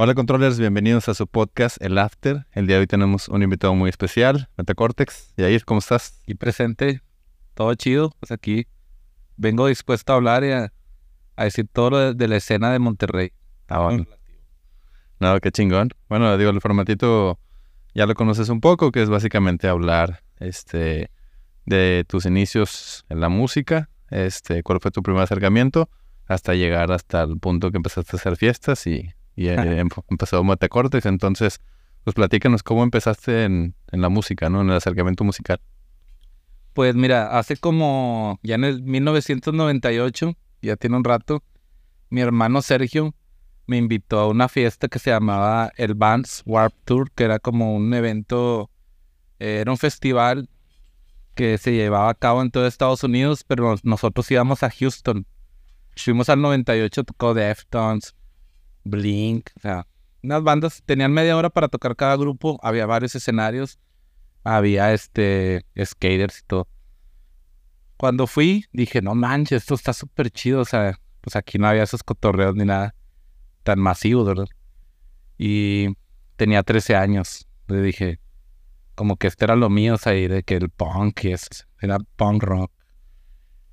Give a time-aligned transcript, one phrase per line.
[0.00, 2.46] Hola controllers, bienvenidos a su podcast El After.
[2.52, 5.34] El día de hoy tenemos un invitado muy especial, Metacortex.
[5.36, 6.20] Yair, ¿cómo estás?
[6.22, 7.02] Aquí presente,
[7.54, 8.14] todo chido.
[8.20, 8.68] Pues aquí
[9.36, 10.72] vengo dispuesto a hablar y a,
[11.34, 13.32] a decir todo lo de, de la escena de Monterrey.
[13.66, 14.06] Ah, bueno.
[15.18, 15.90] No, qué chingón.
[16.08, 17.40] Bueno, digo, el formatito
[17.92, 21.10] ya lo conoces un poco, que es básicamente hablar este,
[21.66, 25.90] de tus inicios en la música, este, cuál fue tu primer acercamiento,
[26.26, 30.42] hasta llegar hasta el punto que empezaste a hacer fiestas y, y eh, em- empezó
[30.44, 31.06] Metacortex.
[31.06, 31.60] Entonces,
[32.04, 34.60] pues platícanos cómo empezaste en, en la música, ¿no?
[34.62, 35.60] En el acercamiento musical.
[36.72, 41.42] Pues mira, hace como ya en el 1998, ya tiene un rato,
[42.10, 43.14] mi hermano Sergio
[43.66, 47.74] me invitó a una fiesta que se llamaba el Vans Warp Tour, que era como
[47.74, 48.70] un evento,
[49.40, 50.48] eh, era un festival
[51.34, 55.26] que se llevaba a cabo en todo Estados Unidos, pero nos- nosotros íbamos a Houston.
[55.96, 58.14] Fuimos al 98, tocó Deftones,
[58.88, 59.86] Blink, o sea,
[60.22, 63.78] unas bandas, tenían media hora para tocar cada grupo, había varios escenarios,
[64.44, 66.68] había este, skaters y todo.
[67.96, 71.82] Cuando fui, dije, no manches, esto está súper chido, o sea, pues aquí no había
[71.82, 72.94] esos cotorreos ni nada
[73.62, 74.46] tan masivos, ¿verdad?
[75.36, 75.88] Y
[76.36, 78.20] tenía 13 años, le dije,
[78.94, 81.98] como que este era lo mío, o sea, y de que el punk es, era
[82.16, 82.72] punk rock.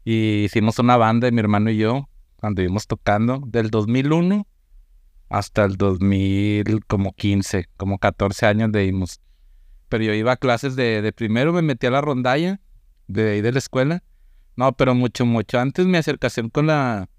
[0.03, 4.45] Y hicimos una banda, mi hermano y yo, cuando íbamos tocando, del 2001
[5.29, 9.19] hasta el 2015, como 14 años de dimos.
[9.89, 12.59] Pero yo iba a clases de, de primero, me metí a la rondalla
[13.07, 14.03] de ahí de la escuela.
[14.55, 17.09] No, pero mucho, mucho antes mi acercación con la,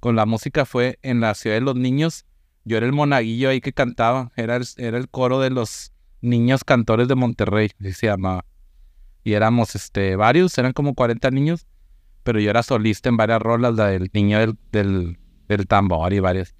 [0.00, 2.26] con la música fue en la ciudad de los niños.
[2.64, 6.64] Yo era el monaguillo ahí que cantaba, era el, era el coro de los niños
[6.64, 8.44] cantores de Monterrey, así se llamaba.
[9.24, 11.66] Y éramos este, varios, eran como 40 niños,
[12.22, 16.20] pero yo era solista en varias rolas, la del niño del, del, del tambor y
[16.20, 16.54] varias.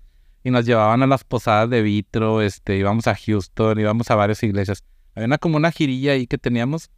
[0.47, 4.45] Y nos llevaban a las posadas de vitro, este, íbamos a Houston, íbamos a varias
[4.45, 4.85] iglesias.
[5.17, 6.89] Había como una girilla ahí que teníamos,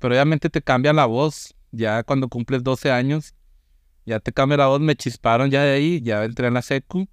[0.00, 3.32] pero obviamente te cambia la voz, ya cuando cumples 12 años,
[4.06, 7.06] ya te cambia la voz, me chisparon ya de ahí, ya entré en la secu.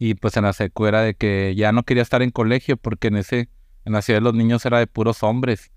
[0.00, 3.06] Y pues en la secu era de que ya no quería estar en colegio porque
[3.06, 3.50] en ese,
[3.84, 5.70] en la ciudad de los niños era de puros hombres.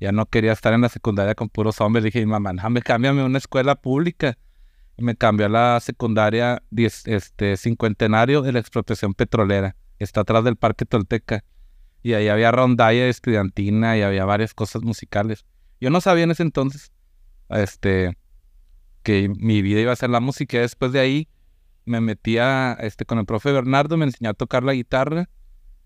[0.00, 2.04] Ya no quería estar en la secundaria con puros hombres.
[2.04, 4.36] Dije, mamá, déjame, cámbiame a una escuela pública.
[4.96, 9.76] Me cambió a la secundaria diez- este, cincuentenario de la expropiación petrolera.
[9.98, 11.44] Está atrás del Parque Tolteca.
[12.02, 15.46] Y ahí había rondalla estudiantina y había varias cosas musicales.
[15.80, 16.92] Yo no sabía en ese entonces
[17.48, 18.16] este,
[19.02, 20.58] que mi vida iba a ser la música.
[20.58, 21.28] Después de ahí
[21.86, 25.28] me metí a, este, con el profe Bernardo, me enseñó a tocar la guitarra.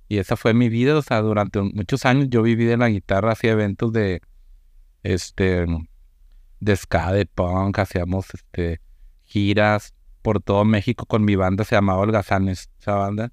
[0.08, 0.96] Y esa fue mi vida.
[0.96, 4.20] O sea, durante muchos años yo viví de la guitarra, hacía eventos de,
[5.02, 5.66] este,
[6.60, 8.80] de ska, de punk, hacíamos, este,
[9.28, 13.32] giras por todo México con mi banda, se llamaba Holgazanes, esa banda.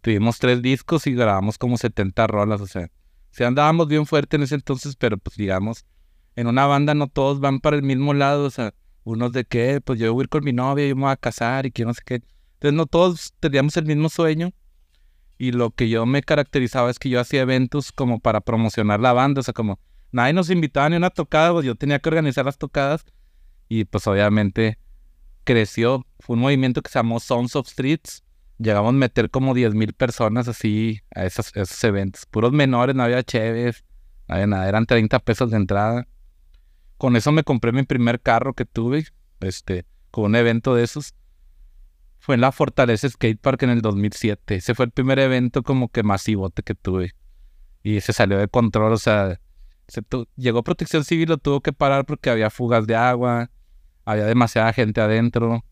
[0.00, 2.90] Tuvimos tres discos y grabamos como 70 rolas, o sea,
[3.30, 5.84] sí andábamos bien fuerte en ese entonces, pero pues digamos,
[6.34, 8.74] en una banda no todos van para el mismo lado, o sea,
[9.04, 11.16] unos de que, pues yo voy a ir con mi novia, yo me voy a
[11.16, 12.14] casar y que no sé qué.
[12.54, 14.50] Entonces no todos teníamos el mismo sueño
[15.38, 19.12] y lo que yo me caracterizaba es que yo hacía eventos como para promocionar la
[19.12, 19.78] banda, o sea, como
[20.12, 23.04] nadie nos invitaba ni una tocada, pues yo tenía que organizar las tocadas
[23.68, 24.78] y pues obviamente
[25.46, 28.22] creció, fue un movimiento que se llamó Sons of Streets,
[28.58, 31.52] llegamos a meter como 10 mil personas así a esos,
[31.84, 33.84] eventos, puros menores, no había cheves,
[34.28, 36.06] no había nada, eran 30 pesos de entrada.
[36.98, 39.06] Con eso me compré mi primer carro que tuve,
[39.40, 41.14] este, con un evento de esos.
[42.18, 44.56] Fue en la Fortaleza Skate Park en el 2007.
[44.56, 47.14] Ese fue el primer evento como que masivote que tuve.
[47.82, 49.38] Y se salió de control, o sea,
[49.86, 50.02] se
[50.34, 53.50] llegó Protección Civil, lo tuvo que parar porque había fugas de agua,
[54.06, 55.64] había demasiada gente adentro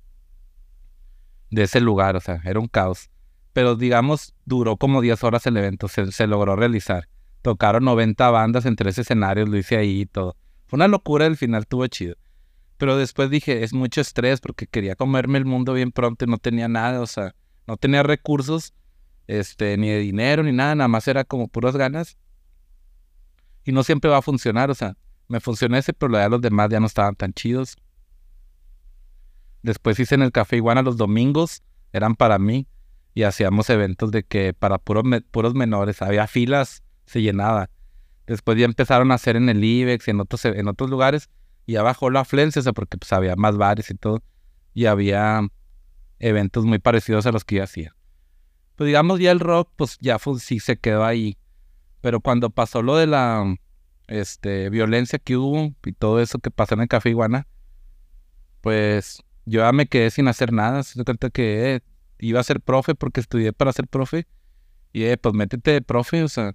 [1.51, 3.09] de ese lugar, o sea, era un caos.
[3.53, 7.09] Pero digamos, duró como 10 horas el evento, se, logró realizar.
[7.43, 10.37] Tocaron 90 bandas en tres escenarios, lo hice ahí y todo.
[10.67, 12.17] Fue una locura, el final estuvo chido.
[12.77, 16.39] Pero después dije, es mucho estrés porque quería comerme el mundo bien pronto y no
[16.39, 17.37] tenía nada, o sea,
[17.69, 18.75] no tenía recursos,
[19.29, 22.19] este, ni de dinero, ni nada, nada más era como puras ganas.
[23.65, 24.97] Y no siempre va a funcionar, o sea,
[25.29, 27.77] me funcionó ese, pero los demás ya no estaban tan chidos.
[29.65, 31.63] Después hice en el Café Iguana los domingos,
[31.95, 32.69] eran para mí,
[33.15, 37.71] y hacíamos eventos de que para puros, puros menores, había filas, se llenaba.
[38.27, 41.31] Después ya empezaron a hacer en el IBEX y en otros, en otros lugares,
[41.65, 44.23] y ya bajó la afluencia, o sea, porque pues había más bares y todo,
[44.75, 45.41] y había
[46.19, 47.97] eventos muy parecidos a los que yo hacía.
[48.77, 51.39] Pues digamos, ya el rock, pues ya sí se quedó ahí.
[52.03, 53.57] Pero cuando pasó lo de la
[54.09, 57.47] este, violencia que hubo y todo eso que pasó en el Café Iguana,
[58.61, 60.83] pues yo ya me quedé sin hacer nada.
[60.83, 61.81] Se da cuenta que eh,
[62.19, 64.27] iba a ser profe porque estudié para ser profe.
[64.93, 66.55] Y eh, pues métete de profe, o sea,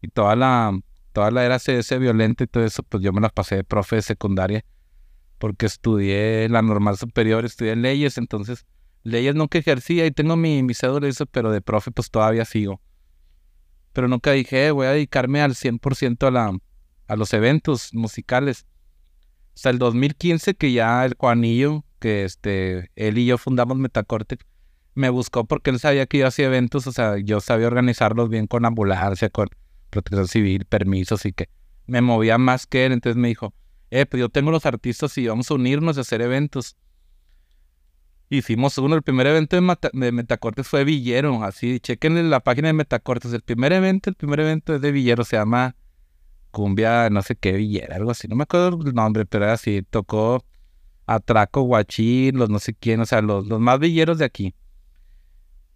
[0.00, 0.78] y toda la,
[1.12, 3.96] toda la era CS violenta y todo eso, pues yo me la pasé de profe
[3.96, 4.64] de secundaria
[5.40, 8.66] porque estudié la normal superior, estudié leyes, entonces
[9.02, 12.82] leyes nunca ejercía y tengo mi, mi cédula eso, pero de profe pues todavía sigo.
[13.94, 16.52] Pero nunca dije, eh, voy a dedicarme al 100% a, la,
[17.06, 18.66] a los eventos musicales.
[19.54, 24.44] Hasta el 2015 que ya el Juanillo, que este, él y yo fundamos Metacortex,
[24.94, 28.46] me buscó porque él sabía que yo hacía eventos, o sea, yo sabía organizarlos bien
[28.46, 29.48] con ambulancia, con
[29.90, 31.48] protección civil, permisos y que
[31.86, 32.92] me movía más que él.
[32.92, 33.54] Entonces me dijo,
[33.90, 36.76] eh, pues yo tengo los artistas y vamos a unirnos a hacer eventos.
[38.28, 43.32] Hicimos uno, el primer evento de, Metacortes fue Villero, así, chequen la página de Metacortes.
[43.32, 45.74] El primer evento, el primer evento es de Villero, se llama
[46.52, 50.44] Cumbia, no sé qué, Villera, algo así, no me acuerdo el nombre, pero así, tocó
[51.10, 54.54] Atraco, Guachín, los no sé quién, o sea, los, los más villeros de aquí.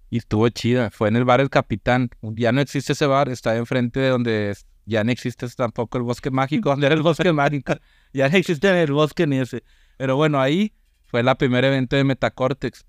[0.08, 0.90] Y estuvo chida.
[0.90, 2.08] Fue en el bar El Capitán.
[2.22, 6.30] Ya no existe ese bar, está enfrente de donde ya no existe tampoco el bosque
[6.30, 6.70] mágico.
[6.70, 7.74] ¿Dónde era el bosque mágico?
[8.12, 9.64] Ya no existe el bosque ni ese.
[9.96, 10.72] Pero bueno, ahí
[11.06, 12.86] fue la primer evento de Metacortex.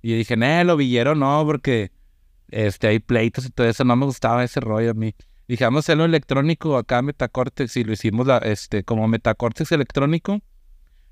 [0.00, 1.90] Y dije, no, lo villero no, porque
[2.46, 3.82] este, hay pleitos y todo eso.
[3.82, 5.16] No me gustaba ese rollo a mí.
[5.48, 7.76] Dije, vamos hacerlo electrónico acá Metacortex.
[7.76, 10.40] Y lo hicimos este, como Metacortex electrónico.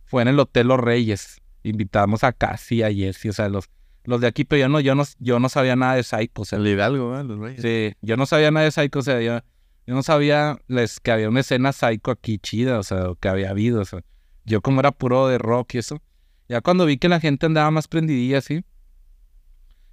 [0.07, 1.41] Fue en el Hotel Los Reyes.
[1.63, 3.69] Invitamos a Casi, a Jesse, o sea, los
[4.05, 6.43] los de aquí, pero yo no, yo no, yo no sabía nada de Psycho.
[6.43, 7.25] O sea, el Hidalgo, ¿eh?
[7.25, 7.61] Los Reyes.
[7.61, 9.41] Sí, yo no sabía nada de Psycho, o sea, yo,
[9.85, 13.51] yo no sabía les, que había una escena Psycho aquí chida, o sea, que había
[13.51, 14.01] habido, o sea,
[14.45, 16.01] yo como era puro de rock y eso,
[16.49, 18.65] ya cuando vi que la gente andaba más prendidilla así,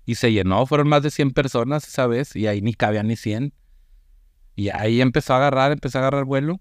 [0.05, 3.15] y se llenó, fueron más de 100 personas esa vez, y ahí ni cabían ni
[3.15, 3.53] 100.
[4.55, 6.59] Y ahí empezó a agarrar, empezó a agarrar vuelo.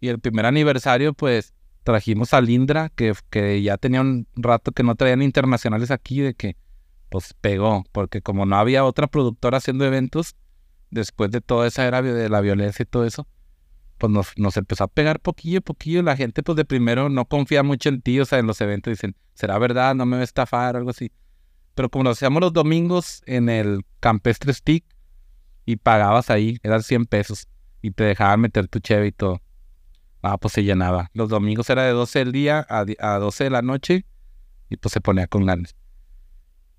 [0.00, 1.54] Y el primer aniversario, pues,
[1.90, 6.34] trajimos a Lindra, que, que ya tenía un rato que no traían internacionales aquí, de
[6.34, 6.56] que
[7.08, 10.36] pues pegó, porque como no había otra productora haciendo eventos,
[10.92, 13.26] después de toda esa era de la violencia y todo eso,
[13.98, 16.04] pues nos, nos empezó a pegar poquillo poquillo.
[16.04, 18.92] La gente, pues de primero no confía mucho en ti, o sea, en los eventos
[18.92, 19.96] dicen, ¿será verdad?
[19.96, 20.76] ¿No me va a estafar?
[20.76, 21.10] Algo así.
[21.74, 24.84] Pero como lo hacíamos los domingos en el Campestre Stick
[25.66, 27.48] y pagabas ahí, eran 100 pesos
[27.82, 29.42] y te dejaban meter tu cheve y todo.
[30.22, 31.10] Ah, pues se llenaba.
[31.14, 34.04] Los domingos era de 12 del día a, a 12 de la noche
[34.68, 35.74] y pues se ponía con ganas.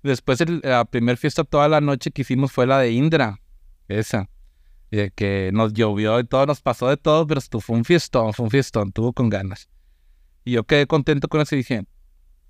[0.02, 3.40] Después la primera fiesta toda la noche que hicimos fue la de Indra,
[3.88, 4.28] esa.
[4.90, 8.44] Que nos llovió y todo, nos pasó de todo, pero esto fue un fiestón, fue
[8.44, 9.68] un fiestón, tuvo con ganas.
[10.44, 11.86] Y yo quedé contento con eso y dije,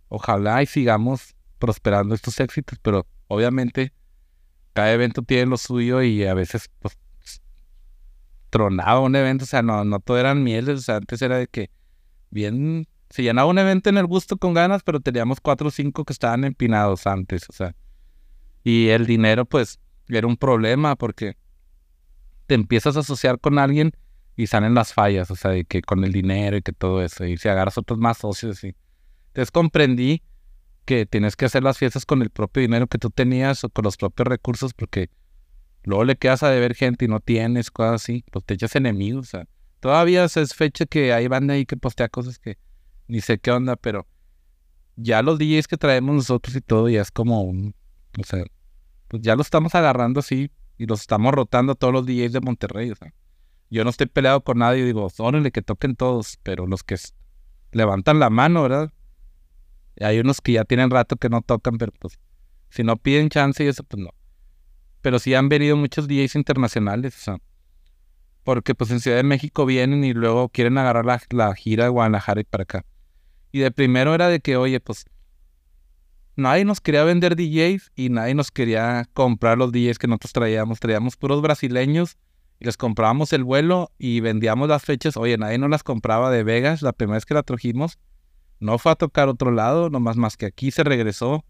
[0.08, 3.92] ojalá y sigamos prosperando estos éxitos, pero obviamente
[4.72, 6.98] cada evento tiene lo suyo y a veces pues,
[8.52, 11.46] tronaba un evento, o sea, no, no todo eran mieles, o sea, antes era de
[11.46, 11.70] que
[12.28, 16.04] bien, se llenaba un evento en el gusto con ganas, pero teníamos cuatro o cinco
[16.04, 17.74] que estaban empinados antes, o sea,
[18.62, 21.38] y el dinero pues era un problema porque
[22.46, 23.92] te empiezas a asociar con alguien
[24.36, 27.24] y salen las fallas, o sea, de que con el dinero y que todo eso,
[27.24, 28.76] y si agarras otros más socios, y
[29.28, 30.22] entonces comprendí
[30.84, 33.84] que tienes que hacer las fiestas con el propio dinero que tú tenías o con
[33.84, 35.08] los propios recursos porque
[35.84, 39.26] Luego le quedas a deber gente y no tienes, cosas así, pues te echas enemigos.
[39.26, 39.48] O sea,
[39.80, 42.58] todavía se es fecha que hay banda ahí que postea cosas que
[43.08, 44.06] ni sé qué onda, pero
[44.96, 47.74] ya los DJs que traemos nosotros y todo ya es como un,
[48.18, 48.44] o sea,
[49.08, 52.90] pues ya lo estamos agarrando así y los estamos rotando todos los DJs de Monterrey,
[52.90, 53.12] o sea.
[53.70, 56.96] Yo no estoy peleado con nadie, digo, órale, que toquen todos, pero los que
[57.72, 58.92] levantan la mano, ¿verdad?
[59.98, 62.18] Hay unos que ya tienen rato que no tocan, pero pues
[62.68, 64.10] si no piden chance y eso, pues no
[65.02, 67.38] pero sí han venido muchos DJs internacionales, o sea,
[68.44, 72.40] porque pues en Ciudad de México vienen y luego quieren agarrar la, gira de Guadalajara
[72.40, 72.84] y para acá.
[73.50, 75.04] Y de primero era de que, oye, pues
[76.36, 80.80] nadie nos quería vender DJs y nadie nos quería comprar los DJs que nosotros traíamos.
[80.80, 82.16] Traíamos puros brasileños
[82.58, 85.16] y les comprábamos el vuelo y vendíamos las fechas.
[85.16, 87.98] Oye, nadie nos las compraba de Vegas la primera vez que la trajimos.
[88.58, 91.44] No fue a tocar otro lado, nomás más que aquí se regresó,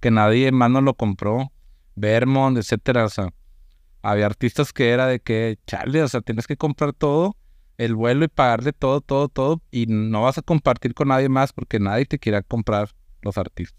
[0.00, 1.51] que nadie más nos lo compró.
[1.94, 3.04] Vermont, etcétera.
[3.04, 3.32] O sea,
[4.02, 7.36] había artistas que era de que, chale, o sea, tienes que comprar todo,
[7.78, 11.52] el vuelo y pagarle todo, todo, todo, y no vas a compartir con nadie más
[11.52, 12.90] porque nadie te quiera comprar
[13.22, 13.78] los artistas.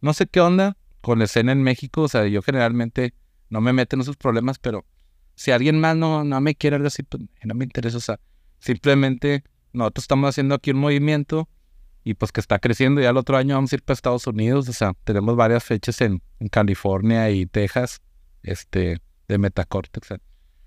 [0.00, 3.14] No sé qué onda con la escena en México, o sea, yo generalmente
[3.48, 4.84] no me meto en esos problemas, pero
[5.34, 8.20] si alguien más no, no me quiere algo así, pues no me interesa, o sea,
[8.58, 11.48] simplemente nosotros estamos haciendo aquí un movimiento
[12.06, 13.00] y pues que está creciendo.
[13.00, 16.00] Ya el otro año vamos a ir para Estados Unidos, o sea, tenemos varias fechas
[16.00, 16.22] en,
[16.52, 18.00] California y Texas,
[18.44, 20.14] este, de Metacortex.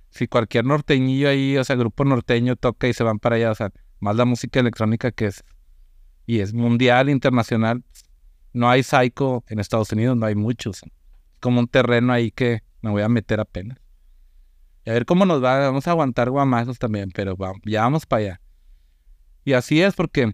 [0.09, 3.55] si cualquier norteñillo ahí, o sea, grupo norteño toca y se van para allá, o
[3.55, 5.45] sea, más la música electrónica que es,
[6.25, 7.85] y es mundial, internacional,
[8.51, 10.81] no hay psycho en Estados Unidos, no hay muchos.
[11.39, 13.77] Como un terreno ahí que me voy a meter apenas.
[14.83, 15.59] Y a ver cómo nos va.
[15.59, 18.41] Vamos a aguantar guamazos también, pero ya vamos para allá.
[19.45, 20.33] Y así es porque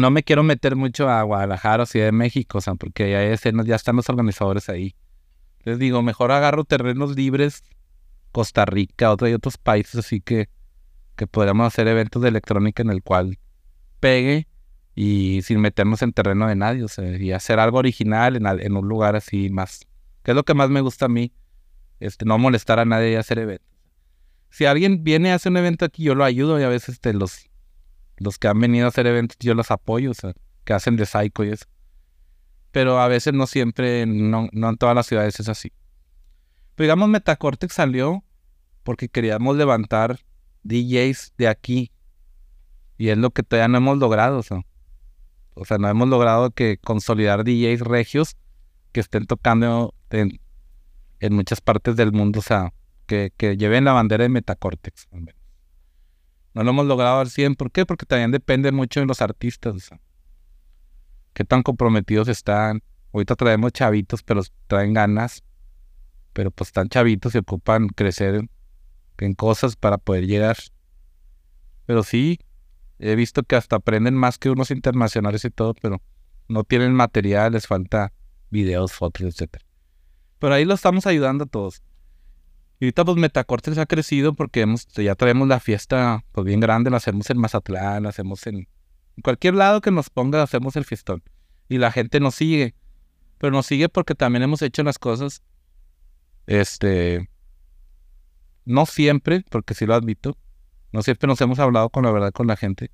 [0.00, 3.62] no me quiero meter mucho a Guadalajara o Ciudad de México, o sea, porque ya,
[3.64, 4.94] ya están los organizadores ahí.
[5.64, 7.62] Les digo, mejor agarro terrenos libres,
[8.32, 10.48] Costa Rica, otro y otros países, así que,
[11.16, 13.38] que podríamos hacer eventos de electrónica en el cual
[14.00, 14.48] pegue
[14.94, 18.88] y sin meternos en terreno de nadie, o sea, y hacer algo original en, un
[18.88, 19.86] lugar así más,
[20.22, 21.32] que es lo que más me gusta a mí,
[22.00, 23.68] este, no molestar a nadie y hacer eventos.
[24.50, 27.14] Si alguien viene a hacer un evento aquí, yo lo ayudo y a veces este,
[27.14, 27.48] los,
[28.18, 30.32] los que han venido a hacer eventos, yo los apoyo, o sea,
[30.64, 31.66] que hacen de psycho y eso.
[32.70, 35.72] Pero a veces no siempre, no, no en todas las ciudades es así.
[36.74, 38.24] Pero digamos, Metacortex salió
[38.82, 40.20] porque queríamos levantar
[40.62, 41.92] DJs de aquí.
[42.96, 44.62] Y es lo que todavía no hemos logrado, o sea.
[45.54, 48.36] O sea, no hemos logrado que consolidar DJs regios
[48.92, 50.40] que estén tocando en,
[51.20, 52.72] en muchas partes del mundo, o sea,
[53.06, 55.08] que, que lleven la bandera de Metacortex.
[56.54, 57.54] No lo hemos logrado al 100.
[57.54, 57.86] ¿Por qué?
[57.86, 59.90] Porque también depende mucho de los artistas.
[61.32, 62.82] Qué tan comprometidos están.
[63.12, 65.42] Ahorita traemos chavitos, pero traen ganas.
[66.32, 68.48] Pero pues están chavitos y ocupan crecer
[69.18, 70.56] en cosas para poder llegar.
[71.86, 72.40] Pero sí,
[72.98, 76.02] he visto que hasta aprenden más que unos internacionales y todo, pero
[76.48, 78.12] no tienen material, les falta
[78.50, 79.56] videos, fotos, etc.
[80.38, 81.82] Pero ahí lo estamos ayudando a todos.
[82.82, 86.90] Y ahorita pues Metacortes ha crecido porque hemos, ya traemos la fiesta pues bien grande,
[86.90, 88.66] la hacemos en Mazatlán, la hacemos en,
[89.22, 91.22] cualquier lado que nos ponga, hacemos el fiestón.
[91.68, 92.74] Y la gente nos sigue.
[93.38, 95.44] Pero nos sigue porque también hemos hecho las cosas,
[96.48, 97.30] este,
[98.64, 100.36] no siempre, porque sí lo admito,
[100.90, 102.90] no siempre nos hemos hablado con la verdad con la gente,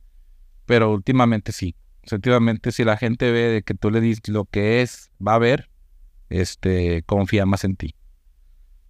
[0.67, 1.77] pero últimamente sí.
[2.13, 5.39] últimamente si la gente ve de que tú le dices lo que es, va a
[5.39, 5.71] ver,
[6.29, 7.95] este, confía más en ti.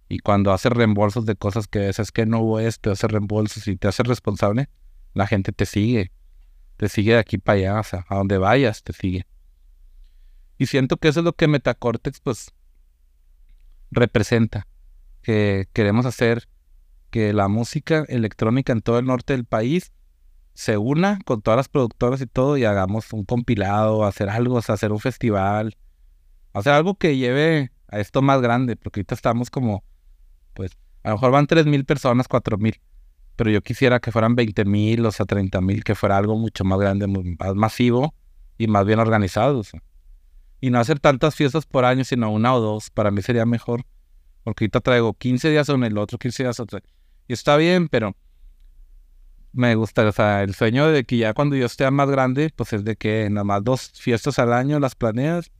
[0.09, 3.77] Y cuando haces reembolsos de cosas que es que no hubo esto, haces reembolsos y
[3.77, 4.67] te haces responsable,
[5.13, 6.11] la gente te sigue.
[6.77, 9.27] Te sigue de aquí para allá, o sea, a donde vayas te sigue.
[10.57, 12.51] Y siento que eso es lo que Metacortex, pues,
[13.91, 14.67] representa.
[15.21, 16.49] Que queremos hacer
[17.11, 19.93] que la música electrónica en todo el norte del país
[20.55, 24.61] se una con todas las productoras y todo y hagamos un compilado, hacer algo, o
[24.61, 25.77] sea, hacer un festival,
[26.53, 29.83] hacer algo que lleve a esto más grande, porque ahorita estamos como
[30.59, 32.81] pues a lo mejor van 3.000 personas, 4.000,
[33.37, 37.07] pero yo quisiera que fueran 20.000, o sea, 30.000, que fuera algo mucho más grande,
[37.07, 38.13] más masivo
[38.57, 39.61] y más bien organizado.
[40.59, 43.85] Y no hacer tantas fiestas por año, sino una o dos, para mí sería mejor,
[44.43, 46.79] porque ahorita traigo 15 días en el otro, 15 días otro.
[47.29, 48.13] Y está bien, pero
[49.53, 52.73] me gusta, o sea, el sueño de que ya cuando yo esté más grande, pues
[52.73, 55.53] es de que nada más dos fiestas al año las planeas,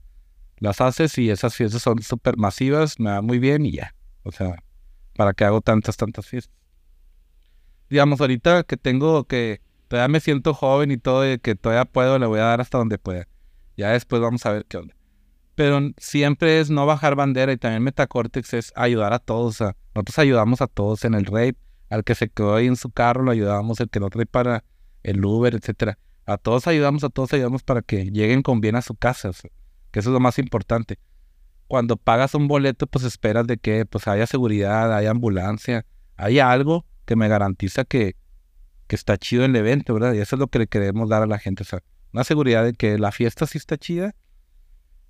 [0.58, 3.94] las haces y esas fiestas son súper masivas, me va muy bien y ya.
[4.24, 4.62] O sea,
[5.20, 6.56] para que hago tantas, tantas fiestas.
[7.90, 12.18] Digamos, ahorita que tengo que todavía me siento joven y todo, y que todavía puedo,
[12.18, 13.28] le voy a dar hasta donde pueda.
[13.76, 14.96] Ya después vamos a ver qué onda.
[15.56, 19.60] Pero siempre es no bajar bandera y también Metacortex es ayudar a todos.
[19.94, 21.58] nosotros ayudamos a todos en el rape,
[21.90, 24.64] al que se quedó ahí en su carro lo ayudamos, el que no trae para
[25.02, 25.98] el Uber, etcétera.
[26.24, 29.32] A todos ayudamos, a todos ayudamos para que lleguen con bien a su casa,
[29.90, 30.98] que eso es lo más importante
[31.70, 35.86] cuando pagas un boleto, pues esperas de que pues haya seguridad, haya ambulancia,
[36.16, 38.16] haya algo que me garantiza que,
[38.88, 40.14] que está chido el evento, ¿verdad?
[40.14, 41.80] Y eso es lo que le queremos dar a la gente, o sea,
[42.12, 44.16] una seguridad de que la fiesta sí está chida.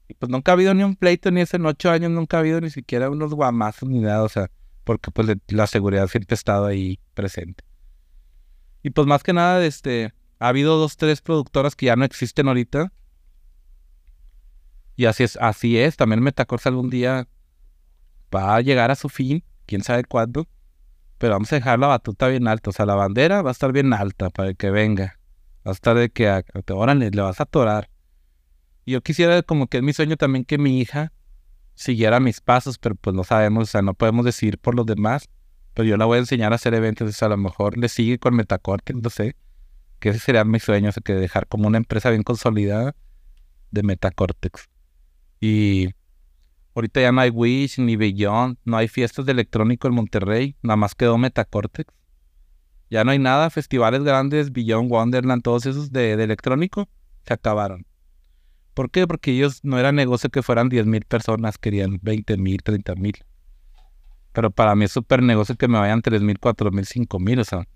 [0.06, 2.40] Y pues nunca ha habido ni un pleito, ni hace en ocho años nunca ha
[2.40, 4.50] habido ni siquiera unos guamazos ni nada, o sea,
[4.84, 7.64] porque pues la seguridad siempre ha estado ahí presente.
[8.82, 12.48] Y pues más que nada, este, ha habido dos, tres productoras que ya no existen
[12.48, 12.92] ahorita,
[15.00, 15.96] y así es, así es.
[15.96, 17.26] También Metacorsa algún día
[18.34, 20.46] va a llegar a su fin, quién sabe cuándo.
[21.16, 22.68] Pero vamos a dejar la batuta bien alta.
[22.68, 25.18] O sea, la bandera va a estar bien alta para que venga.
[25.66, 26.28] Va a estar de que,
[26.68, 27.88] ahora le vas a atorar.
[28.84, 31.14] Y yo quisiera, como que es mi sueño también, que mi hija
[31.74, 35.30] siguiera mis pasos, pero pues no sabemos, o sea, no podemos decidir por los demás.
[35.72, 37.88] Pero yo la voy a enseñar a hacer eventos, o sea, a lo mejor le
[37.88, 39.34] sigue con Metacorte, no sé.
[39.98, 42.94] Que ese sería mi sueño, o sea, que dejar como una empresa bien consolidada
[43.70, 44.68] de Metacortex.
[45.40, 45.88] Y
[46.74, 50.76] ahorita ya no hay Wish ni Beyond, no hay fiestas de electrónico en Monterrey, nada
[50.76, 51.92] más quedó Metacortex.
[52.90, 56.88] Ya no hay nada, festivales grandes, Beyond, Wonderland, todos esos de, electrónico,
[57.24, 57.86] se acabaron.
[58.74, 59.06] ¿Por qué?
[59.06, 63.14] Porque ellos no era negocio que fueran 10 mil personas, querían 20 mil, 30 mil.
[64.32, 67.40] Pero para mí es súper negocio que me vayan 3 mil, 4 mil, 5 mil,
[67.40, 67.66] o sea.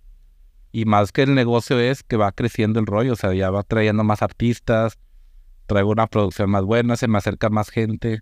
[0.73, 3.62] Y más que el negocio es que va creciendo el rollo, o sea, ya va
[3.62, 4.99] trayendo más artistas,
[5.66, 8.21] traigo una producción más buena, se me acerca más gente.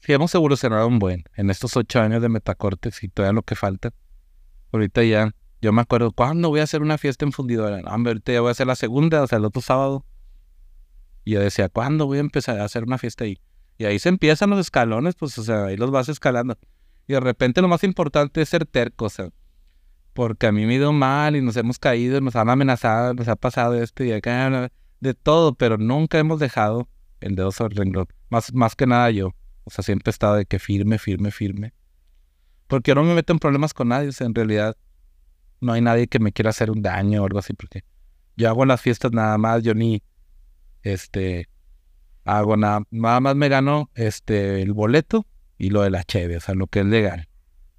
[0.00, 3.54] Sí, hemos evolucionado un buen en estos ocho años de Metacortes y todavía lo que
[3.54, 3.92] falta.
[4.72, 7.80] Ahorita ya, yo me acuerdo, ¿cuándo voy a hacer una fiesta en Fundidora?
[7.82, 10.04] No, ahorita ya voy a hacer la segunda, o sea, el otro sábado.
[11.24, 13.40] Y yo decía, ¿cuándo voy a empezar a hacer una fiesta ahí?
[13.76, 16.58] Y ahí se empiezan los escalones, pues, o sea, ahí los vas escalando.
[17.06, 19.30] Y de repente lo más importante es ser terco, o sea,
[20.12, 23.28] porque a mí me ha ido mal y nos hemos caído, nos han amenazado, nos
[23.28, 26.88] ha pasado esto y acá, de todo, pero nunca hemos dejado
[27.20, 28.06] el dedo sobre el renglón.
[28.30, 29.34] Más, más que nada yo.
[29.64, 31.74] O sea, siempre he estado de que firme, firme, firme.
[32.66, 34.76] Porque no me meto en problemas con nadie, o sea, en realidad
[35.60, 37.84] no hay nadie que me quiera hacer un daño o algo así, porque
[38.36, 40.02] yo hago las fiestas nada más, yo ni,
[40.82, 41.48] este,
[42.24, 45.26] hago nada, nada más me gano, este, el boleto
[45.56, 47.28] y lo de la cheve, o sea, lo que es legal.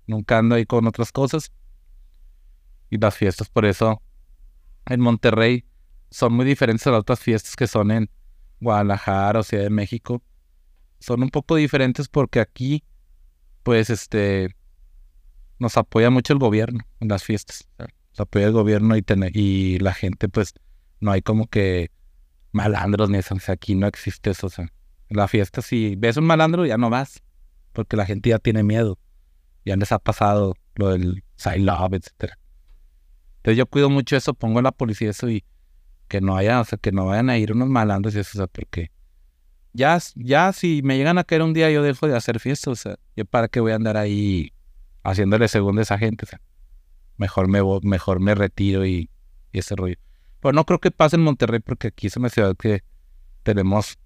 [0.08, 1.52] Nunca ando ahí con otras cosas.
[2.90, 4.02] Y las fiestas, por eso,
[4.88, 5.66] en Monterrey
[6.10, 8.10] son muy diferentes a las otras fiestas que son en
[8.60, 10.22] Guadalajara o Ciudad de México.
[11.00, 12.84] Son un poco diferentes porque aquí,
[13.64, 14.56] pues, este,
[15.60, 17.68] nos apoya mucho el gobierno en las fiestas.
[17.78, 20.54] Nos apoya el gobierno y, y la gente, pues,
[21.00, 21.92] no hay como que
[22.52, 23.36] malandros ni eso.
[23.36, 24.48] O sea, aquí no existe eso.
[24.48, 24.66] O sea,
[25.08, 27.22] en la fiesta, si ves un malandro, ya no vas.
[27.72, 28.98] Porque la gente ya tiene miedo.
[29.64, 32.34] Ya les ha pasado lo del side love, etc.
[33.38, 35.46] Entonces yo cuido mucho eso, pongo la policía eso y
[36.10, 38.40] que no haya, o sea, que no vayan a ir unos malandros y eso, o
[38.40, 38.92] sea, porque
[39.72, 42.76] ya, ya si me llegan a caer un día yo dejo de hacer fiestas, o
[42.76, 44.52] sea, yo para qué voy a andar ahí
[45.04, 46.26] haciéndole segunda a esa gente,
[47.18, 49.10] mejor me, mejor me retiro y,
[49.52, 49.96] y ese rollo.
[50.42, 52.84] Pero no creo que pase en Monterrey porque aquí es una ciudad que
[53.44, 53.98] tenemos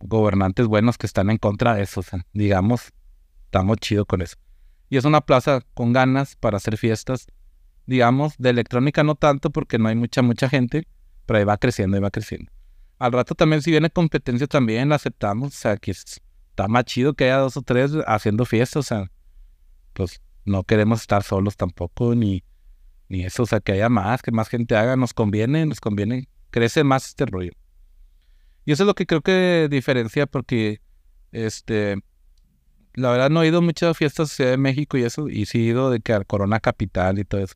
[0.00, 2.92] gobernantes buenos que están en contra de eso, o sea, digamos,
[3.44, 4.36] estamos chido con eso.
[4.88, 7.26] Y es una plaza con ganas para hacer fiestas,
[7.86, 10.86] digamos, de electrónica no tanto porque no hay mucha, mucha gente,
[11.24, 12.50] pero ahí va creciendo, ahí va creciendo.
[12.98, 17.14] Al rato también si viene competencia también la aceptamos, o sea, que está más chido
[17.14, 19.10] que haya dos o tres haciendo fiestas, o sea,
[19.92, 22.42] pues no queremos estar solos tampoco, ni,
[23.08, 26.28] ni eso, o sea, que haya más, que más gente haga, nos conviene, nos conviene,
[26.50, 27.52] crece más este rollo.
[28.64, 30.80] Y eso es lo que creo que diferencia porque,
[31.32, 31.96] este,
[32.94, 35.58] la verdad no he ido muchas fiestas de Ciudad de México y eso, y sí
[35.58, 37.54] he ido de que al Corona Capital y todo eso.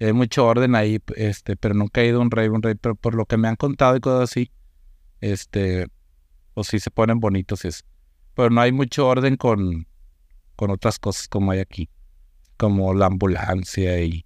[0.00, 2.94] Hay mucho orden ahí, este, pero nunca he ido a un rey, un rey, pero
[2.94, 4.52] por lo que me han contado y cosas así,
[5.20, 5.88] este,
[6.54, 7.84] pues sí se ponen bonitos eso.
[8.34, 9.86] Pero no hay mucho orden con,
[10.54, 11.90] con otras cosas como hay aquí,
[12.56, 14.24] como la ambulancia y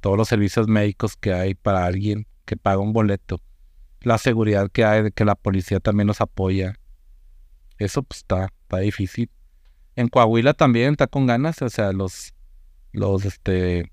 [0.00, 3.40] todos los servicios médicos que hay para alguien que paga un boleto,
[4.00, 6.74] la seguridad que hay de que la policía también nos apoya.
[7.78, 9.30] Eso pues está, está difícil.
[9.96, 12.34] En Coahuila también está con ganas, o sea, los,
[12.92, 13.90] los, este,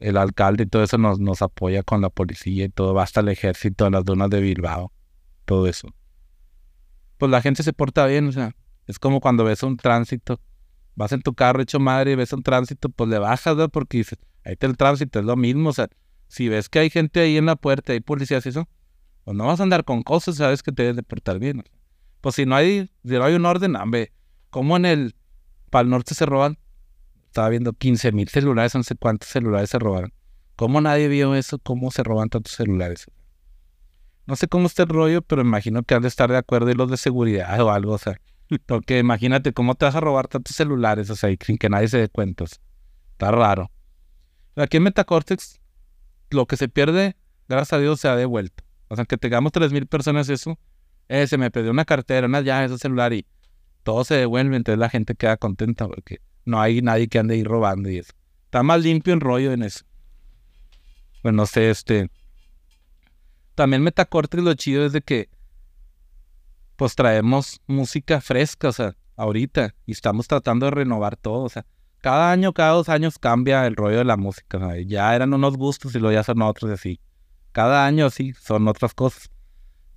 [0.00, 3.28] el alcalde y todo eso nos, nos apoya con la policía y todo, hasta el
[3.28, 4.92] ejército, las dunas de Bilbao,
[5.44, 5.88] todo eso.
[7.16, 8.54] Pues la gente se porta bien, o sea,
[8.86, 10.40] es como cuando ves un tránsito,
[10.94, 13.70] vas en tu carro hecho madre y ves un tránsito, pues le bajas, ¿verdad?
[13.70, 15.88] Porque dices, ahí está el tránsito, es lo mismo, o sea,
[16.28, 18.68] si ves que hay gente ahí en la puerta, hay policías y eso,
[19.24, 21.64] pues no vas a andar con cosas, sabes que te debes de portar bien.
[22.20, 24.12] Pues si no hay, si no hay un orden, hombre,
[24.50, 25.14] como en el
[25.70, 26.58] Pal Norte se roban,
[27.28, 30.12] estaba viendo 15 mil celulares, no sé cuántos celulares se robaron.
[30.56, 31.58] ¿Cómo nadie vio eso?
[31.58, 33.06] ¿Cómo se roban tantos celulares?
[34.26, 36.74] No sé cómo está el rollo, pero imagino que han de estar de acuerdo y
[36.74, 38.20] los de seguridad o algo, o sea.
[38.66, 41.98] Porque imagínate cómo te vas a robar tantos celulares, o sea, sin que nadie se
[41.98, 42.44] dé cuenta.
[42.44, 43.70] Está raro.
[44.56, 45.60] Aquí en Metacortex,
[46.30, 47.16] lo que se pierde,
[47.48, 48.64] gracias a Dios, se ha devuelto.
[48.88, 50.58] O sea, que tengamos 3.000 personas eso,
[51.08, 53.26] eh, se me perdió una cartera, unas llaves, ese celular y
[53.82, 57.44] todo se devuelve, entonces la gente queda contenta porque no hay nadie que ande ahí
[57.44, 58.12] robando y eso.
[58.44, 59.84] Está más limpio en rollo en eso.
[61.22, 62.10] Pues no sé, este...
[63.54, 65.28] También Metacortex lo chido es de que
[66.76, 71.66] pues traemos música fresca, o sea, ahorita, y estamos tratando de renovar todo, o sea,
[72.00, 75.92] cada año, cada dos años cambia el rollo de la música, ya eran unos gustos
[75.96, 77.00] y luego ya son otros así.
[77.50, 79.30] Cada año sí, son otras cosas.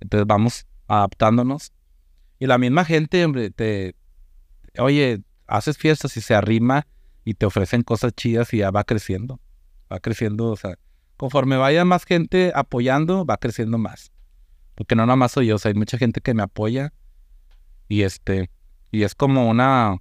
[0.00, 1.72] Entonces vamos adaptándonos.
[2.40, 3.94] Y la misma gente, hombre, te,
[4.78, 6.86] oye, haces fiestas y se arrima
[7.24, 9.40] y te ofrecen cosas chidas y ya va creciendo.
[9.90, 10.78] Va creciendo, o sea,
[11.16, 14.12] conforme vaya más gente apoyando, va creciendo más.
[14.74, 16.92] Porque no nada más soy yo, o sea, hay mucha gente que me apoya.
[17.88, 18.50] Y este,
[18.90, 19.98] y es como una,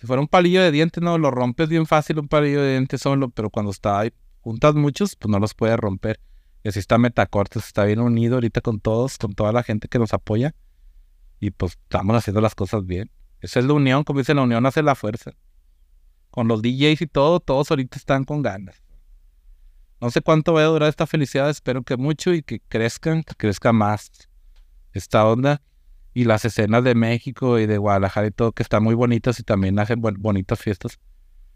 [0.00, 3.00] si fuera un palillo de dientes, no, lo rompes bien fácil un palillo de dientes
[3.00, 6.20] solo, pero cuando está ahí, juntas muchos, pues no los puedes romper.
[6.62, 9.98] Y así está Metacortes, está bien unido ahorita con todos, con toda la gente que
[9.98, 10.54] nos apoya.
[11.40, 13.10] Y pues estamos haciendo las cosas bien.
[13.40, 15.32] Esa es la unión, como dice la unión hace la fuerza.
[16.30, 18.82] Con los DJs y todo, todos ahorita están con ganas.
[20.00, 23.34] no sé cuánto va a durar esta felicidad, espero que mucho y que crezcan, que
[23.34, 24.10] crezca más
[24.92, 25.62] esta onda.
[26.14, 29.44] Y las escenas de México y de Guadalajara y todo, que están muy bonitas y
[29.44, 30.98] también hacen bonitas fiestas.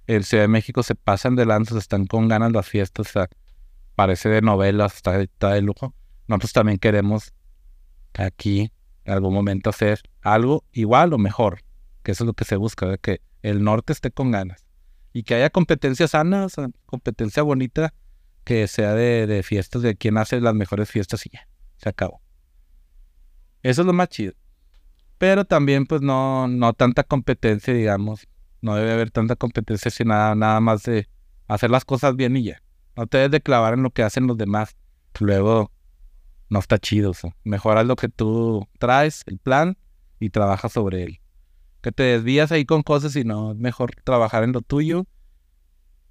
[0.07, 3.29] El Ciudad de México se pasan de lanzas, están con ganas las fiestas, o sea,
[3.97, 5.95] parece de novelas, está de lujo.
[6.29, 7.33] Nosotros también queremos
[8.15, 8.73] aquí
[9.05, 11.61] en algún momento hacer algo igual o mejor,
[12.03, 14.67] que eso es lo que se busca, que el norte esté con ganas
[15.13, 16.47] y que haya competencia sana,
[16.87, 17.95] competencia bonita,
[18.45, 22.21] que sea de, de fiestas, de quién hace las mejores fiestas y ya, se acabó.
[23.63, 24.33] Eso es lo más chido.
[25.19, 28.27] Pero también, pues, no, no tanta competencia, digamos.
[28.61, 31.09] No debe haber tanta competencia, sino nada, nada más de
[31.47, 32.63] hacer las cosas bien y ya.
[32.97, 34.77] No te debes de clavar en lo que hacen los demás.
[35.21, 35.71] Luego,
[36.49, 37.13] no está chido.
[37.13, 39.79] O mejoras lo que tú traes, el plan,
[40.19, 41.22] y trabajas sobre él.
[41.83, 45.05] Que te desvías ahí con cosas y no, es mejor trabajar en lo tuyo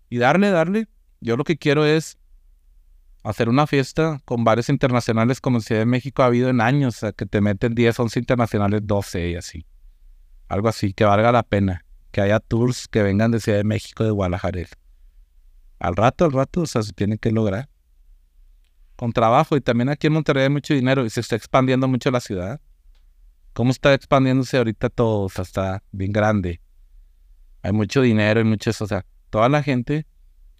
[0.09, 0.87] y darle, darle.
[1.21, 2.17] Yo lo que quiero es
[3.23, 6.99] hacer una fiesta con bares internacionales como Ciudad de México ha habido en años, o
[6.99, 9.65] sea, que te meten 10, 11 internacionales, 12 y así.
[10.47, 11.85] Algo así, que valga la pena.
[12.11, 14.63] Que haya tours que vengan de Ciudad de México, de Guadalajara.
[15.79, 17.69] Al rato, al rato, o sea, se tiene que lograr.
[18.97, 22.11] Con trabajo y también aquí en Monterrey hay mucho dinero y se está expandiendo mucho
[22.11, 22.59] la ciudad.
[23.53, 25.25] ¿Cómo está expandiéndose ahorita todo?
[25.25, 26.61] O sea, está bien grande.
[27.61, 28.85] Hay mucho dinero y mucho eso.
[28.85, 30.05] O sea, toda la gente,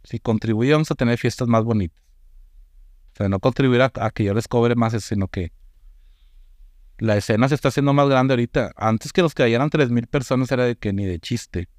[0.04, 2.04] si contribuye, vamos a tener fiestas más bonitas.
[3.14, 5.52] O sea, no contribuir a, que yo les cobre más, sino que
[6.98, 8.72] la escena se está haciendo más grande ahorita.
[8.76, 11.70] Antes que los cayeran 3.000 personas era de que ni de chiste.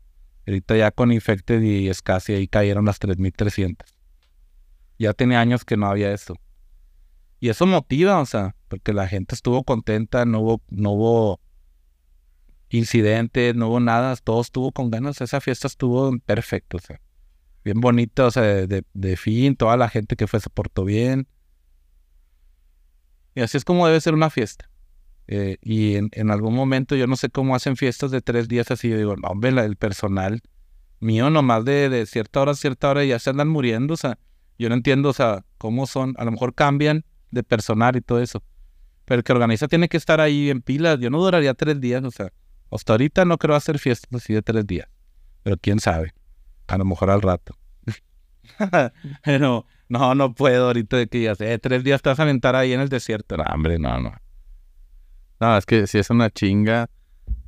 [0.47, 3.77] Ahorita ya con Infected y Escasi ahí cayeron las 3.300.
[4.99, 6.35] Ya tiene años que no había eso.
[7.43, 11.41] Y eso motiva, o sea, porque la gente estuvo contenta, no hubo, no hubo
[12.71, 15.21] incidentes, no hubo nada, todo estuvo con ganas.
[15.21, 17.01] Esa fiesta estuvo perfecto, o sea
[17.65, 21.29] bien bonito, o sea, de, fin, toda la gente que fue se portó bien.
[23.35, 24.69] Y así es como debe ser una fiesta.
[25.29, 28.89] Eh, y en, algún momento yo no sé cómo hacen fiestas de tres días así.
[28.89, 30.43] Yo digo, no, hombre, el personal
[31.01, 33.95] mío nomás de, de cierta hora a cierta hora ya se andan muriendo.
[33.95, 34.19] O sea,
[34.59, 36.15] yo no entiendo, o sea, cómo son.
[36.19, 38.43] A lo mejor cambian de personal y todo eso.
[39.05, 41.01] Pero el que organiza tiene que estar ahí en pilas.
[41.01, 42.33] Yo no duraría tres días, o sea,
[42.71, 44.89] hasta ahorita no creo hacer fiestas así de tres días.
[45.43, 46.15] Pero quién sabe.
[46.69, 47.57] A lo mejor al rato.
[49.25, 52.55] Pero no, no puedo ahorita de que ya sé, tres días te vas a aventar
[52.55, 53.37] ahí en el desierto.
[53.37, 54.15] No, hombre, no, no.
[55.41, 56.89] No, es que si es una chinga,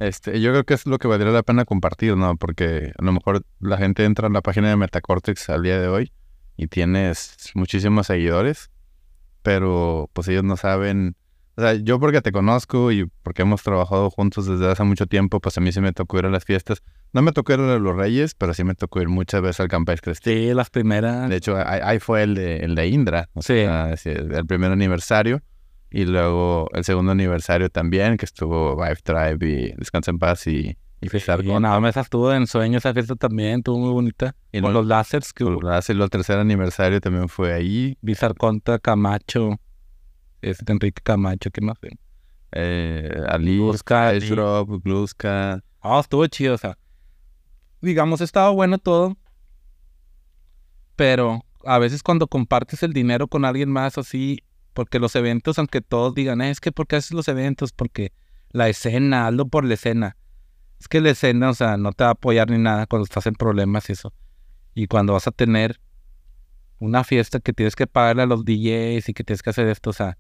[0.01, 2.37] este, yo creo que es lo que valdría la pena compartir, ¿no?
[2.37, 5.89] Porque a lo mejor la gente entra en la página de Metacortex al día de
[5.89, 6.13] hoy
[6.57, 8.71] y tienes muchísimos seguidores,
[9.45, 11.15] pero pues ellos no saben
[11.57, 15.39] o sea, yo porque te conozco y porque hemos trabajado juntos desde hace mucho tiempo,
[15.39, 16.83] pues a mí sí me tocó ir a las fiestas.
[17.13, 19.69] No me tocó ir a los Reyes, pero sí me tocó ir muchas veces al
[19.69, 20.15] Campestre.
[20.17, 21.29] Sí, las primeras.
[21.31, 23.29] De hecho, ahí, fue el de, el de Indra.
[23.35, 23.55] O sí.
[23.55, 25.43] Sea, el primer aniversario.
[25.91, 30.77] Y luego el segundo aniversario también, que estuvo Vive Tribe y Descansa en Paz y,
[31.05, 34.35] y sí, nada más estuvo en sueño esa fiesta también, estuvo muy bonita.
[34.53, 35.61] Y con los láseres que hubo.
[35.71, 37.97] el tercer aniversario también fue ahí.
[38.01, 39.59] Bizar Conta, Camacho
[40.51, 41.79] este Enrique Camacho, ¿qué más?
[42.53, 45.63] Eh, Ali, Gluska, Gluska.
[45.81, 46.79] Ah, estuvo chido, o sea,
[47.81, 49.17] digamos, estaba bueno todo,
[50.97, 55.81] pero a veces cuando compartes el dinero con alguien más así, porque los eventos, aunque
[55.81, 57.73] todos digan, es que ¿por qué haces los eventos?
[57.73, 58.13] Porque
[58.51, 60.17] la escena, hazlo por la escena.
[60.85, 63.27] Es que la escena, o sea, no te va a apoyar ni nada cuando estás
[63.27, 64.13] en problemas y eso.
[64.75, 65.81] Y cuando vas a tener
[66.79, 69.89] una fiesta que tienes que pagarle a los DJs y que tienes que hacer esto,
[69.89, 70.19] o sea,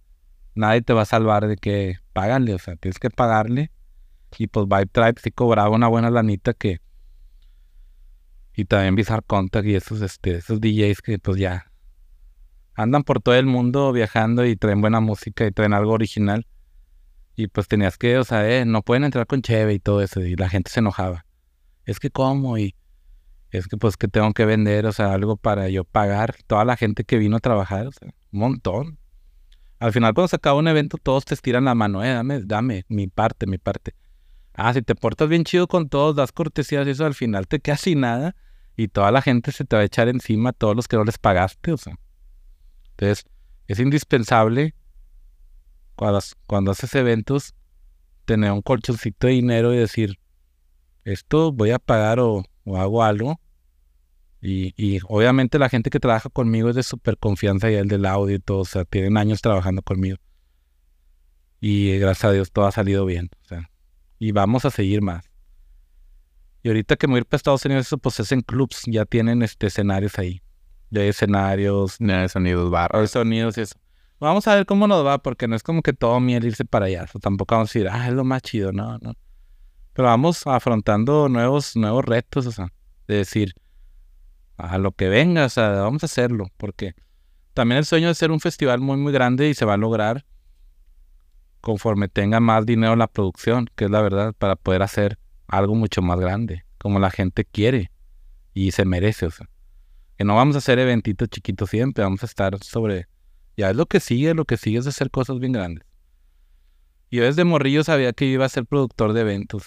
[0.55, 3.73] nadie te va a salvar de que páganle, o sea, tienes que pagarle.
[4.39, 6.81] Y pues Vibe Tribe sí cobraba una buena lanita que.
[8.55, 11.71] Y también Bizarre Contact y esos, este, esos DJs que pues ya
[12.75, 16.47] andan por todo el mundo viajando y traen buena música y traen algo original.
[17.37, 20.21] Y pues tenías que, o sea, eh, no pueden entrar con Cheve y todo eso.
[20.21, 21.27] Y la gente se enojaba.
[21.85, 22.75] Es que cómo y
[23.51, 26.77] es que pues que tengo que vender, o sea, algo para yo pagar toda la
[26.77, 28.99] gente que vino a trabajar, o sea, un montón.
[29.79, 32.85] Al final, cuando se acaba un evento, todos te estiran la mano, eh, dame, dame,
[32.89, 33.95] mi parte, mi parte.
[34.55, 37.61] Ah, si te portas bien chido con todos, das cortesías y eso, al final te
[37.61, 38.35] quedas sin nada
[38.77, 41.19] y toda la gente se te va a echar encima todos los que no les
[41.19, 41.97] pagaste, o sea.
[42.91, 43.25] Entonces,
[43.67, 44.75] es indispensable
[45.97, 47.55] cuando, cuando haces eventos
[48.25, 50.19] tener un colchoncito de dinero y decir,
[51.05, 53.39] esto voy a pagar o, o hago algo
[54.47, 58.37] y, obviamente la gente que trabaja conmigo es de súper confianza y el del audio
[58.37, 60.19] y todo, o sea, tienen años trabajando conmigo.
[61.61, 63.71] Y gracias a Dios todo ha salido bien, o sea,
[64.19, 65.31] y vamos a seguir más.
[66.63, 68.83] Y ahorita que me voy a ir para Estados Unidos, eso pues es en clubs,
[68.87, 70.43] ya tienen este escenarios ahí.
[70.91, 73.11] ya hay escenarios, Ya hay sonidos hay barros.
[73.11, 73.77] sonidos y eso.
[74.25, 76.87] Vamos a ver cómo nos va, porque no es como que todo miel irse para
[76.87, 77.05] allá.
[77.13, 79.13] O tampoco vamos a decir, ah, es lo más chido, no, no.
[79.93, 82.73] Pero vamos afrontando nuevos, nuevos retos, o sea,
[83.07, 83.55] de decir,
[84.57, 86.95] a lo que venga, o sea, vamos a hacerlo, porque
[87.53, 90.25] también el sueño de ser un festival muy, muy grande y se va a lograr
[91.61, 96.01] conforme tenga más dinero la producción, que es la verdad, para poder hacer algo mucho
[96.01, 97.91] más grande, como la gente quiere
[98.55, 99.49] y se merece, o sea.
[100.17, 103.07] Que no vamos a hacer eventitos chiquitos siempre, vamos a estar sobre...
[103.57, 105.85] Ya es lo que sigue, lo que sigue es hacer cosas bien grandes.
[107.11, 109.67] Yo desde morrillo sabía que iba a ser productor de eventos,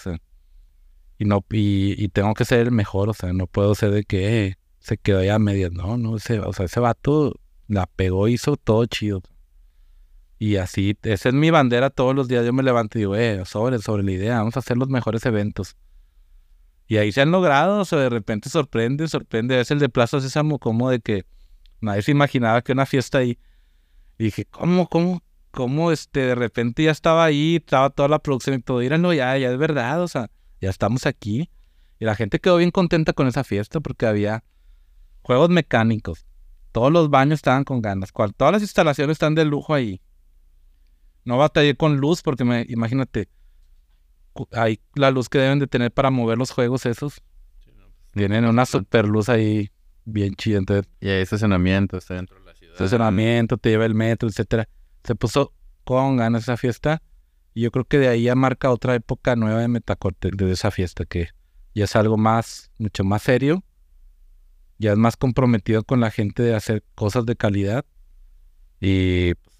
[1.18, 4.46] y no y tengo que ser el mejor, o sea, no puedo ser de que
[4.46, 7.34] eh, se quedó ya a medias, no, no, ese, o sea, ese vato
[7.66, 9.22] la pegó, hizo todo chido.
[10.38, 13.42] Y así, esa es mi bandera todos los días, yo me levanto y digo, eh,
[13.44, 15.76] sobre, sobre la idea, vamos a hacer los mejores eventos.
[16.86, 20.20] Y ahí se han logrado, o sea, de repente sorprende, sorprende, es el de Plaza
[20.20, 21.26] Sésamo, como de que
[21.80, 23.38] nadie se imaginaba que una fiesta ahí.
[24.18, 28.56] Y dije, ¿cómo, cómo, cómo, este, de repente ya estaba ahí, estaba toda la producción
[28.56, 31.50] y todo, íranlo, ya, ya es verdad, o sea, ya estamos aquí.
[32.00, 34.44] Y la gente quedó bien contenta con esa fiesta porque había
[35.22, 36.26] juegos mecánicos.
[36.72, 38.12] Todos los baños estaban con ganas.
[38.12, 40.00] cual- todas las instalaciones están de lujo ahí.
[41.24, 43.28] No batallé con luz porque me, imagínate,
[44.52, 47.20] hay la luz que deben de tener para mover los juegos esos.
[48.12, 49.70] Tienen una super luz ahí
[50.04, 50.58] bien chida.
[50.58, 52.47] Entonces, Y hay estacionamiento, está dentro de la.
[52.84, 54.68] Estacionamiento, te lleva el metro, etcétera.
[55.04, 55.52] Se puso
[55.84, 57.02] con ganas esa fiesta.
[57.54, 60.70] Y yo creo que de ahí ya marca otra época nueva de Metacorte, de esa
[60.70, 61.28] fiesta, que
[61.74, 63.64] ya es algo más, mucho más serio.
[64.78, 67.84] Ya es más comprometido con la gente de hacer cosas de calidad.
[68.80, 69.56] Y pues,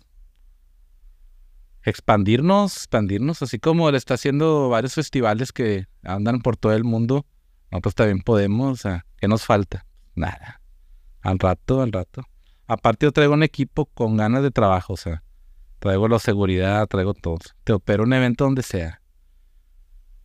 [1.83, 7.27] expandirnos, expandirnos, así como le está haciendo varios festivales que andan por todo el mundo.
[7.73, 9.87] Nosotros también podemos, o sea, ¿qué nos falta?
[10.15, 10.63] Nada.
[11.21, 12.23] Al rato, al rato.
[12.69, 15.25] Aparte yo traigo un equipo con ganas de trabajo, o sea,
[15.79, 17.39] traigo la seguridad, traigo todo.
[17.65, 19.01] Te opero un evento donde sea.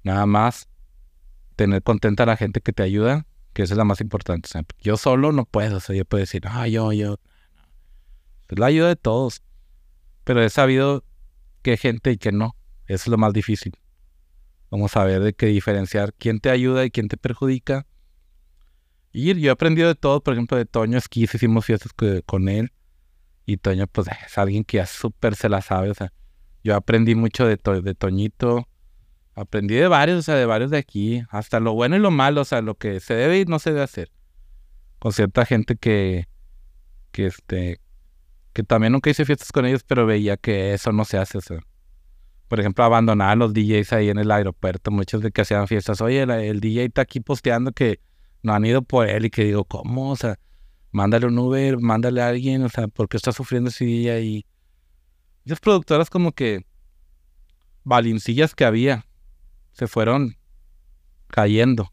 [0.03, 0.67] Nada más
[1.55, 4.49] tener contenta a la gente que te ayuda, que esa es la más importante.
[4.59, 7.17] O yo solo no puedo, o sea, yo puedo decir, ah, yo, yo.
[8.49, 9.41] Es la ayuda de todos.
[10.25, 11.05] Pero he sabido
[11.61, 12.57] qué gente y qué no.
[12.87, 13.73] Eso es lo más difícil.
[14.69, 17.85] Vamos a saber de qué diferenciar quién te ayuda y quién te perjudica.
[19.13, 21.93] Y yo he aprendido de todo, por ejemplo, de Toño Esquiz, hicimos fiestas
[22.25, 22.71] con él.
[23.45, 26.11] Y Toño, pues, es alguien que ya súper se la sabe, o sea.
[26.63, 28.67] Yo aprendí mucho de, To- de Toñito.
[29.35, 31.23] Aprendí de varios, o sea, de varios de aquí.
[31.29, 33.71] Hasta lo bueno y lo malo, o sea, lo que se debe y no se
[33.71, 34.11] debe hacer.
[34.99, 36.27] Con cierta gente que,
[37.11, 37.81] que este,
[38.53, 41.41] que también nunca hice fiestas con ellos, pero veía que eso no se hace, o
[41.41, 41.59] sea.
[42.47, 45.99] Por ejemplo, abandonar a los DJs ahí en el aeropuerto, muchos de que hacían fiestas.
[46.01, 47.99] Oye, el DJ está aquí posteando que
[48.43, 50.11] no han ido por él y que digo, ¿cómo?
[50.11, 50.37] O sea,
[50.91, 54.19] mándale un Uber, mándale a alguien, o sea, ¿por qué está sufriendo ese día?
[54.19, 54.45] Y
[55.45, 56.65] esas productoras como que
[57.83, 59.05] balincillas que había
[59.71, 60.37] se fueron
[61.27, 61.91] cayendo.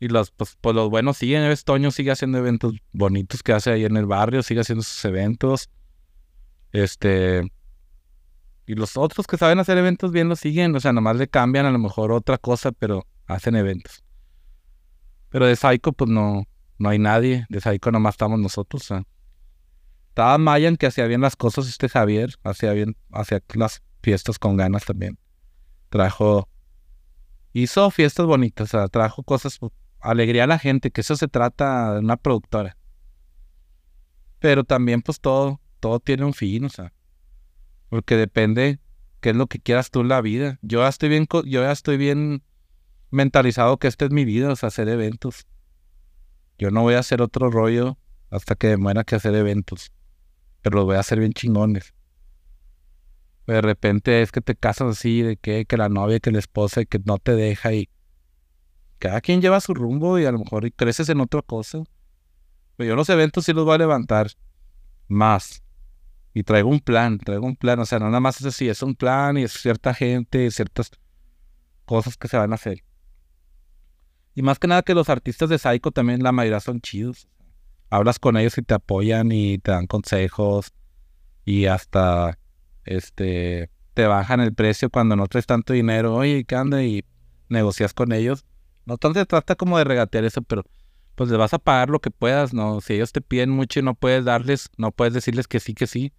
[0.00, 1.64] Y los, pues, pues los buenos siguen, ¿ves?
[1.64, 5.70] Toño sigue haciendo eventos bonitos que hace ahí en el barrio, sigue haciendo sus eventos.
[6.72, 7.50] Este.
[8.66, 11.66] Y los otros que saben hacer eventos bien los siguen, o sea, nomás le cambian
[11.66, 14.04] a lo mejor otra cosa, pero hacen eventos.
[15.30, 16.44] Pero de Psycho, pues no,
[16.78, 17.46] no hay nadie.
[17.48, 18.88] De Psycho nomás estamos nosotros.
[20.08, 24.56] Estaba Mayan que hacía bien las cosas, este Javier, hacía bien, hacía las fiestas con
[24.56, 25.18] ganas también.
[25.90, 26.48] Trajo,
[27.52, 29.58] hizo fiestas bonitas, sea, trajo cosas,
[30.00, 32.76] alegría a la gente, que eso se trata de una productora.
[34.40, 36.92] Pero también, pues todo, todo tiene un fin, o sea,
[37.88, 38.80] porque depende
[39.20, 40.58] qué es lo que quieras tú en la vida.
[40.62, 42.42] Yo ya estoy bien, yo ya estoy bien
[43.10, 45.46] mentalizado que esta es mi vida, sea, hacer eventos.
[46.58, 47.98] Yo no voy a hacer otro rollo
[48.30, 49.92] hasta que muera que hacer eventos.
[50.62, 51.94] Pero los voy a hacer bien chingones.
[53.46, 56.84] De repente es que te casas así, de que, que la novia, que la esposa,
[56.84, 57.88] que no te deja y
[58.98, 61.82] cada quien lleva su rumbo y a lo mejor creces en otra cosa.
[62.76, 64.28] Pero yo los eventos sí los voy a levantar
[65.06, 65.62] más.
[66.34, 67.78] Y traigo un plan, traigo un plan.
[67.80, 70.50] O sea, no nada más es así, es un plan y es cierta gente y
[70.50, 70.90] ciertas
[71.84, 72.84] cosas que se van a hacer.
[74.38, 77.26] Y más que nada que los artistas de Psycho también la mayoría son chidos.
[77.90, 80.72] Hablas con ellos y te apoyan y te dan consejos
[81.44, 82.38] y hasta
[82.84, 86.14] este te bajan el precio cuando no traes tanto dinero.
[86.14, 86.84] Oye, ¿qué anda?
[86.84, 87.04] Y
[87.48, 88.44] negocias con ellos.
[88.86, 90.62] No tanto se trata como de regatear eso, pero
[91.16, 92.80] pues les vas a pagar lo que puedas, ¿no?
[92.80, 95.88] Si ellos te piden mucho y no puedes darles, no puedes decirles que sí, que
[95.88, 96.12] sí.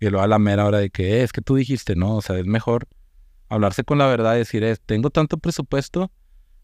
[0.00, 2.20] Y luego a la mera hora de que "Eh, es que tú dijiste, no, o
[2.20, 2.88] sea, es mejor
[3.48, 6.10] hablarse con la verdad y decir, es, tengo tanto presupuesto,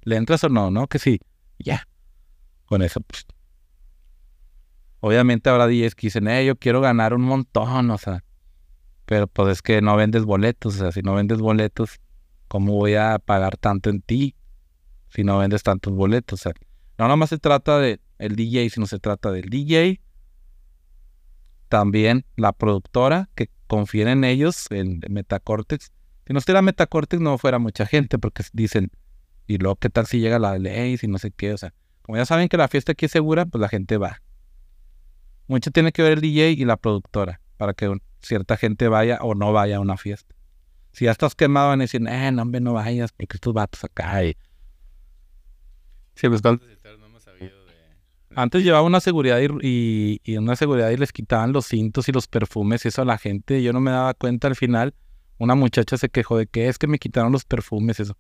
[0.07, 0.71] ¿le entras o no?
[0.71, 1.21] No, que sí,
[1.59, 1.87] ya.
[2.65, 3.27] Con eso, pues,
[5.01, 8.25] Obviamente habrá DJs que dicen, eh, yo quiero ganar un montón, o sea.
[9.05, 12.01] Pero pues es que no vendes boletos, o sea, si no vendes boletos,
[12.49, 14.35] ¿cómo voy a pagar tanto en ti
[15.11, 16.41] si no vendes tantos boletos?
[16.41, 16.53] O sea,
[16.99, 20.01] no nomás se trata de el DJ, sino se trata del DJ,
[21.69, 25.93] también la productora que confía en ellos, en Metacortex.
[26.27, 28.91] Si no estuviera Metacortex no fuera mucha gente porque dicen,
[29.47, 32.19] y luego qué tal si llega la ley, si no sé qué, o sea, como
[32.19, 34.23] ya saben que la fiesta aquí es segura, pues la gente va.
[35.49, 39.35] Mucho tiene que ver el DJ y la productora para que cierta gente vaya o
[39.35, 40.35] no vaya a una fiesta.
[40.93, 43.85] Si ya estás quemado, van a decir, eh, no, hombre, no vayas porque estos vatos
[43.85, 44.25] acá.
[44.25, 44.37] Y...
[46.15, 46.43] Sí, pues
[48.37, 52.85] antes llevaba una seguridad y, una seguridad y les quitaban los cintos y los perfumes
[52.85, 53.63] y eso a la gente.
[53.63, 54.95] Yo no me daba cuenta al final.
[55.39, 58.15] Una muchacha se quejó de que es que me quitaron los perfumes, eso.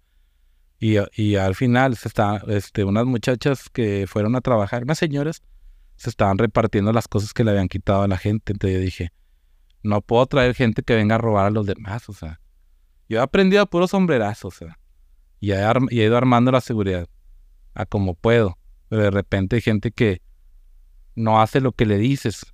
[0.79, 5.43] Y, y al final se está, este, unas muchachas que fueron a trabajar, unas señoras,
[5.97, 8.53] se estaban repartiendo las cosas que le habían quitado a la gente.
[8.53, 9.13] Entonces yo dije,
[9.83, 12.41] no puedo traer gente que venga a robar a los demás, o sea.
[13.09, 14.79] Yo he aprendido a puros sombrerazos, o sea.
[15.41, 17.09] Y he, y he ido armando la seguridad
[17.75, 18.59] a como puedo.
[18.89, 20.21] Pero de repente hay gente que
[21.15, 22.45] no hace lo que le dices.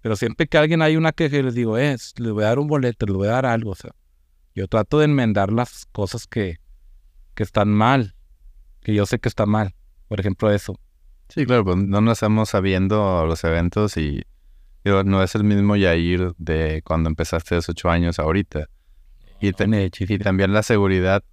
[0.00, 2.68] Pero siempre que alguien hay una queja, les digo, es, le voy a dar un
[2.68, 3.72] boleto, le voy a dar algo.
[3.72, 3.92] O sea,
[4.54, 6.58] yo trato de enmendar las cosas que,
[7.40, 8.14] que están mal,
[8.82, 9.74] que yo sé que está mal.
[10.08, 10.78] Por ejemplo, eso.
[11.30, 14.24] Sí, claro, pues no nos estamos sabiendo los eventos y
[14.84, 18.66] no es el mismo Yair de cuando empezaste hace ocho años ahorita.
[19.40, 21.24] Y, y también la seguridad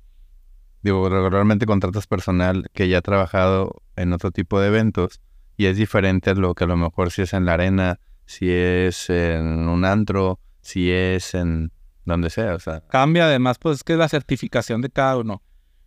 [0.81, 5.19] Digo, regularmente contratas personal que ya ha trabajado en otro tipo de eventos
[5.57, 8.49] y es diferente a lo que a lo mejor si es en la arena, si
[8.49, 11.73] es en un antro, si es en
[12.05, 12.87] donde sea, o sea.
[12.87, 15.41] Cambia además, pues es que es la certificación de cada uno.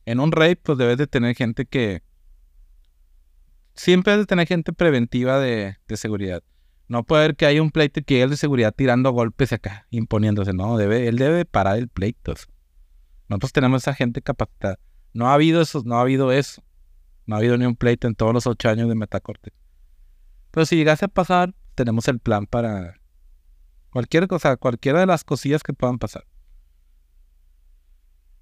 [0.07, 2.03] En un rey, pues debes de tener gente que...
[3.75, 6.43] Siempre debes de tener gente preventiva de, seguridad.
[6.89, 10.53] No puede haber que haya un pleito que es de seguridad tirando golpes acá, imponiéndose.
[10.53, 12.35] No, debe, él debe parar el pleito.
[13.29, 14.79] Nosotros tenemos esa gente capacitada.
[15.13, 16.63] No ha habido eso, no ha habido eso.
[17.27, 19.53] No ha habido ni un pleito en todos los ocho años de Metacorte.
[20.51, 23.01] Pero si llegase a pasar, tenemos el plan para
[23.91, 26.25] cualquier cosa, cualquiera de las cosillas que puedan pasar.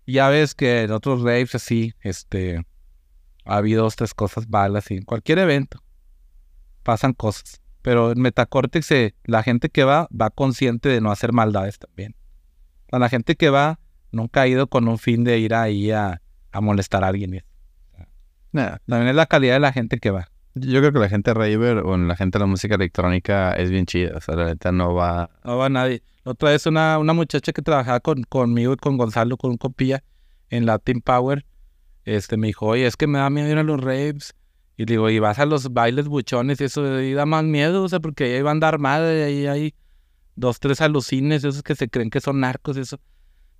[0.09, 2.65] Ya ves que en otros raves así, este,
[3.45, 5.83] ha habido dos, tres cosas malas y en cualquier evento
[6.83, 7.61] pasan cosas.
[7.83, 12.15] Pero en Metacortex eh, la gente que va va consciente de no hacer maldades también.
[12.91, 16.61] la gente que va nunca ha ido con un fin de ir ahí a, a
[16.63, 17.45] molestar a alguien.
[18.53, 20.29] también es la calidad de la gente que va.
[20.55, 23.85] Yo creo que la gente raver o la gente de la música electrónica es bien
[23.85, 24.17] chida.
[24.17, 25.29] O sea, la neta no va...
[25.45, 26.03] No va nadie.
[26.31, 30.03] Otra vez una, una muchacha que trabajaba con, conmigo y con Gonzalo, con un copilla
[30.51, 31.45] en Latin Power,
[32.05, 34.35] este, me dijo, oye, es que me da miedo ir a los raves.
[34.77, 37.89] Y digo, y vas a los bailes buchones y eso, y da más miedo, o
[37.89, 39.75] sea, porque ahí van a andar armada y ahí hay
[40.37, 43.01] dos, tres alucines, esos que se creen que son narcos, eso.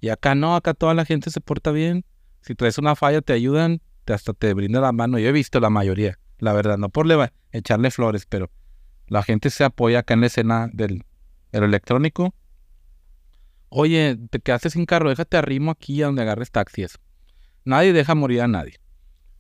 [0.01, 2.05] Y acá no, acá toda la gente se porta bien.
[2.43, 5.19] Si traes una falla, te ayudan, te, hasta te brindan la mano.
[5.19, 7.07] Yo he visto la mayoría, la verdad, no por
[7.51, 8.51] echarle flores, pero
[9.09, 11.05] la gente se apoya acá en la escena del,
[11.51, 12.35] electrónico.
[13.71, 16.99] Oye, te quedaste sin carro, déjate arrimo aquí a donde agarres taxis.
[17.65, 18.75] Nadie deja morir a nadie.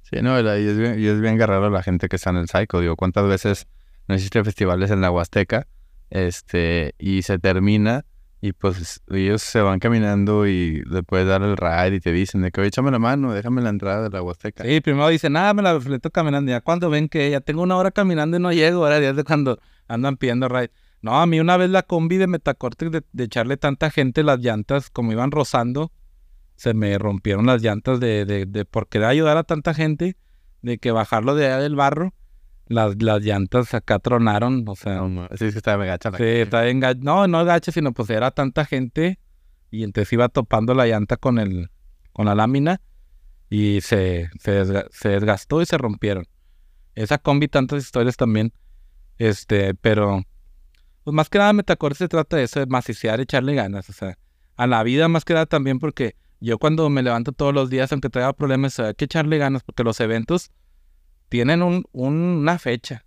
[0.02, 2.80] Sí, no, y es bien, y es bien la gente que está en el psycho.
[2.80, 3.66] Digo, ¿cuántas veces
[4.06, 5.66] no hiciste festivales en la Huasteca?
[6.10, 8.04] Este, y se termina
[8.40, 12.40] y pues ellos se van caminando y le puedes dar el ride y te dicen
[12.42, 14.64] de que, oye, échame la mano, déjame la entrada de la Huasteca.
[14.64, 16.50] Sí, primero dicen, nada, me la fleto caminando.
[16.50, 19.16] Ya cuando ven que ya tengo una hora caminando y no llego, ahora ya es
[19.16, 20.70] de cuando andan pidiendo ride.
[21.00, 24.40] No, a mí una vez la combi de Metacortex de, de, echarle tanta gente las
[24.40, 25.92] llantas, como iban rozando,
[26.56, 30.16] se me rompieron las llantas de, de, de por querer ayudar a tanta gente,
[30.62, 32.12] de que bajarlo de allá del barro
[32.68, 35.02] las, las llantas acá tronaron, o sea.
[35.36, 36.10] sí, sí, estaba gacha.
[36.16, 37.00] sí, estaba bien gacha.
[37.02, 39.18] No, no gacha, sino pues era tanta gente
[39.70, 41.70] y entonces iba topando la llanta con el,
[42.12, 42.80] con la lámina
[43.50, 46.26] y se, se, desgastó y se rompieron.
[46.94, 48.52] Esa combi, tantas historias también,
[49.18, 50.22] este, pero,
[51.08, 54.18] pues más que nada Metacore se trata de eso, de macicear, echarle ganas, o sea,
[54.56, 57.90] a la vida más que nada también porque yo cuando me levanto todos los días,
[57.92, 60.50] aunque traiga problemas, hay que echarle ganas porque los eventos
[61.30, 63.06] tienen un, una fecha.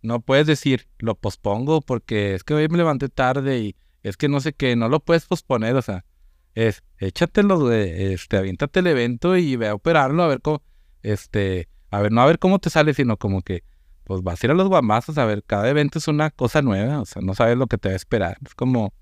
[0.00, 4.30] No puedes decir, lo pospongo porque es que hoy me levanté tarde y es que
[4.30, 6.06] no sé qué, no lo puedes posponer, o sea,
[6.54, 10.62] es échatelo, este, aviéntate el evento y ve a operarlo, a ver cómo,
[11.02, 13.62] este, a ver, no a ver cómo te sale, sino como que,
[14.06, 17.00] pues vas a ir a los guamazos, a ver, cada evento es una cosa nueva,
[17.00, 18.94] o sea, no sabes lo que te va a esperar, es como,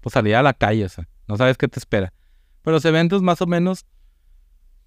[0.00, 2.12] pues salir a la calle, o sea, no sabes qué te espera.
[2.62, 3.86] Pero los eventos más o menos,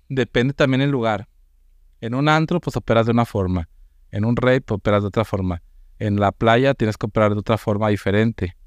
[0.09, 1.30] depende también el lugar.
[2.01, 3.70] En un antro, pues operas de una forma.
[4.11, 5.64] En un rey, pues operas de otra forma.
[5.97, 8.57] En la playa tienes que operar de otra forma diferente.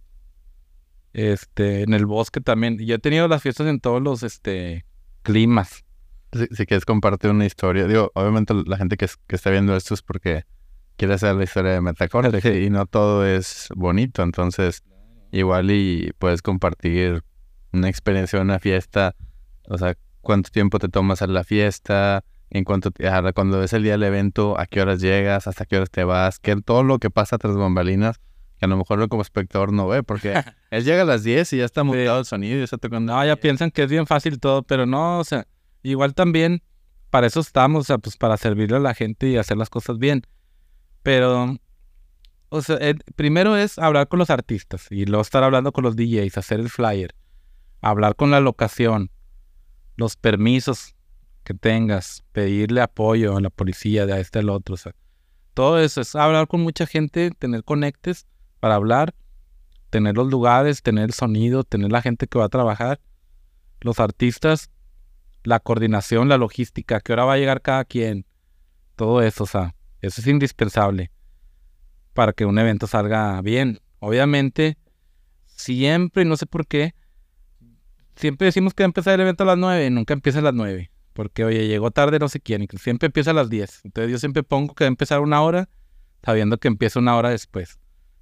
[1.13, 2.79] Este, en el bosque también.
[2.79, 4.87] Yo he tenido las fiestas en todos los este,
[5.23, 5.85] climas.
[6.33, 10.45] Si, quieres compartir una historia, digo, obviamente la gente que está viendo esto es porque
[10.97, 12.49] quiere hacer la historia de Metacortex Sí.
[12.67, 14.83] y no todo es bonito, entonces
[15.33, 17.23] igual y puedes compartir
[17.73, 19.15] una experiencia de una fiesta,
[19.69, 23.73] o sea, cuánto tiempo te tomas a la fiesta, en cuánto, ti- ahora cuando es
[23.73, 26.83] el día del evento, a qué horas llegas, hasta qué horas te vas, que todo
[26.85, 28.19] lo que pasa tras bambalinas,
[28.59, 30.33] que a lo mejor como espectador no ve, porque
[30.71, 33.13] él llega a las 10 y ya está montado el sonido y está tocando.
[33.15, 35.47] No, ya piensan que es bien fácil todo, pero no, o sea,
[35.83, 36.63] igual también
[37.11, 39.99] para eso estamos, o sea, pues para servirle a la gente y hacer las cosas
[39.99, 40.23] bien.
[41.07, 41.57] Pero,
[42.49, 45.95] o sea, el- primero es hablar con los artistas y luego estar hablando con los
[45.95, 47.15] DJs, hacer el flyer,
[47.81, 49.13] hablar con la locación,
[49.95, 50.97] los permisos
[51.45, 54.97] que tengas, pedirle apoyo a la policía, de a este al otro, o sea,
[55.55, 58.27] todo eso es hablar con mucha gente, tener conectes
[58.59, 59.15] para hablar,
[59.91, 62.99] tener los lugares, tener el sonido, tener la gente que va a trabajar,
[63.81, 64.71] los artistas,
[65.45, 68.27] la coordinación, la logística, qué hora va a llegar cada quien,
[68.97, 71.11] todo eso, o sea, eso es indispensable
[72.17, 73.81] para que un evento salga bien.
[73.99, 74.79] Obviamente,
[75.45, 76.95] siempre, no sé por qué,
[78.17, 80.55] siempre decimos que va a empezar el evento a las 9, nunca empieza a las
[80.55, 83.83] 9, porque oye, llegó tarde no sé quién, y siempre empieza a las 10.
[83.85, 85.69] Entonces yo siempre pongo que va a empezar una hora,
[86.25, 87.79] sabiendo que empieza una hora después.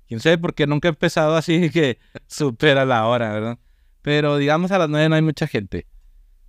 [0.06, 3.58] Quién sabe por qué nunca he empezado así que supera la hora, ¿verdad?
[4.02, 5.86] Pero digamos a las 9 no hay mucha gente.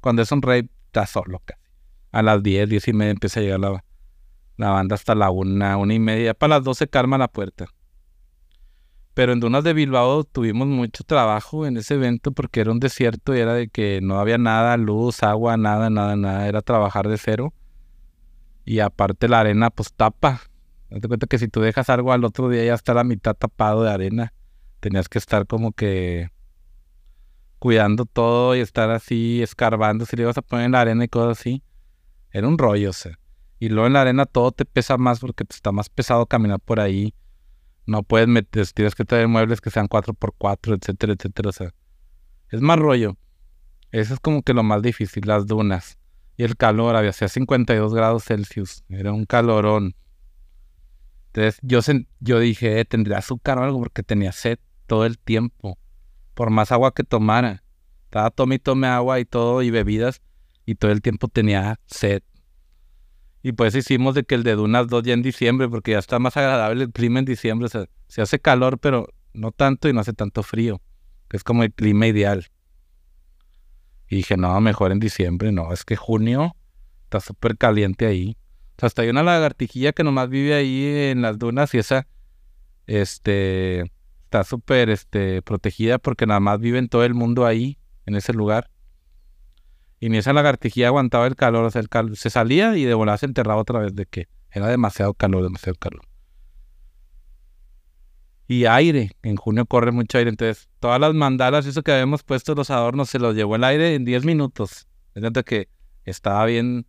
[0.01, 1.61] Cuando es un rave, está solo casi.
[2.11, 3.84] A las 10, 10 y media empieza a llegar la,
[4.57, 6.33] la banda hasta la una, una y media.
[6.33, 7.67] Para las 12 calma la puerta.
[9.13, 13.33] Pero en Dunas de Bilbao tuvimos mucho trabajo en ese evento porque era un desierto
[13.33, 16.47] y era de que no había nada, luz, agua, nada, nada, nada.
[16.47, 17.53] Era trabajar de cero.
[18.65, 20.41] Y aparte la arena pues tapa.
[20.89, 23.83] Date cuenta que si tú dejas algo al otro día ya está la mitad tapado
[23.83, 24.33] de arena.
[24.81, 26.29] Tenías que estar como que
[27.59, 30.05] cuidando todo y estar así escarbando.
[30.05, 31.63] Si le ibas a poner en la arena y cosas así.
[32.31, 33.17] Era un rollo, o sea.
[33.65, 36.59] Y luego en la arena todo te pesa más porque pues, está más pesado caminar
[36.59, 37.15] por ahí.
[37.87, 41.49] No puedes meter, tienes que traer muebles que sean 4x4, etcétera, etcétera.
[41.49, 41.73] O sea,
[42.51, 43.17] es más rollo.
[43.91, 45.97] Eso es como que lo más difícil, las dunas.
[46.37, 48.83] Y el calor, había hacía 52 grados Celsius.
[48.87, 49.95] Era un calorón.
[51.33, 51.79] Entonces yo,
[52.19, 55.79] yo dije, eh, tendría azúcar o algo porque tenía sed todo el tiempo.
[56.35, 57.63] Por más agua que tomara.
[58.03, 60.21] Estaba tome y tome agua y todo y bebidas.
[60.67, 62.21] Y todo el tiempo tenía sed.
[63.45, 66.17] Y pues hicimos de que el de Dunas 2 ya en diciembre, porque ya está
[66.17, 67.69] más agradable el clima en diciembre.
[68.07, 70.81] Se hace calor, pero no tanto y no hace tanto frío.
[71.27, 72.47] Que es como el clima ideal.
[74.09, 75.51] Y dije, no, mejor en diciembre.
[75.51, 76.55] No, es que junio
[77.03, 78.35] está súper caliente ahí.
[78.77, 82.07] O sea, hasta hay una lagartijilla que nomás vive ahí en las dunas y esa,
[82.87, 83.81] este,
[84.23, 87.77] está súper, este, protegida porque nada más vive en todo el mundo ahí,
[88.07, 88.71] en ese lugar.
[89.99, 92.93] Y ni esa lagartijilla aguantaba el calor, o sea, el cal- se salía y de
[92.93, 96.01] volada se enterraba otra vez de que era demasiado calor, demasiado calor.
[98.47, 102.53] Y aire, en junio corre mucho aire, entonces todas las mandalas, eso que habíamos puesto,
[102.53, 104.87] los adornos, se los llevó el aire en 10 minutos.
[105.15, 105.67] Es neta que
[106.03, 106.85] estaba bien,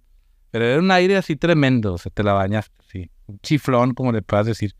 [0.50, 3.10] pero era un aire así tremendo, o sea, te la bañas, sí.
[3.26, 4.74] Un chiflón, como le puedas decir,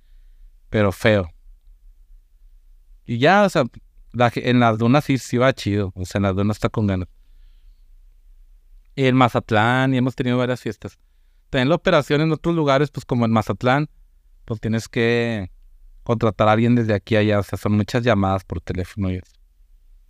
[0.69, 1.31] pero feo.
[3.07, 3.65] Y ya, o sea,
[4.35, 7.09] en las dunas sí, sí va chido, o sea, en las dunas está con ganas.
[8.97, 10.99] En Mazatlán, y hemos tenido varias fiestas.
[11.51, 13.89] También la operación en otros lugares, pues como en Mazatlán,
[14.45, 15.51] pues tienes que
[16.03, 19.17] contratar a alguien desde aquí a allá, o sea, son muchas llamadas por teléfono y
[19.17, 19.33] eso.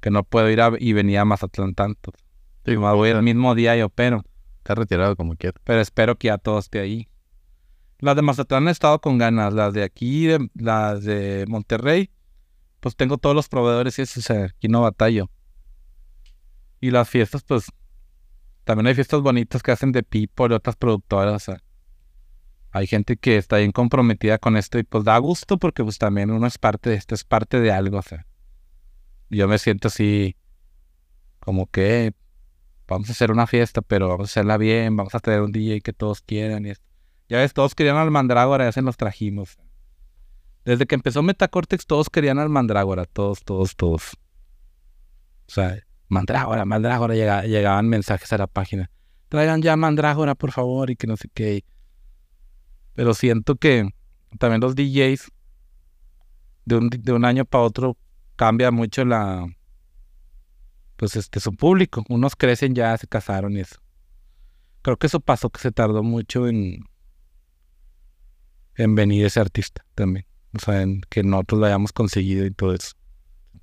[0.01, 2.12] Que no puedo ir a, y venir a Mazatlán tanto.
[2.64, 4.22] Sí, voy el mismo día y opero.
[4.59, 5.59] Está retirado como quiera.
[5.64, 7.09] Pero espero que ya todo esté ahí.
[7.99, 9.55] Las de Mazatlán he estado con ganas.
[9.55, 12.11] Las de aquí, de- las de Monterrey,
[12.80, 15.30] pues tengo todos los proveedores y eso, o sea, aquí no batallo.
[16.80, 17.66] Y las fiestas, pues,
[18.67, 21.62] también hay fiestas bonitas que hacen de People y otras productoras, o sea.
[22.73, 26.33] Hay gente que está bien comprometida con esto y pues da gusto porque pues también
[26.33, 28.27] uno es parte de esto, es parte de algo, o sea.
[29.31, 30.35] Yo me siento así,
[31.39, 32.12] como que
[32.89, 35.81] vamos a hacer una fiesta, pero vamos a hacerla bien, vamos a traer un DJ
[35.81, 36.85] que todos quieran y esto.
[37.29, 39.59] Ya ves, todos querían al Mandrágora, ya se los trajimos.
[40.64, 44.17] Desde que empezó Metacortex, todos querían al Mandrágora, todos, todos, todos.
[45.47, 48.91] O sea, Mandrágora, Mandrágora, llega- llegaban mensajes a la página.
[49.29, 51.65] Traigan ya Mandrágora, por favor, y que no sé qué.
[52.95, 53.91] Pero siento que
[54.39, 55.31] también los DJs
[56.65, 57.97] de un, de un año para otro
[58.37, 59.47] cambia mucho la,
[60.97, 62.05] pues este, su público.
[62.09, 63.77] Unos crecen ya, se casaron y eso.
[64.83, 66.85] Creo que eso pasó, que se tardó mucho en,
[68.77, 70.27] en venir ese artista también.
[70.55, 72.93] O sea, en que nosotros lo hayamos conseguido y todo eso.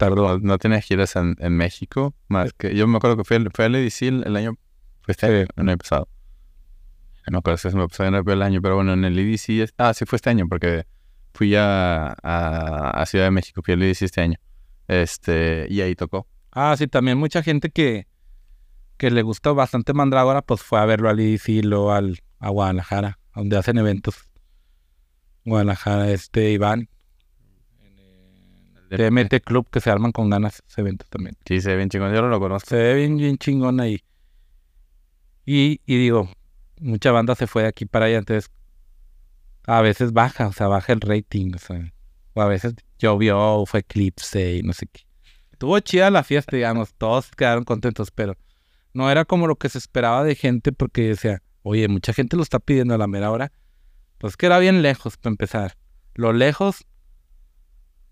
[0.03, 0.37] Tardó.
[0.39, 2.13] ¿No, tienes giras en, en, México?
[2.27, 4.57] Más que yo me acuerdo que fue, fue al EDC el, año,
[5.01, 6.09] fue este año, el año pasado.
[7.25, 9.93] No me acuerdo si se me pasó el año, pero bueno, en el EDC, ah,
[9.93, 10.85] sí fue este año porque
[11.33, 14.37] fui a, a, Ciudad de México, fui al EDC este año.
[14.89, 16.27] Este, y ahí tocó.
[16.51, 18.05] Ah, sí, también mucha gente que,
[18.97, 22.49] que le gustó bastante Mandrágora, pues fue a verlo al EDC y luego al, a
[22.49, 24.15] Guadalajara, donde hacen eventos.
[25.45, 26.89] Guadalajara, este, Iván.
[28.97, 31.35] TMT Club, que se arman con ganas ese evento también.
[31.45, 32.69] Sí, se ve bien chingón, yo no lo conozco.
[32.69, 34.03] Se ve bien, bien chingón ahí.
[35.45, 36.29] Y, y digo,
[36.79, 38.51] mucha banda se fue de aquí para allá, entonces
[39.65, 41.93] a veces baja, o sea, baja el rating, o sea,
[42.33, 45.01] o a veces llovió, fue eclipse y no sé qué.
[45.51, 48.35] Estuvo chida la fiesta, digamos, todos quedaron contentos, pero
[48.93, 52.43] no era como lo que se esperaba de gente porque decía, oye, mucha gente lo
[52.43, 53.51] está pidiendo a la mera hora.
[54.17, 55.77] Pues que era bien lejos para empezar.
[56.15, 56.85] Lo lejos,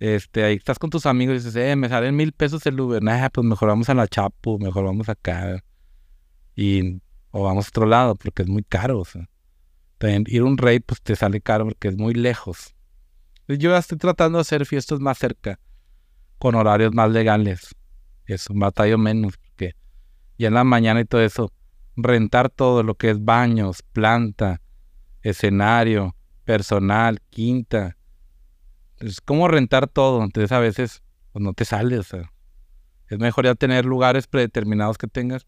[0.02, 3.04] este, ahí estás con tus amigos y dices, eh, me salen mil pesos el Uber.
[3.04, 5.64] Nah, pues mejor vamos a la Chapo, mejor vamos acá.
[6.56, 7.00] Y
[7.30, 9.02] o vamos a otro lado porque es muy caro.
[9.02, 9.30] O sea,
[10.26, 12.74] ir a un rey pues te sale caro porque es muy lejos.
[13.48, 15.60] Yo estoy tratando de hacer fiestas más cerca,
[16.40, 17.76] con horarios más legales.
[18.26, 19.76] Es un batallo menos, porque
[20.40, 21.54] ya en la mañana y todo eso,
[21.96, 24.62] rentar todo lo que es baños, planta,
[25.22, 27.98] escenario, personal, quinta.
[29.02, 32.32] Es como rentar todo, entonces a veces pues no te sale, o sea.
[33.10, 35.46] Es mejor ya tener lugares predeterminados que tengas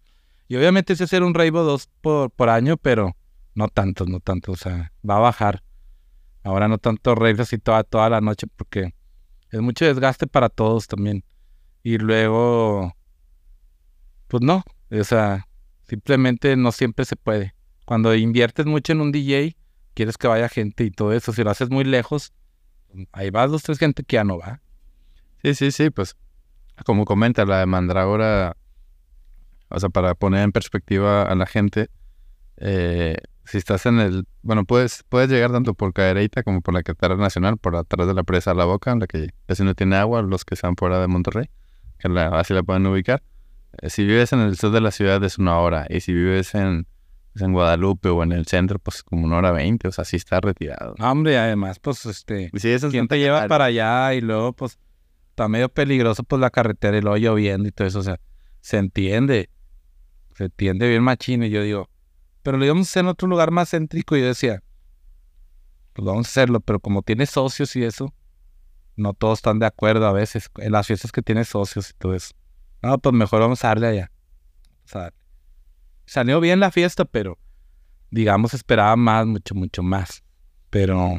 [0.48, 3.16] y obviamente es hacer un Rainbow 2 por, por año, pero
[3.56, 4.54] no tantos, no tantos.
[4.54, 5.64] O sea, va a bajar.
[6.44, 8.94] Ahora no tanto raves así toda, toda la noche porque
[9.50, 11.24] es mucho desgaste para todos también.
[11.84, 12.94] Y luego,
[14.28, 15.48] pues no, o sea,
[15.88, 17.56] simplemente no siempre se puede.
[17.86, 19.56] Cuando inviertes mucho en un DJ,
[19.94, 21.34] quieres que vaya gente y todo eso.
[21.34, 22.34] Si lo haces muy lejos,
[23.12, 24.62] ahí vas dos, tres gente que ya no va.
[25.42, 26.16] Sí, sí, sí, pues
[26.86, 28.56] como comenta la de ahora
[29.74, 31.90] o sea, para poner en perspectiva a la gente,
[32.58, 36.84] eh, si estás en el, bueno, puedes, puedes llegar tanto por Cadereyta como por la
[36.84, 39.96] carretera nacional, por atrás de la presa La Boca, en la que casi no tiene
[39.96, 41.50] agua, los que están fuera de Monterrey,
[41.98, 43.24] que así la pueden ubicar.
[43.82, 46.54] Eh, si vives en el sur de la ciudad es una hora, y si vives
[46.54, 46.86] en,
[47.42, 50.40] en Guadalupe o en el centro, pues como una hora veinte, o sea, sí está
[50.40, 50.96] retirado.
[51.00, 52.52] hombre, además, pues, este,
[52.92, 54.14] ¿quién te lleva para allá?
[54.14, 54.78] Y luego, pues,
[55.30, 58.20] está medio peligroso, pues, la carretera y luego lloviendo y todo eso, o sea,
[58.62, 59.50] se entiende
[60.36, 61.46] se tiende bien machino.
[61.46, 61.90] Y yo digo,
[62.42, 64.16] pero lo íbamos a hacer en otro lugar más céntrico.
[64.16, 64.64] Y yo decía,
[65.94, 68.14] pues vamos a hacerlo, pero como tiene socios y eso,
[68.96, 70.50] no todos están de acuerdo a veces.
[70.58, 72.34] En las fiestas que tiene socios y todo eso.
[72.82, 74.12] No, pues mejor vamos a darle allá.
[74.86, 75.14] O sea,
[76.14, 77.40] salió bien la fiesta, pero
[78.12, 80.24] digamos esperaba más, mucho, mucho más.
[80.70, 81.18] Pero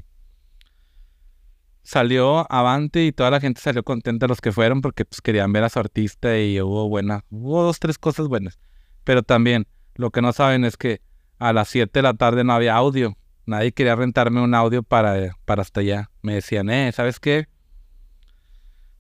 [1.83, 5.65] salió avante y toda la gente salió contenta los que fueron porque pues querían ver
[5.65, 8.61] a su artista y hubo buena, hubo dos, tres cosas buenas.
[9.03, 9.67] Pero también
[9.97, 11.01] lo que no saben es que
[11.41, 13.17] a las 7 de la tarde no había audio.
[13.47, 16.09] Nadie quería rentarme un audio para, para hasta allá.
[16.23, 17.49] Me decían, eh, ¿sabes qué?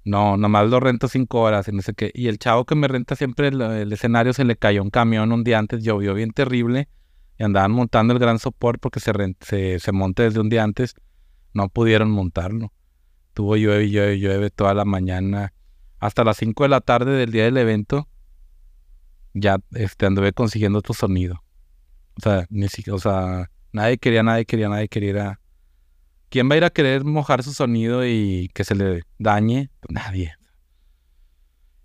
[0.05, 2.11] No, nomás lo rento cinco horas y no sé qué.
[2.14, 5.44] Y el chavo que me renta siempre el, escenario se le cayó un camión un
[5.44, 6.88] día antes, llovió bien terrible
[7.38, 10.94] y andaban montando el gran soporte porque se, se, se monte desde un día antes.
[11.55, 12.72] No pudieron montarlo.
[13.32, 15.52] Tuvo llueve, llueve, llueve toda la mañana.
[15.98, 18.09] Hasta las 5 de la tarde del día del evento
[19.34, 21.42] ya este, anduve consiguiendo otro sonido.
[22.16, 25.40] O sea, ni siquiera, o sea, nadie quería, nadie quería, nadie quería.
[26.35, 29.70] ¿Quién va a ir a querer mojar su sonido y que se le dañe?
[29.89, 30.35] Nadie.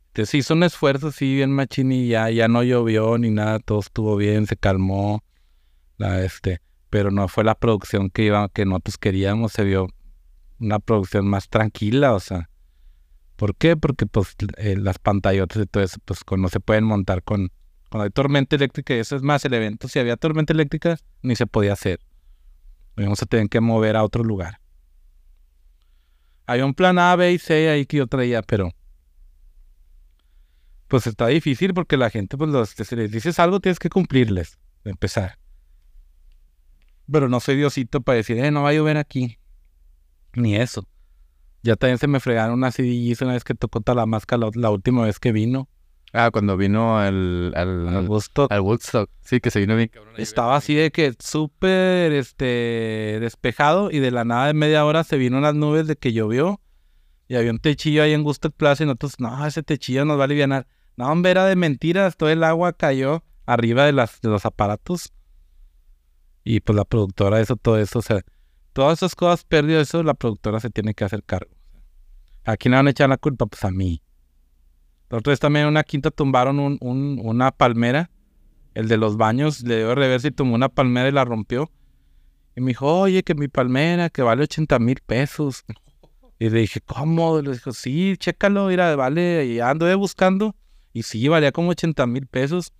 [0.08, 3.82] Entonces hizo un esfuerzo así bien machín y ya, ya no llovió ni nada, todo
[3.82, 5.24] estuvo bien, se calmó.
[6.00, 9.86] Este, pero no fue la producción que iba, que nosotros queríamos, se vio
[10.60, 12.50] una producción más tranquila, o sea,
[13.36, 13.78] ¿Por qué?
[13.78, 17.52] Porque pues eh, las pantallotas y todo eso, pues no se pueden montar con...
[17.92, 21.46] Cuando tormenta eléctrica, y eso es más el evento, si había tormenta eléctrica, ni se
[21.46, 22.00] podía hacer.
[23.04, 24.60] Vamos a tener que mover a otro lugar.
[26.46, 28.72] Hay un plan A, B y C ahí que yo traía, pero...
[30.88, 34.58] Pues está difícil porque la gente, pues los, si les dices algo, tienes que cumplirles,
[34.84, 35.38] empezar.
[37.12, 39.38] Pero no soy diosito para decir, eh, no va a llover aquí.
[40.34, 40.88] Ni eso.
[41.62, 45.04] Ya también se me fregaron una CDs una vez que tocó Talamasca la, la última
[45.04, 45.70] vez que vino.
[46.12, 48.52] Ah, cuando vino al, al, Woodstock.
[48.52, 49.10] Al Woodstock.
[49.22, 50.16] Sí, que se vino bien cabrón.
[50.18, 55.18] Estaba así de que súper este, despejado y de la nada de media hora se
[55.18, 56.60] vino unas nubes de que llovió
[57.28, 60.22] y había un techillo ahí en Woodstock Plaza y nosotros, no, ese techillo nos va
[60.22, 60.66] a aliviar.
[60.98, 62.18] No, hombre, era de mentiras.
[62.18, 65.14] Todo el agua cayó arriba de, las, de los aparatos.
[66.44, 68.22] Y pues la productora, eso, todo eso, o sea,
[68.74, 71.52] todas esas cosas pérdidas, eso la productora se tiene que hacer cargo.
[72.46, 73.46] ¿A quién le van a echar la culpa?
[73.46, 74.02] Pues a mí.
[75.10, 78.10] Vez también en una quinta tumbaron un, un- una palmera.
[78.76, 81.72] El de los baños le dio reversa y tumbó una palmera y la rompió.
[82.56, 85.64] Y me dijo, oye, que mi palmera, que vale 80 mil pesos.
[86.38, 87.42] Y le dije, ¿cómo?
[87.42, 89.46] Le dijo, sí, chécalo, mira, vale.
[89.46, 90.56] Y ando buscando.
[90.94, 92.74] Y sí, valía como 80 mil pesos.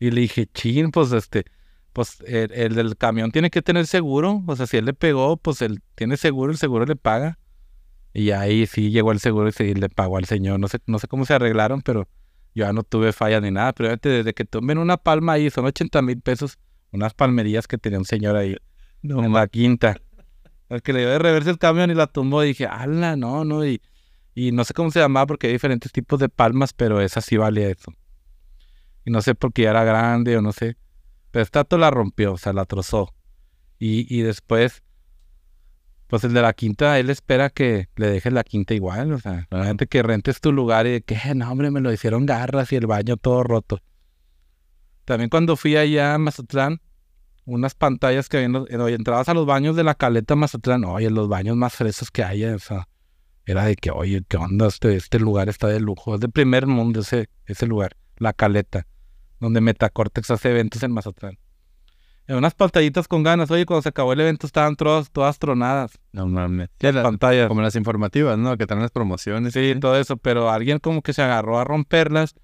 [0.00, 1.44] Y le dije, chin, pues este,
[1.92, 4.42] pues el, el del camión tiene que tener seguro.
[4.46, 7.38] O sea, si él le pegó, pues él tiene seguro, el seguro le paga.
[8.14, 10.60] Y ahí sí llegó el seguro y sí le pagó al señor.
[10.60, 12.08] No sé, no sé cómo se arreglaron, pero
[12.54, 13.72] yo ya no tuve falla ni nada.
[13.72, 16.58] Pero desde que tomen una palma ahí, son 80 mil pesos,
[16.92, 18.56] unas palmerías que tenía un señor ahí
[19.02, 20.00] en la quinta.
[20.68, 23.44] El que le dio de reversa el camión y la tumbó, y dije, ala, no,
[23.44, 23.66] no.
[23.66, 23.82] Y,
[24.32, 27.36] y no sé cómo se llamaba porque hay diferentes tipos de palmas, pero esa sí
[27.36, 27.92] valía eso.
[29.04, 30.76] Y no sé por qué era grande o no sé.
[31.32, 33.12] Pero esta to la rompió, o sea, la trozó.
[33.80, 34.83] Y, y después,
[36.14, 39.14] pues el de la quinta, él espera que le dejes la quinta igual.
[39.14, 42.24] O sea, la gente que rentes tu lugar y que, no, hombre, me lo hicieron
[42.24, 43.80] garras y el baño todo roto.
[45.04, 46.80] También cuando fui allá a Mazatlán,
[47.46, 51.28] unas pantallas que habían, eh, entrabas a los baños de la caleta Mazatlán, oye, los
[51.28, 52.86] baños más frescos que haya, o sea,
[53.44, 54.68] era de que, oye, ¿qué onda?
[54.68, 58.86] Este, este lugar está de lujo, es de primer mundo ese, ese lugar, la caleta,
[59.40, 61.38] donde Metacortex hace eventos en Mazatlán.
[62.26, 65.98] En unas pantallitas con ganas, oye, cuando se acabó el evento estaban todas, todas tronadas,
[66.12, 66.70] No mames.
[66.80, 67.48] Las la- pantallas.
[67.48, 68.56] como las informativas, ¿no?
[68.56, 69.52] Que traen las promociones.
[69.52, 72.34] Sí, todo eso, pero alguien como que se agarró a romperlas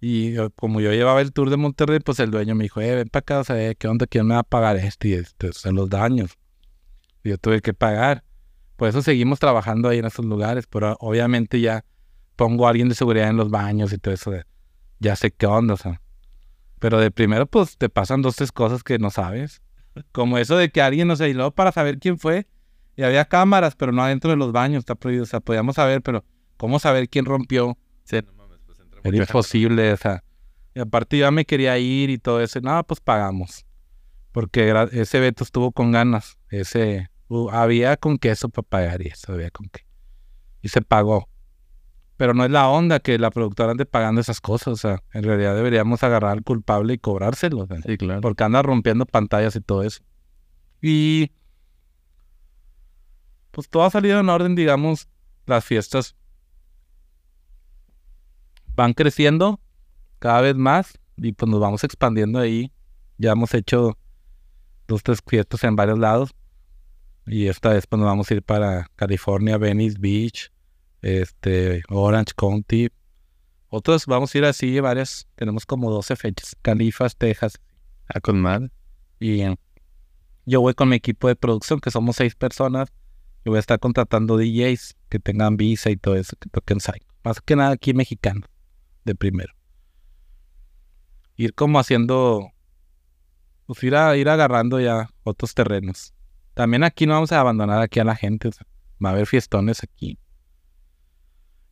[0.00, 2.94] y eh, como yo llevaba el tour de Monterrey, pues el dueño me dijo, eh,
[2.94, 4.06] ven para acá, o sea, eh, ¿qué onda?
[4.06, 6.30] ¿Quién me va a pagar esto y este, o sea, los daños?
[7.24, 8.22] Y yo tuve que pagar.
[8.76, 11.84] Por eso seguimos trabajando ahí en esos lugares, pero obviamente ya
[12.36, 14.32] pongo a alguien de seguridad en los baños y todo eso,
[15.00, 16.00] ya sé qué onda, o sea.
[16.78, 19.62] Pero de primero, pues te pasan dos, tres cosas que no sabes.
[20.12, 22.46] Como eso de que alguien nos aisló para saber quién fue.
[22.96, 25.24] Y había cámaras, pero no adentro de los baños, está prohibido.
[25.24, 26.24] O sea, podíamos saber, pero
[26.56, 27.76] ¿cómo saber quién rompió?
[28.04, 30.22] Sí, no mames, pues entra Era imposible, o sea.
[30.74, 32.60] Y aparte yo ya me quería ir y todo eso.
[32.60, 33.64] No, pues pagamos.
[34.32, 36.38] Porque era- ese evento estuvo con ganas.
[36.50, 39.86] Ese, uh, había con queso para pagar y eso, había con qué.
[40.60, 41.28] Y se pagó.
[42.16, 44.68] Pero no es la onda que la productora ande pagando esas cosas.
[44.68, 47.68] O sea, en realidad deberíamos agarrar al culpable y cobrárselo.
[47.86, 48.20] Sí, claro.
[48.22, 50.02] porque anda rompiendo pantallas y todo eso.
[50.80, 51.30] Y
[53.50, 55.08] pues todo ha salido en orden, digamos,
[55.46, 56.14] las fiestas
[58.74, 59.58] van creciendo
[60.18, 62.72] cada vez más y pues nos vamos expandiendo ahí.
[63.18, 63.98] Ya hemos hecho
[64.86, 66.34] dos, tres fiestas en varios lados
[67.26, 70.52] y esta vez pues nos vamos a ir para California, Venice Beach,
[71.06, 72.88] este, Orange County.
[73.68, 77.60] Otros vamos a ir así, varias, tenemos como 12 fechas, Califas, Texas,
[78.08, 78.70] Ah, con
[79.18, 79.56] y eh,
[80.44, 82.88] yo voy con mi equipo de producción, que somos seis personas.
[83.44, 87.06] Y voy a estar contratando DJs que tengan visa y todo eso, que toquen psycho.
[87.24, 88.48] Más que nada aquí mexicanos,
[89.04, 89.52] de primero.
[91.36, 92.52] Ir como haciendo,
[93.66, 96.14] pues ir, a- ir agarrando ya otros terrenos.
[96.54, 98.48] También aquí no vamos a abandonar aquí a la gente.
[98.48, 98.66] o sea,
[99.04, 100.18] va a haber fiestones aquí.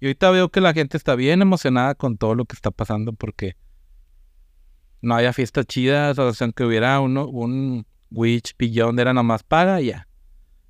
[0.00, 3.12] Y ahorita veo que la gente está bien emocionada con todo lo que está pasando
[3.12, 3.56] porque
[5.00, 9.80] no había fiestas chidas, o sea, aunque hubiera uno, un Witch, Beyond, era nomás paga
[9.80, 10.08] y ya.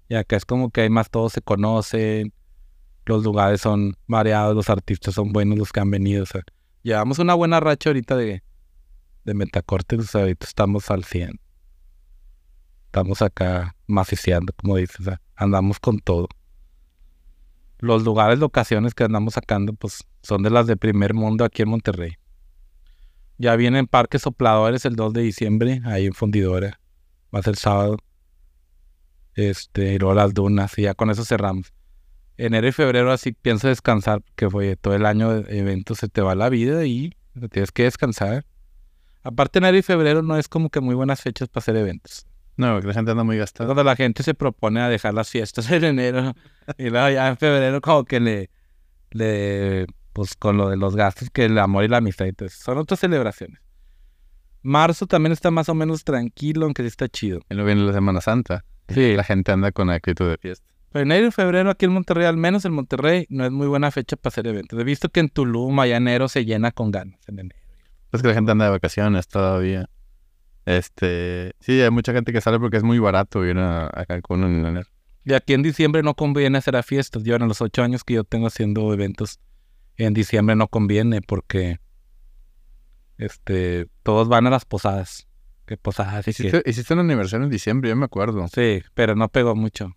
[0.09, 2.33] Y acá es como que hay más, todos se conocen,
[3.07, 6.25] los lugares son variados, los artistas son buenos, los que han venido,
[6.83, 8.43] llevamos una buena racha ahorita de,
[9.25, 11.41] de Metacortes, o sea, ahorita estamos al 100.
[12.87, 16.29] Estamos acá maciceando, como dices, o sea, andamos con todo.
[17.85, 21.69] Los lugares, locaciones que andamos sacando, pues son de las de primer mundo aquí en
[21.69, 22.15] Monterrey.
[23.37, 26.81] Ya vienen Parques Sopladores el 2 de diciembre, ahí en Fundidora.
[27.35, 27.99] Va a ser sábado.
[29.35, 31.75] Este, y luego las dunas, y ya con eso cerramos.
[32.39, 36.23] Enero y febrero así pienso descansar, porque fue todo el año de eventos, se te
[36.23, 37.13] va la vida y
[37.51, 38.47] tienes que descansar.
[39.23, 42.27] Aparte, enero y febrero no es como que muy buenas fechas para hacer eventos.
[42.57, 43.67] No, porque la gente anda muy gastada.
[43.67, 46.35] cuando la gente se propone a dejar las fiestas en enero
[46.79, 48.51] y luego ya en febrero como que le,
[49.11, 52.47] le, pues con lo de los gastos que el amor y la amistad y todo
[52.47, 52.63] eso.
[52.63, 53.61] Son otras celebraciones.
[54.63, 57.41] Marzo también está más o menos tranquilo, aunque sí está chido.
[57.51, 58.65] Y luego viene la Semana Santa.
[58.89, 59.15] Sí.
[59.15, 60.67] La gente anda con actitud de fiesta.
[60.91, 63.91] Pero enero y febrero aquí en Monterrey, al menos en Monterrey, no es muy buena
[63.91, 64.79] fecha para hacer eventos.
[64.79, 67.61] He visto que en Tulum, allá enero se llena con ganas en enero.
[68.13, 69.91] Es que la gente anda de vacaciones todavía.
[70.67, 74.45] Este, sí, hay mucha gente que sale porque es muy barato ir a, a Cancún
[74.45, 74.89] en enero.
[75.25, 77.23] Y aquí en diciembre no conviene hacer a fiestas.
[77.25, 79.41] Yo en los ocho años que yo tengo haciendo eventos,
[79.97, 81.79] en diciembre no conviene porque
[83.19, 85.27] este todos van a las posadas.
[85.67, 88.47] Que posadas que- Hiciste, hiciste un aniversario en diciembre, yo me acuerdo.
[88.49, 89.95] Sí, pero no pegó mucho.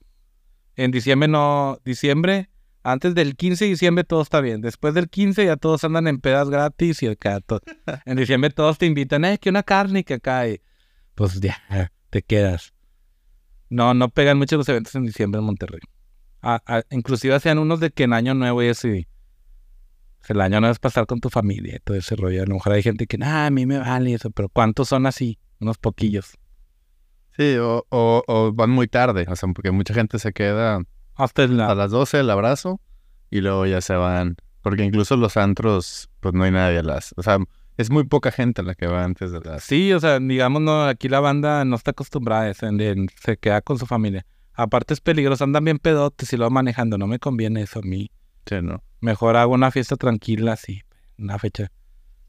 [0.75, 2.49] En diciembre no, diciembre,
[2.83, 4.61] antes del 15 de diciembre todo está bien.
[4.61, 7.61] Después del 15 ya todos andan en pedas gratis y acá to-
[8.05, 10.61] En diciembre todos te invitan, eh, que una carne que acá y
[11.15, 11.57] pues ya,
[12.11, 12.73] te quedas.
[13.69, 15.81] No, no pegan mucho los eventos en diciembre en Monterrey.
[16.41, 19.07] Ah, ah, inclusive hacían unos de que en año nuevo y y
[20.29, 22.43] el año nuevo es pasar con tu familia y todo ese rollo.
[22.43, 25.05] A lo mejor hay gente que, ah, a mí me vale eso, pero ¿cuántos son
[25.05, 25.39] así?
[25.59, 26.37] Unos poquillos.
[27.37, 30.81] Sí, o, o, o van muy tarde, o sea, porque mucha gente se queda
[31.15, 32.81] Hasta el, a las 12 el abrazo
[33.29, 34.37] y luego ya se van.
[34.61, 37.13] Porque incluso los antros, pues no hay nadie a las...
[37.15, 37.37] O sea,
[37.77, 39.63] es muy poca gente la que va antes de las...
[39.63, 42.67] Sí, o sea, digamos, no, aquí la banda no está acostumbrada a eso,
[43.21, 44.25] se queda con su familia.
[44.53, 47.83] Aparte es peligroso, andan bien pedotes y lo van manejando, no me conviene eso a
[47.83, 48.11] mí.
[48.47, 48.83] Sí, ¿no?
[48.99, 50.81] Mejor hago una fiesta tranquila, así,
[51.19, 51.71] una fecha.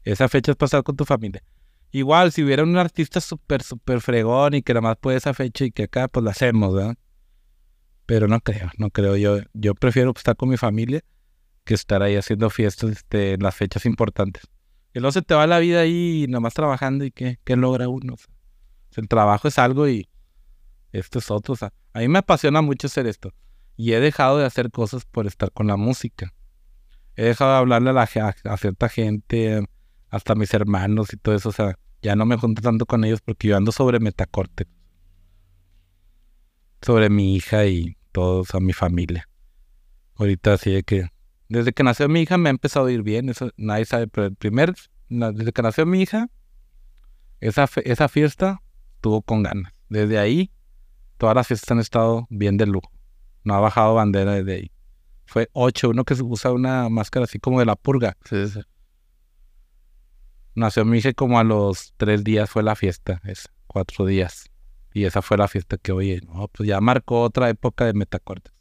[0.03, 1.43] Esa fecha es pasar con tu familia.
[1.91, 5.65] Igual, si hubiera un artista súper, súper fregón y que nada más puede esa fecha
[5.65, 6.95] y que acá, pues la hacemos, ¿verdad?
[8.05, 9.15] Pero no creo, no creo.
[9.17, 11.01] Yo, yo prefiero estar con mi familia
[11.63, 14.43] que estar ahí haciendo fiestas este, en las fechas importantes.
[14.99, 18.15] Y luego se te va la vida ahí nomás trabajando y qué, qué logra uno.
[18.15, 20.09] O el trabajo es algo y
[20.91, 21.53] esto es otro.
[21.53, 23.31] O a mí me apasiona mucho hacer esto.
[23.77, 26.33] Y he dejado de hacer cosas por estar con la música.
[27.15, 29.65] He dejado de hablarle a, la, cierta gente,
[30.09, 31.47] hasta a mis hermanos y todo eso.
[31.47, 34.67] O sea, ya no me junto tanto con ellos porque yo ando sobre metacorte.
[36.81, 39.29] Sobre mi hija y todos, a mi familia.
[40.15, 41.07] Ahorita así de que...
[41.49, 44.27] Desde que nació mi hija me ha empezado a ir bien, eso nadie sabe, pero
[44.27, 44.75] el primer...
[45.09, 46.29] Desde que nació mi hija,
[47.39, 48.61] esa, fe- esa fiesta
[48.95, 49.73] estuvo con ganas.
[49.89, 50.51] Desde ahí,
[51.17, 52.91] todas las fiestas han estado bien de lujo.
[53.43, 54.71] No ha bajado bandera desde ahí.
[55.25, 58.15] Fue ocho, uno que usa una máscara así como de la purga.
[58.29, 58.59] Sí, sí.
[60.53, 64.51] Nació mi hija como a los tres días fue la fiesta, es cuatro días.
[64.93, 68.53] Y esa fue la fiesta que, oye, no, pues ya marcó otra época de metacortes.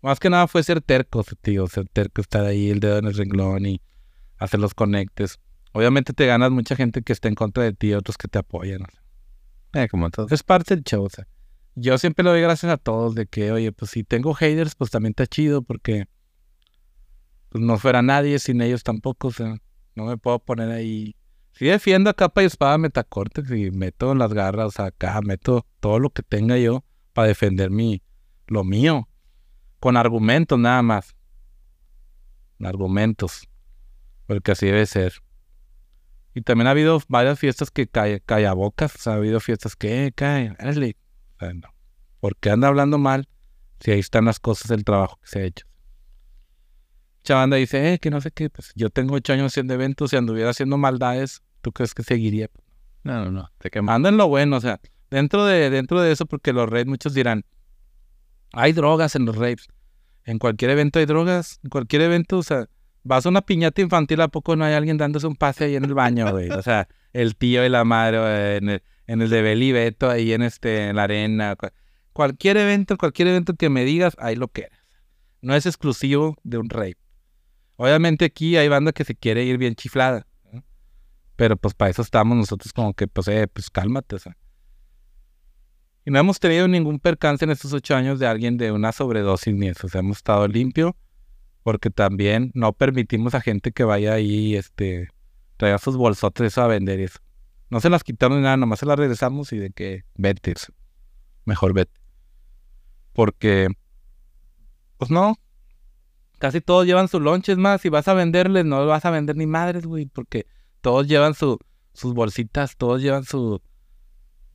[0.00, 3.14] Más que nada fue ser terco, tío, ser terco, estar ahí el dedo en el
[3.14, 3.80] renglón y
[4.38, 5.38] hacer los conectes.
[5.72, 8.82] Obviamente te ganas mucha gente que está en contra de ti, otros que te apoyan.
[8.82, 9.82] o sea.
[9.82, 10.26] Eh, como todo.
[10.30, 11.26] Es parte del show, o sea.
[11.74, 14.90] Yo siempre le doy gracias a todos de que, oye, pues si tengo haters, pues
[14.90, 16.06] también está chido porque
[17.50, 19.54] pues no fuera nadie sin ellos tampoco, o sea,
[19.94, 21.14] no me puedo poner ahí.
[21.52, 26.10] Si defiendo a capa y espada metacortes y meto las garras acá, meto todo lo
[26.10, 28.02] que tenga yo para defender mi,
[28.46, 29.07] lo mío,
[29.80, 31.14] con argumentos nada más.
[32.62, 33.48] Argumentos,
[34.26, 35.14] porque así debe ser.
[36.34, 38.22] Y también ha habido varias fiestas que cae,
[38.54, 40.96] bocas, o sea, ha habido fiestas que eh, cae, órale.
[41.36, 41.68] O sea, no.
[42.20, 43.28] ¿Por qué anda hablando mal
[43.80, 45.66] si ahí están las cosas del trabajo que se ha hecho?
[47.22, 50.16] Chavanda dice, eh, que no sé qué, pues yo tengo ocho años haciendo eventos y
[50.16, 52.48] anduviera haciendo maldades, ¿tú crees que seguiría?
[53.04, 53.50] No, no, no.
[53.58, 53.94] Te quemas.
[53.96, 57.14] Anda en lo bueno, o sea, dentro de, dentro de eso, porque los raves, muchos
[57.14, 57.44] dirán,
[58.52, 59.68] hay drogas en los raves.
[60.24, 62.66] En cualquier evento hay drogas, en cualquier evento, o sea,
[63.02, 65.84] vas a una piñata infantil, ¿a poco no hay alguien dándose un pase ahí en
[65.84, 66.50] el baño, güey?
[66.50, 68.68] O sea, el tío y la madre, en
[69.20, 71.56] el, de Beli Beto, ahí en este, en la arena.
[71.56, 71.68] cu-
[72.12, 74.78] Cualquier evento, cualquier evento que me digas, ahí lo que eres.
[75.40, 76.96] No es exclusivo de un rave.
[77.76, 80.26] Obviamente aquí hay banda que se quiere ir bien chiflada.
[81.36, 84.36] Pero pues para eso estamos nosotros como que, pues, eh, pues cálmate, o sea.
[86.08, 89.54] Y no hemos tenido ningún percance en estos ocho años de alguien de una sobredosis
[89.54, 89.88] ni eso.
[89.88, 90.96] O sea, hemos estado limpio
[91.62, 95.10] porque también no permitimos a gente que vaya ahí, este,
[95.58, 97.18] traiga sus bolsotes eso a vender y eso.
[97.68, 100.54] No se las quitamos ni nada, nomás se las regresamos y de que vete,
[101.44, 102.00] mejor vete.
[103.12, 103.68] Porque,
[104.96, 105.34] pues no,
[106.38, 107.82] casi todos llevan sus lonches más.
[107.82, 110.46] Si vas a venderles, no vas a vender ni madres, güey, porque
[110.80, 111.58] todos llevan su,
[111.92, 113.60] sus bolsitas, todos llevan su...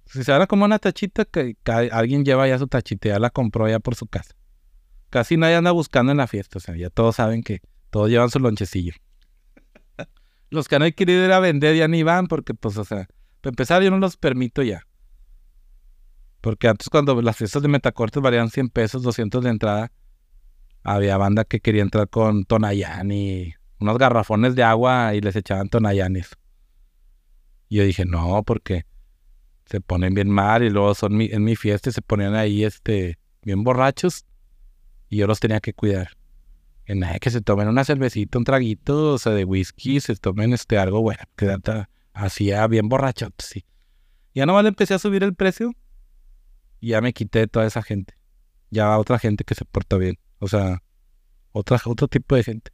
[0.06, 1.56] Si se van a comer una tachita, que,
[1.91, 4.36] alguien lleva ya su tachita, ya la compró ya por su casa.
[5.10, 8.30] Casi nadie anda buscando en la fiesta, o sea, ya todos saben que todos llevan
[8.30, 8.93] su lonchecillo.
[10.49, 13.08] Los que no hay querido ir a vender ya ni van, porque pues, o sea,
[13.41, 14.88] para empezar yo no los permito ya.
[16.41, 19.91] Porque antes cuando las fiestas de Metacortes valían 100 pesos, 200 de entrada,
[20.84, 26.32] había banda que quería entrar con Tonayani, unos garrafones de agua y les echaban Tonayanis.
[27.70, 28.86] Y yo dije, no, porque
[29.66, 33.18] se ponen bien mal y luego son mi, en mi fiesta se ponían ahí este,
[33.43, 34.26] bien borrachos
[35.09, 36.18] y yo los tenía que cuidar.
[36.88, 40.78] Nada, que se tomen una cervecita, un traguito, o sea, de whisky, se tomen este
[40.78, 41.55] algo bueno, que
[42.14, 43.66] hacía bien borracho, sí.
[44.36, 45.72] Ya nomás le empecé a subir el precio
[46.80, 48.16] y ya me quité de toda esa gente.
[48.70, 50.18] Ya otra gente que se porta bien.
[50.39, 50.84] O sea,
[51.51, 52.72] otra, otro tipo de gente.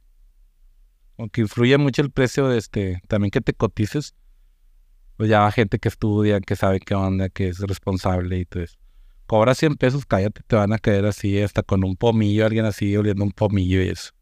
[1.18, 4.14] Aunque influye mucho el precio de este, también que te cotices.
[5.20, 8.62] Pues ya va gente que estudia, que sabe qué onda, que es responsable y todo
[8.62, 8.78] eso.
[9.26, 12.96] Cobra 100 pesos, cállate, te van a caer así, hasta con un pomillo, alguien así
[12.96, 14.12] oliendo un pomillo y eso.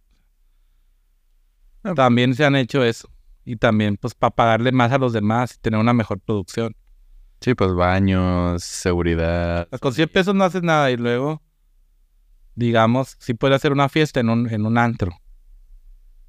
[1.94, 3.08] También se han hecho eso.
[3.44, 6.74] Y también, pues, para pagarle más a los demás y tener una mejor producción.
[7.40, 9.68] Sí, pues baños, seguridad.
[9.80, 11.40] Con 100 pesos no haces nada y luego,
[12.56, 15.12] digamos, sí puede hacer una fiesta en un, en un antro.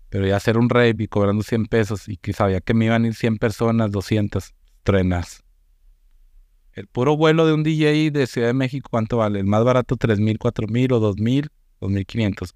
[0.10, 3.04] Pero ya hacer un rave y cobrando 100 pesos y que sabía que me iban
[3.04, 4.54] a ir 100 personas, 200,
[4.84, 5.44] trenas.
[6.74, 9.40] El puro vuelo de un DJ de Ciudad de México, ¿cuánto vale?
[9.40, 11.50] El más barato, 3 mil, 4 mil o 2 mil,
[11.82, 12.56] 2 mil 500.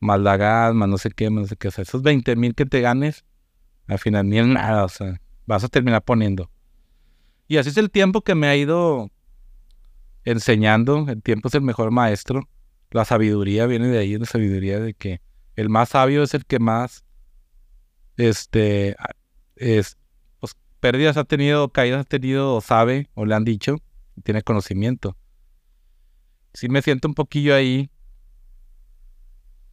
[0.00, 1.68] Más la gas, más no sé qué, más no sé qué.
[1.68, 3.24] O sea, esos 20 mil que te ganes,
[3.86, 6.50] al final ni es nada, o sea, vas a terminar poniendo.
[7.48, 9.10] Y así es el tiempo que me ha ido
[10.24, 11.06] enseñando.
[11.08, 12.48] El tiempo es el mejor maestro.
[12.90, 15.20] La sabiduría viene de ahí, la sabiduría de que
[15.56, 17.04] el más sabio es el que más,
[18.16, 18.96] este,
[19.56, 19.98] es,
[20.80, 23.76] pérdidas ha tenido, caídas ha tenido, o sabe, o le han dicho,
[24.24, 25.16] tiene conocimiento.
[26.52, 27.90] Sí me siento un poquillo ahí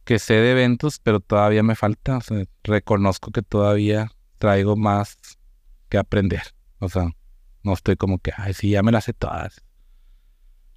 [0.04, 2.20] que sé de eventos, pero todavía me falta.
[2.62, 5.18] Reconozco que todavía traigo más
[5.88, 6.42] que aprender.
[6.78, 7.10] O sea,
[7.62, 9.64] no estoy como que, ay, sí, ya me las sé todas.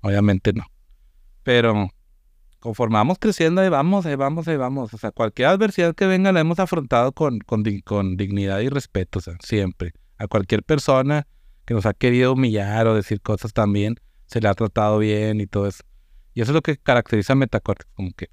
[0.01, 0.65] Obviamente no.
[1.43, 1.89] Pero
[2.59, 4.93] conforme vamos creciendo, ahí vamos, ahí vamos, ahí vamos.
[4.93, 9.19] O sea, cualquier adversidad que venga la hemos afrontado con, con, con dignidad y respeto,
[9.19, 9.93] o sea, siempre.
[10.21, 11.27] A cualquier persona
[11.65, 13.95] que nos ha querido humillar o decir cosas también,
[14.25, 15.83] se le ha tratado bien y todo eso.
[16.33, 18.29] Y eso es lo que caracteriza a Metacorte, como que,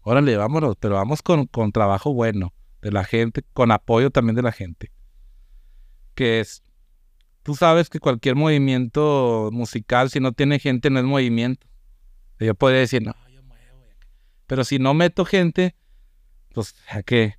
[0.00, 4.42] órale, vámonos, pero vamos con, con trabajo bueno de la gente, con apoyo también de
[4.42, 4.92] la gente.
[6.14, 6.62] Que es
[7.44, 11.68] tú sabes que cualquier movimiento musical, si no tiene gente, no es movimiento.
[12.40, 13.84] Yo podría decir, no, yo muevo.
[14.46, 15.76] Pero si no meto gente,
[16.52, 17.36] pues, ¿a qué?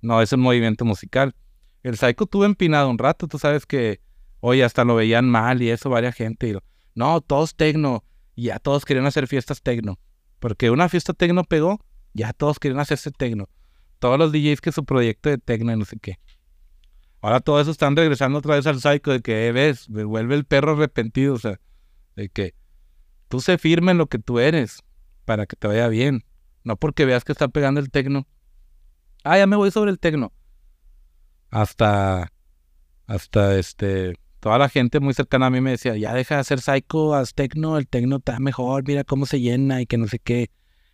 [0.00, 1.34] No, es un movimiento musical.
[1.82, 4.00] El Psycho tuvo empinado un rato, tú sabes que,
[4.40, 6.48] oye, hasta lo veían mal y eso, varias gente.
[6.48, 6.56] Y
[6.94, 8.04] no, todos tecno.
[8.34, 9.98] Y ya todos querían hacer fiestas tecno.
[10.38, 11.80] Porque una fiesta tecno pegó,
[12.12, 13.48] ya todos querían hacerse tecno.
[13.98, 16.18] Todos los DJs que su proyecto de tecno y no sé qué.
[17.22, 20.34] Ahora todo eso están regresando otra vez al psycho de que, eh, ves, me vuelve
[20.34, 21.60] el perro arrepentido, o sea,
[22.16, 22.54] de que
[23.28, 24.82] tú se firme en lo que tú eres
[25.26, 26.24] para que te vaya bien.
[26.64, 28.26] No porque veas que está pegando el tecno.
[29.22, 30.32] Ah, ya me voy sobre el tecno.
[31.50, 32.32] Hasta,
[33.06, 36.60] hasta este, toda la gente muy cercana a mí me decía, ya deja de hacer
[36.60, 40.18] psycho, haz tecno, el tecno está mejor, mira cómo se llena y que no sé
[40.18, 40.50] qué.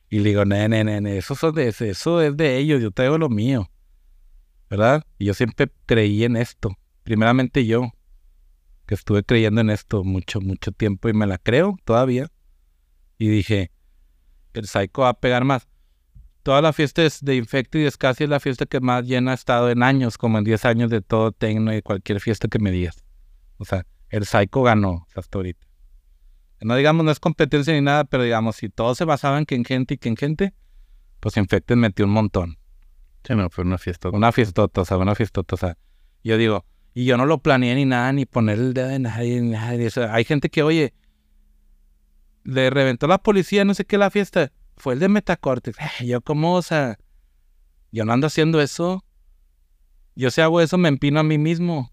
[0.08, 3.70] Y le digo, ne, ne, ne, eso, eso es de ellos, yo traigo lo mío.
[4.68, 5.04] ¿verdad?
[5.18, 6.76] Y yo siempre creí en esto.
[7.02, 7.92] Primeramente yo,
[8.86, 12.28] que estuve creyendo en esto mucho, mucho tiempo y me la creo todavía.
[13.18, 13.70] Y dije,
[14.54, 15.68] el Psycho va a pegar más.
[16.46, 19.82] Toda la fiesta de Infected es casi la fiesta que más llena ha estado en
[19.82, 23.02] años, como en 10 años de todo Tecno y cualquier fiesta que me digas.
[23.56, 25.66] O sea, el Psycho ganó hasta ahorita.
[26.60, 29.56] No digamos, no es competencia ni nada, pero digamos, si todo se basaba en que
[29.56, 30.54] en gente y que en gente,
[31.18, 32.58] pues Infected metió un montón.
[33.24, 34.10] Sí, no, fue una fiesta.
[34.10, 35.76] Una fiestota, o sea, una fiestota, o sea.
[36.22, 39.40] Yo digo, y yo no lo planeé ni nada, ni poner el dedo de nadie,
[39.40, 39.84] ni nada.
[39.84, 40.94] O sea, hay gente que, oye,
[42.44, 44.52] le reventó la policía, no sé qué, la fiesta.
[44.76, 45.78] Fue el de Metacortex.
[46.04, 46.98] Yo como, o sea,
[47.92, 49.04] yo no ando haciendo eso.
[50.14, 51.92] Yo si hago eso, me empino a mí mismo.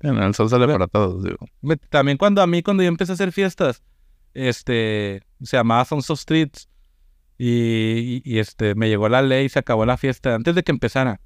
[0.00, 1.38] Bueno, el sol sale para todos, digo.
[1.90, 3.82] También cuando a mí, cuando yo empecé a hacer fiestas,
[4.32, 6.68] este, se llamaba Sons of Streets,
[7.38, 11.20] y, este, me llegó la ley y se acabó la fiesta antes de que empezara.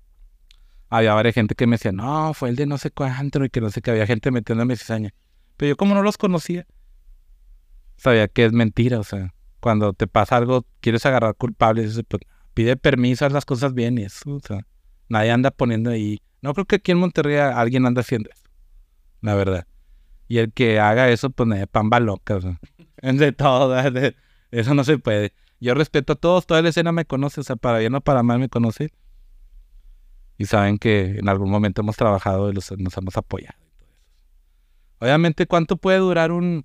[0.91, 3.63] Había varias gente que me decía, no, fue el de no sé cuánto y que
[3.63, 5.15] no sé qué, había gente metiéndome cizaña.
[5.57, 6.67] Pero yo como no los conocía,
[7.97, 9.33] sabía que es mentira, o sea,
[9.63, 14.03] cuando te pasa algo, quieres agarrar culpables, pues, pide permiso, haz las cosas bien y
[14.03, 14.67] eso, o sea,
[15.09, 16.21] nadie anda poniendo ahí.
[16.43, 18.43] No creo que aquí en Monterrey alguien anda haciendo eso,
[19.21, 19.67] la verdad.
[20.27, 22.59] Y el que haga eso, pues me pamba loca, o sea,
[23.03, 23.73] de todo,
[24.51, 25.33] eso no se puede.
[25.61, 28.25] Yo respeto a todos, toda la escena me conoce, o sea, para bien o para
[28.25, 28.93] mal me conoce.
[30.39, 33.57] Y saben que en algún momento hemos trabajado y nos hemos apoyado.
[34.99, 36.65] Obviamente, ¿cuánto puede durar un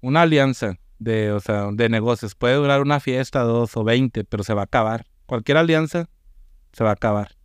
[0.00, 2.34] una alianza de, o sea, de negocios?
[2.34, 5.06] Puede durar una fiesta, dos o veinte, pero se va a acabar.
[5.26, 6.08] Cualquier alianza
[6.72, 7.36] se va a acabar.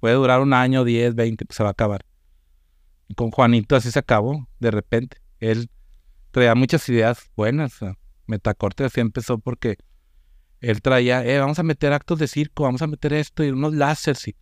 [0.00, 2.04] Puede durar un año, diez, veinte, se va a acabar.
[3.16, 5.18] Con Juanito así se acabó, de repente.
[5.38, 5.70] Él
[6.30, 7.78] traía muchas ideas buenas.
[8.26, 9.76] Metacorte así empezó porque
[10.60, 13.74] él traía, eh, vamos a meter actos de circo, vamos a meter esto y unos
[13.74, 14.28] láseres.
[14.28, 14.36] Y,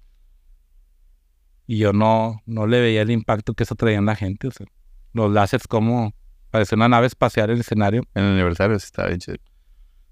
[1.66, 4.49] y yo no, no le veía el impacto que eso traía en la gente.
[4.49, 4.66] O sea,
[5.12, 6.14] los láseres como
[6.51, 8.03] parecía una nave espacial en el escenario.
[8.14, 9.38] En el aniversario sí estaba bien chido.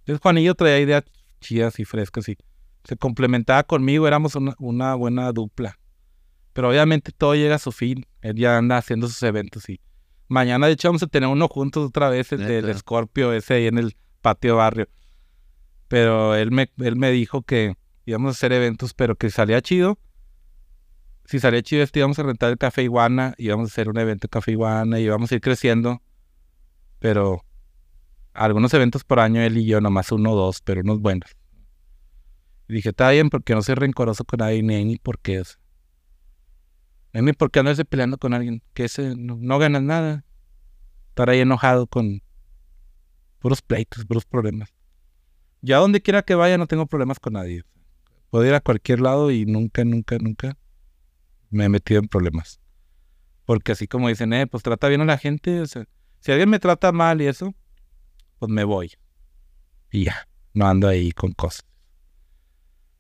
[0.00, 1.04] Entonces Juanillo traía ideas
[1.40, 2.36] chidas y frescas y
[2.84, 5.78] se complementaba conmigo, éramos una, una buena dupla.
[6.52, 8.06] Pero obviamente todo llega a su fin.
[8.22, 9.80] Él ya anda haciendo sus eventos y
[10.28, 12.76] mañana de hecho vamos a tener uno juntos otra vez, el del.
[12.76, 14.88] Scorpio ese ahí en el patio barrio.
[15.88, 17.74] Pero él me, él me dijo que
[18.06, 19.98] íbamos a hacer eventos, pero que salía chido.
[21.24, 24.26] Si salía chido, este íbamos a rentar el Café Iguana, íbamos a hacer un evento
[24.26, 26.00] en Café Iguana y íbamos a ir creciendo.
[26.98, 27.44] Pero
[28.32, 31.30] algunos eventos por año él y yo, nomás uno o dos, pero unos buenos.
[32.68, 35.40] Y dije, está bien, porque no soy rencoroso con nadie, ni, ni por qué.
[35.40, 35.58] o sea.
[37.12, 40.24] Ni por qué andarse peleando con alguien, que ese no, no ganas nada.
[41.08, 42.22] Estar ahí enojado con
[43.38, 44.72] puros pleitos, puros problemas.
[45.62, 47.64] Ya donde quiera que vaya no tengo problemas con nadie.
[48.30, 50.56] Puedo ir a cualquier lado y nunca, nunca, nunca
[51.50, 52.60] me he metido en problemas.
[53.46, 55.60] Porque así como dicen, eh, pues trata bien a la gente.
[55.60, 55.86] O sea,
[56.20, 57.54] si alguien me trata mal y eso,
[58.38, 58.92] pues me voy.
[59.90, 61.64] Y ya, no ando ahí con cosas.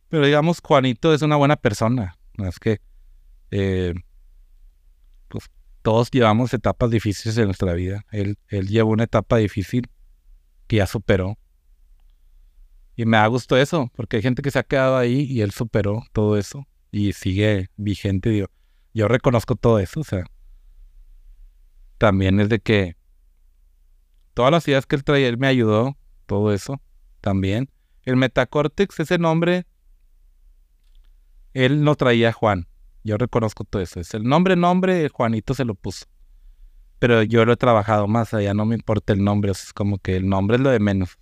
[0.08, 2.16] Pero digamos, Juanito es una buena persona.
[2.38, 2.80] Es que,
[3.50, 3.94] eh,
[5.28, 5.50] pues
[5.82, 8.04] todos llevamos etapas difíciles en nuestra vida.
[8.10, 9.88] Él, él llevó una etapa difícil
[10.66, 11.38] que ya superó.
[12.96, 15.52] Y me da gusto eso, porque hay gente que se ha quedado ahí y él
[15.52, 18.46] superó todo eso y sigue vigente.
[18.94, 20.24] Yo reconozco todo eso, o sea,
[21.98, 22.96] también es de que
[24.38, 26.80] todas las ideas que él traía, él me ayudó, todo eso
[27.20, 27.68] también.
[28.04, 29.66] El Metacortex, ese nombre,
[31.54, 32.68] él lo traía Juan.
[33.02, 33.98] Yo reconozco todo eso.
[33.98, 36.06] Es el nombre, nombre, Juanito se lo puso.
[37.00, 39.72] Pero yo lo he trabajado más allá, no me importa el nombre, o sea, es
[39.72, 41.18] como que el nombre es lo de menos.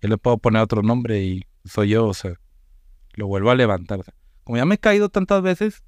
[0.00, 2.32] Yo le puedo poner otro nombre y soy yo, o sea,
[3.12, 4.00] lo vuelvo a levantar.
[4.44, 5.84] como ya me he caído tantas veces,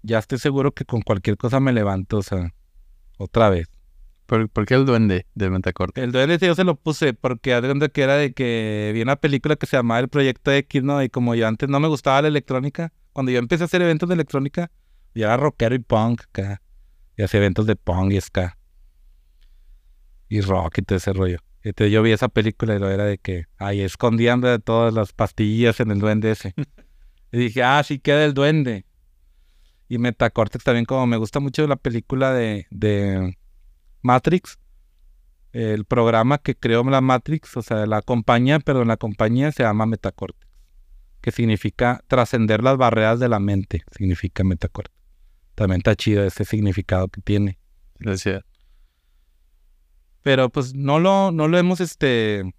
[0.00, 2.54] ya estoy seguro que con cualquier cosa me levanto, o sea,
[3.18, 3.75] otra vez.
[4.26, 6.02] ¿Por, qué el duende de Metacorte?
[6.02, 7.60] El duende yo se lo puse porque
[7.92, 11.02] que era de que vi una película que se llamaba El Proyecto X, ¿no?
[11.02, 14.08] Y como yo antes no me gustaba la electrónica, cuando yo empecé a hacer eventos
[14.08, 14.70] de electrónica,
[15.14, 16.60] yo era rockero y punk acá.
[17.16, 18.58] Y hacía eventos de punk y ska.
[20.28, 21.38] Y rock y todo ese rollo.
[21.62, 25.78] Entonces yo vi esa película y era de que ahí escondían de todas las pastillas
[25.80, 26.52] en el duende ese.
[27.32, 28.86] y dije, ah, sí queda el duende.
[29.88, 33.36] Y Metacortex también, como me gusta mucho la película de, de
[34.06, 34.58] Matrix,
[35.52, 39.86] el programa que creó la Matrix, o sea, la compañía, perdón, la compañía se llama
[39.86, 40.46] Metacortex,
[41.20, 44.94] que significa trascender las barreras de la mente, significa Metacortex.
[45.54, 47.58] También está chido ese significado que tiene.
[47.98, 48.44] Decía.
[50.22, 52.54] Pero pues no lo, no lo hemos, este...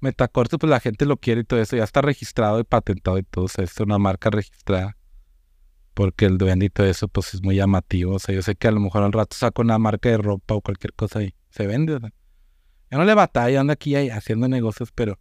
[0.00, 3.24] Metacortex, pues la gente lo quiere y todo eso, ya está registrado y patentado y
[3.24, 4.96] todo, o sea, es una marca registrada.
[5.96, 8.16] Porque el duende y todo eso, pues es muy llamativo.
[8.16, 10.52] O sea, yo sé que a lo mejor al rato saco una marca de ropa
[10.52, 11.94] o cualquier cosa y se vende.
[11.94, 12.10] O sea.
[12.90, 15.18] Yo no le batalla, ando aquí ahí haciendo negocios, pero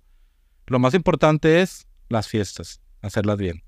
[0.67, 3.63] lo más importante es las fiestas, hacerlas bien.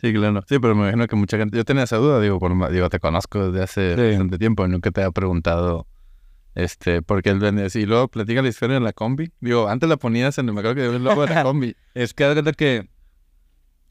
[0.00, 0.44] Sí, claro.
[0.48, 1.56] Sí, pero me imagino que mucha gente...
[1.56, 4.10] Yo tenía esa duda, digo, por, digo te conozco desde hace Sí.
[4.10, 5.88] bastante tiempo y nunca te había preguntado
[6.54, 7.68] este, por qué el duende.
[7.74, 9.32] Y luego platica la historia de la combi.
[9.40, 10.54] Digo, antes la ponías en el...
[10.54, 11.74] Me acuerdo que el logo de la combi.
[11.94, 12.88] Es que de que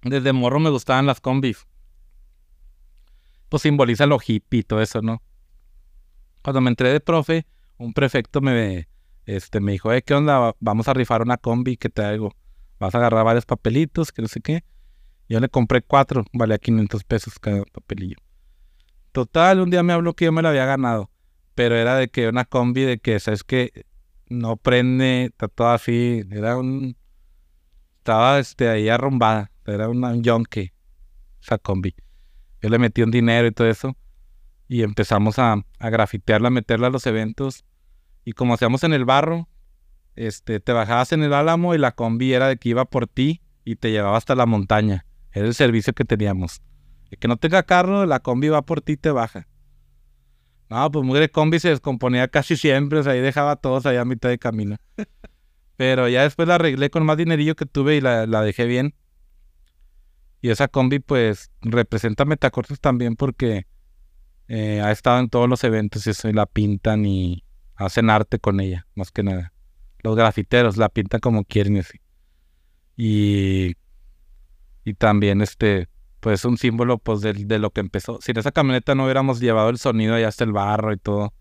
[0.04, 1.68] desde morro me gustaban las combis.
[3.52, 5.22] Pues simboliza lo hippie y todo eso, ¿no?
[6.42, 7.46] Cuando me entré de profe,
[7.78, 8.88] un prefecto me,
[9.26, 10.56] este, me dijo, eh, ¿qué onda?
[10.62, 12.34] Vamos a rifar una combi que te hago.
[12.80, 14.64] Vas a agarrar varios papelitos, que no sé qué.
[15.28, 18.16] Yo le compré cuatro, valía 500 pesos cada papelillo.
[19.12, 21.12] Total, un día me habló que yo me la había ganado.
[21.54, 23.84] Pero era de que una combi de que, ¿sabes qué?
[24.30, 26.24] No prende, está todo así.
[26.32, 26.96] Era un...
[27.98, 29.52] Estaba este, ahí arrumbada.
[29.66, 30.74] Era una, un yonke,
[31.42, 31.94] esa combi.
[32.62, 33.96] Yo le metí un dinero y todo eso.
[34.68, 37.66] Y empezamos a, a grafitearla, a meterla a los eventos.
[38.24, 39.50] Y como hacíamos en el barro,
[40.16, 43.42] este, te bajabas en el álamo y la combi era de que iba por ti
[43.66, 45.06] y te llevaba hasta la montaña.
[45.32, 46.62] Era el servicio que teníamos.
[47.10, 49.48] El que no tenga carro, la combi va por ti y te baja.
[50.70, 54.02] No, pues mugre combi se descomponía casi siempre, o sea, ahí dejaba a todos allá
[54.02, 54.78] a mitad de camino.
[55.76, 58.94] Pero ya después la arreglé con más dinerillo que tuve y la, la dejé bien.
[60.42, 63.68] Y esa combi, pues, representa Metacortes también porque
[64.48, 68.40] eh, ha estado en todos los eventos y eso, y la pintan y hacen arte
[68.40, 69.54] con ella, más que nada.
[70.04, 72.00] Los grafiteros la pintan como quieren y así.
[72.98, 73.76] Y,
[74.98, 75.88] también, este,
[76.20, 78.20] pues, un símbolo, pues, de, de lo que empezó.
[78.20, 81.34] Sin esa camioneta no hubiéramos llevado el sonido allá hasta el barro y todo,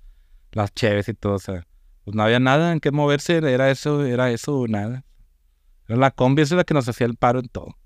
[0.52, 1.66] las cheves y todo, o sea,
[2.04, 5.04] pues no había nada en qué moverse, era eso, era eso, nada.
[5.88, 7.79] Era la combi, esa es la que nos hacía el paro en todo.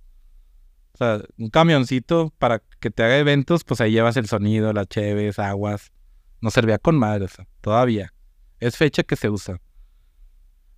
[0.95, 4.86] O sea, un camioncito para que te haga eventos, pues ahí llevas el sonido, las
[4.88, 5.92] cheves, aguas.
[6.40, 7.26] No servía con madre,
[7.61, 8.12] todavía.
[8.61, 9.61] Es fecha que se usa.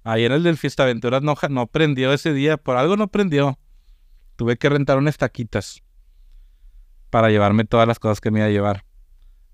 [0.04, 3.58] Ayer el del Fiesta Aventuras no, no prendió ese día, por algo no prendió.
[4.36, 5.82] Tuve que rentar unas taquitas.
[7.10, 8.84] para llevarme todas las cosas que me iba a llevar.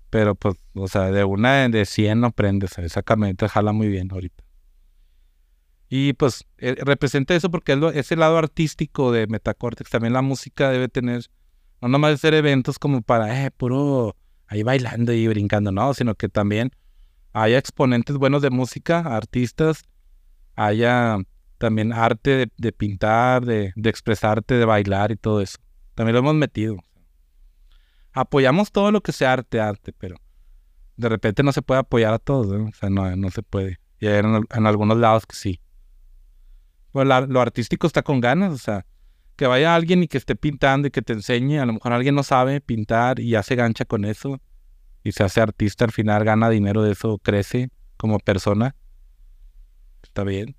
[0.09, 3.73] Pero pues, o sea, de una de 100 no prende, o sea, esa camioneta jala
[3.73, 4.43] muy bien ahorita.
[5.95, 9.91] Y pues eh, representa eso porque es lo- lado artístico de Metacortex.
[9.91, 11.27] También la música debe tener,
[11.83, 14.15] no nomás de ser eventos como para, eh, puro
[14.47, 16.71] ahí bailando y brincando, no, sino que también
[17.31, 19.83] haya exponentes buenos de música, artistas,
[20.55, 21.19] haya
[21.59, 25.59] también arte de, pintar, de, de expresarte, de bailar y todo eso.
[25.93, 26.77] También lo hemos metido.
[28.13, 30.15] Apoyamos todo lo que sea arte, arte, pero
[30.97, 32.65] de repente no se puede apoyar a todos, ¿no?
[32.69, 33.77] O sea, no, no se puede.
[33.99, 35.59] Y hay en, en algunos lados que sí.
[36.93, 38.85] Lo artístico está con ganas, o sea,
[39.35, 42.15] que vaya alguien y que esté pintando y que te enseñe, a lo mejor alguien
[42.15, 44.39] no sabe pintar y ya se gancha con eso
[45.03, 48.75] y se hace artista, al final gana dinero de eso, crece como persona.
[50.03, 50.55] Está bien.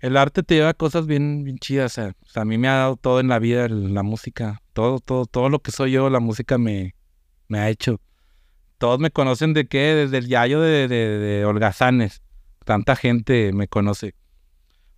[0.00, 2.68] El arte te lleva a cosas bien, bien chidas, sea, o sea, a mí me
[2.68, 6.08] ha dado todo en la vida, la música, todo, todo, todo lo que soy yo,
[6.08, 6.94] la música me,
[7.48, 8.00] me ha hecho.
[8.78, 12.22] Todos me conocen de qué, desde el yayo de, de, de holgazanes.
[12.64, 14.14] Tanta gente me conoce.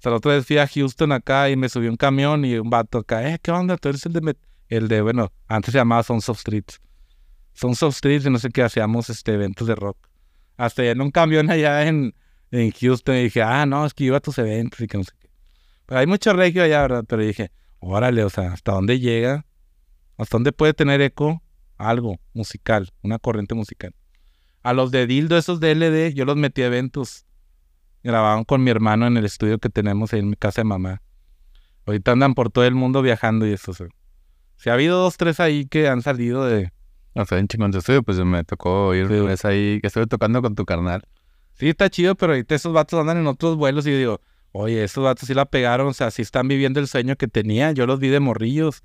[0.00, 2.54] O sea, la otra vez fui a Houston acá y me subí un camión y
[2.56, 3.76] un vato acá, eh, ¿qué onda?
[3.76, 4.38] Tú eres el de, Met-?"
[4.70, 6.80] el de, bueno, antes se llamaba Sons of Streets.
[7.52, 9.98] Sons of Streets y no sé qué, hacíamos este, eventos de rock.
[10.56, 12.14] Hasta en un camión allá en,
[12.50, 15.04] en Houston y dije, ah, no, es que iba a tus eventos y que no
[15.04, 15.28] sé qué.
[15.84, 17.04] Pero hay mucho regio allá, ¿verdad?
[17.06, 19.44] Pero dije, órale, o sea, ¿hasta dónde llega?
[20.16, 21.42] ¿Hasta dónde puede tener eco
[21.76, 23.94] algo musical, una corriente musical?
[24.62, 27.26] A los de Dildo, esos de LD, yo los metí a eventos.
[28.02, 31.02] Grababan con mi hermano en el estudio que tenemos ahí en mi casa de mamá.
[31.86, 33.72] Ahorita andan por todo el mundo viajando y eso.
[33.72, 33.88] o sea.
[34.56, 36.72] Si ha habido dos, tres ahí que han salido de...
[37.14, 40.06] O sea, en chingón de estudio, pues me tocó ir una vez ahí, que estuve
[40.06, 41.02] tocando con tu carnal.
[41.54, 44.20] Sí, está chido, pero ahorita esos vatos andan en otros vuelos y yo digo,
[44.52, 47.72] oye, estos vatos sí la pegaron, o sea, sí están viviendo el sueño que tenía.
[47.72, 48.84] Yo los vi de morrillos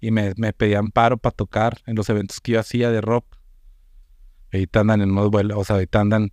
[0.00, 3.26] y me, me pedían paro para tocar en los eventos que yo hacía de rock.
[4.52, 6.32] Ahorita andan en unos vuelos, o sea, ahorita andan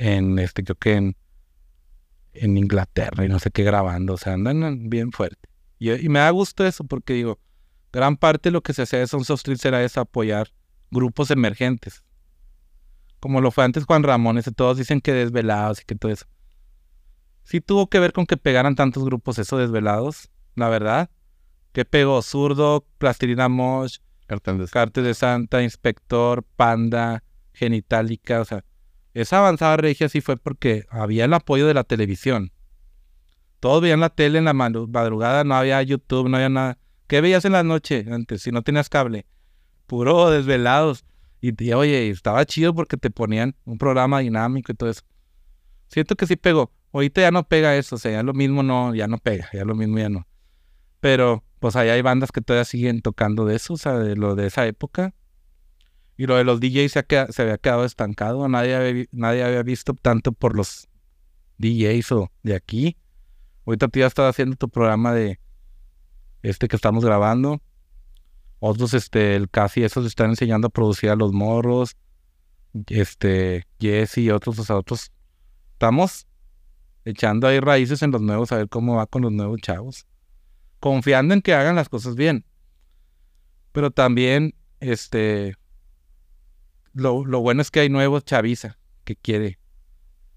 [0.00, 1.16] en, este, creo que en,
[2.32, 5.48] en Inglaterra y no sé qué grabando, o sea, andan bien fuerte.
[5.78, 7.38] Y, y me da gusto eso porque digo,
[7.92, 10.48] gran parte de lo que se hacía de Sons of Streets era eso, apoyar
[10.90, 12.04] grupos emergentes
[13.20, 16.26] como lo fue antes Juan Ramón, ese todos dicen que desvelados y que todo eso.
[17.44, 21.10] Sí tuvo que ver con que pegaran tantos grupos eso desvelados, la verdad.
[21.72, 27.22] Que pegó Zurdo, Plastilina Mosh, Cartel de Santa, Inspector, Panda,
[27.52, 28.64] Genitalica, o sea,
[29.14, 32.52] esa avanzada regia sí fue porque había el apoyo de la televisión.
[33.58, 36.78] Todos veían la tele en la madrugada, no había YouTube, no había nada.
[37.06, 39.26] ¿Qué veías en la noche antes si no tenías cable?
[39.86, 41.04] Puro desvelados.
[41.40, 45.02] Y, y, oye, estaba chido porque te ponían un programa dinámico y todo eso.
[45.88, 46.72] Siento que sí pegó.
[46.92, 49.64] Ahorita ya no pega eso, o sea, ya lo mismo no, ya no pega, ya
[49.64, 50.26] lo mismo ya no.
[51.00, 54.34] Pero, pues allá hay bandas que todavía siguen tocando de eso, o sea, de lo
[54.34, 55.14] de esa época.
[56.20, 60.32] Y lo de los DJs se, había quedado estancado, nadie había, nadie había visto tanto
[60.32, 60.86] por los
[61.56, 62.98] DJs o de aquí.
[63.64, 65.40] Ahorita tú ya estás haciendo tu programa de
[66.42, 67.62] este que estamos grabando.
[68.58, 71.96] Otros, este, el casi esos están enseñando a producir a los morros.
[72.88, 75.12] Este, Jesse y otros, o sea, otros.
[75.72, 76.26] Estamos
[77.06, 80.06] echando ahí raíces en los nuevos, a ver cómo va con los nuevos chavos.
[80.80, 82.44] Confiando en que hagan las cosas bien.
[83.72, 85.54] Pero también, este,
[86.92, 89.58] lo, lo bueno es que hay nuevos chaviza que quiere.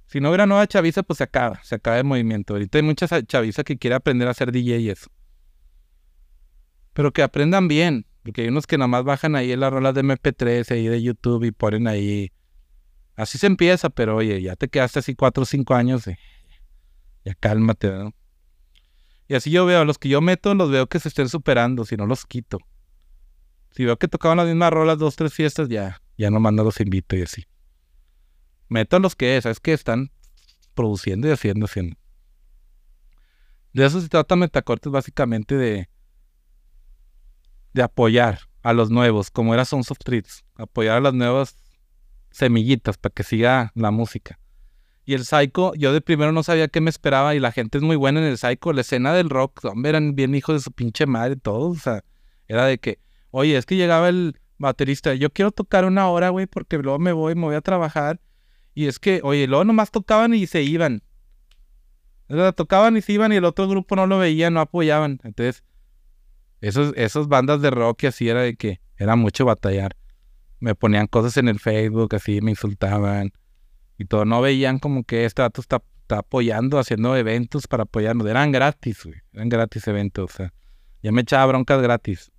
[0.08, 2.54] Si no hubiera nueva chaviza, pues se acaba, se acaba el movimiento.
[2.54, 5.10] Ahorita hay mucha chaviza que quiere aprender a ser DJ y eso.
[6.94, 9.96] Pero que aprendan bien, porque hay unos que nada más bajan ahí en las rolas
[9.96, 12.32] de MP3 ahí de YouTube y ponen ahí.
[13.16, 16.20] Así se empieza, pero oye, ya te quedaste así cuatro o cinco años, eh,
[17.26, 18.14] ya cálmate, ¿no?
[19.28, 21.86] Y así yo veo, a los que yo meto, los veo que se estén superando,
[21.86, 22.60] si no los quito.
[23.72, 26.80] Si veo que tocaban las mismas rolas dos, tres fiestas, ya, ya nomás no los
[26.80, 27.46] invito y así.
[28.70, 30.12] Meto a los que, ¿sabes que Están
[30.74, 31.96] produciendo y haciendo, haciendo.
[33.74, 35.90] De eso se trata Metacortes básicamente de,
[37.74, 41.56] de apoyar a los nuevos, como era Sons of Streets, apoyar a las nuevas
[42.32, 44.40] semillitas para que siga la música.
[45.06, 47.84] Y el Psycho, yo de primero no sabía qué me esperaba y la gente es
[47.84, 50.72] muy buena en el Psycho, la escena del rock, hombre, eran bien hijos de su
[50.72, 52.04] pinche madre todos, o sea,
[52.48, 53.00] era de que,
[53.32, 57.12] oye, es que llegaba el baterista, yo quiero tocar una hora, güey, porque luego me
[57.12, 58.20] voy, me voy a trabajar,
[58.74, 61.04] y es que, oye, luego nomás tocaban y se iban.
[62.28, 65.20] O sea, tocaban y se iban y el otro grupo no lo veía, no apoyaban.
[65.24, 65.64] Entonces,
[66.62, 69.96] esos, esos bandas de rock así era de que era mucho batallar.
[70.60, 73.32] Me ponían cosas en el Facebook, así me insultaban
[73.98, 74.26] y todo.
[74.26, 78.26] No veían como que este dato está, está apoyando, haciendo eventos para apoyarnos.
[78.28, 79.18] Eran gratis, güey.
[79.34, 80.54] Eran gratis eventos, o sea.
[81.04, 82.32] Ya me echaba broncas gratis.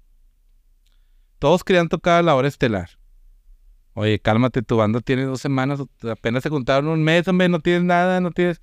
[1.44, 2.88] Todos querían tocar a la hora estelar.
[3.92, 5.78] Oye, cálmate, tu banda tiene dos semanas,
[6.10, 8.62] apenas se juntaron un mes, hombre, no tienes nada, no tienes,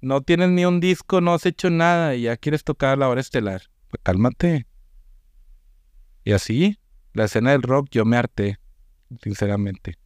[0.00, 3.08] no tienes ni un disco, no has hecho nada y ya quieres tocar a la
[3.08, 3.62] hora estelar.
[3.88, 4.68] Pues cálmate.
[6.22, 6.78] Y así,
[7.14, 8.60] la escena del rock yo me harté,
[9.20, 9.98] sinceramente.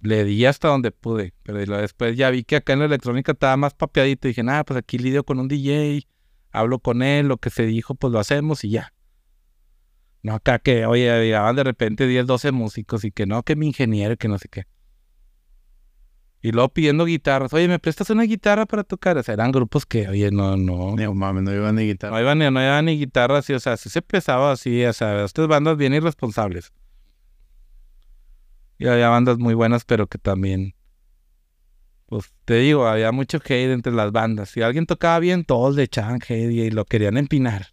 [0.00, 3.56] Le di hasta donde pude, pero después ya vi que acá en la electrónica estaba
[3.56, 6.06] más papeadito y dije, nada, pues aquí lidio con un DJ,
[6.52, 8.92] hablo con él, lo que se dijo, pues lo hacemos y ya.
[10.22, 13.66] No acá que, oye, llegaban de repente 10, 12 músicos y que no, que mi
[13.66, 14.64] ingeniero, que no sé qué.
[16.40, 19.18] Y luego pidiendo guitarras, oye, ¿me prestas una guitarra para tocar?
[19.18, 20.94] O sea, eran grupos que, oye, no, no.
[20.94, 22.14] No mames, no iban ni guitarra.
[22.14, 25.24] No iban, no iban ni guitarras, y, o sea, sí se pesaba así, o sea,
[25.24, 26.72] estas bandas bien irresponsables.
[28.78, 30.74] Y había bandas muy buenas, pero que también,
[32.06, 34.50] pues te digo, había mucho hate entre las bandas.
[34.50, 37.66] Si alguien tocaba bien, todos le echaban hate y lo querían empinar.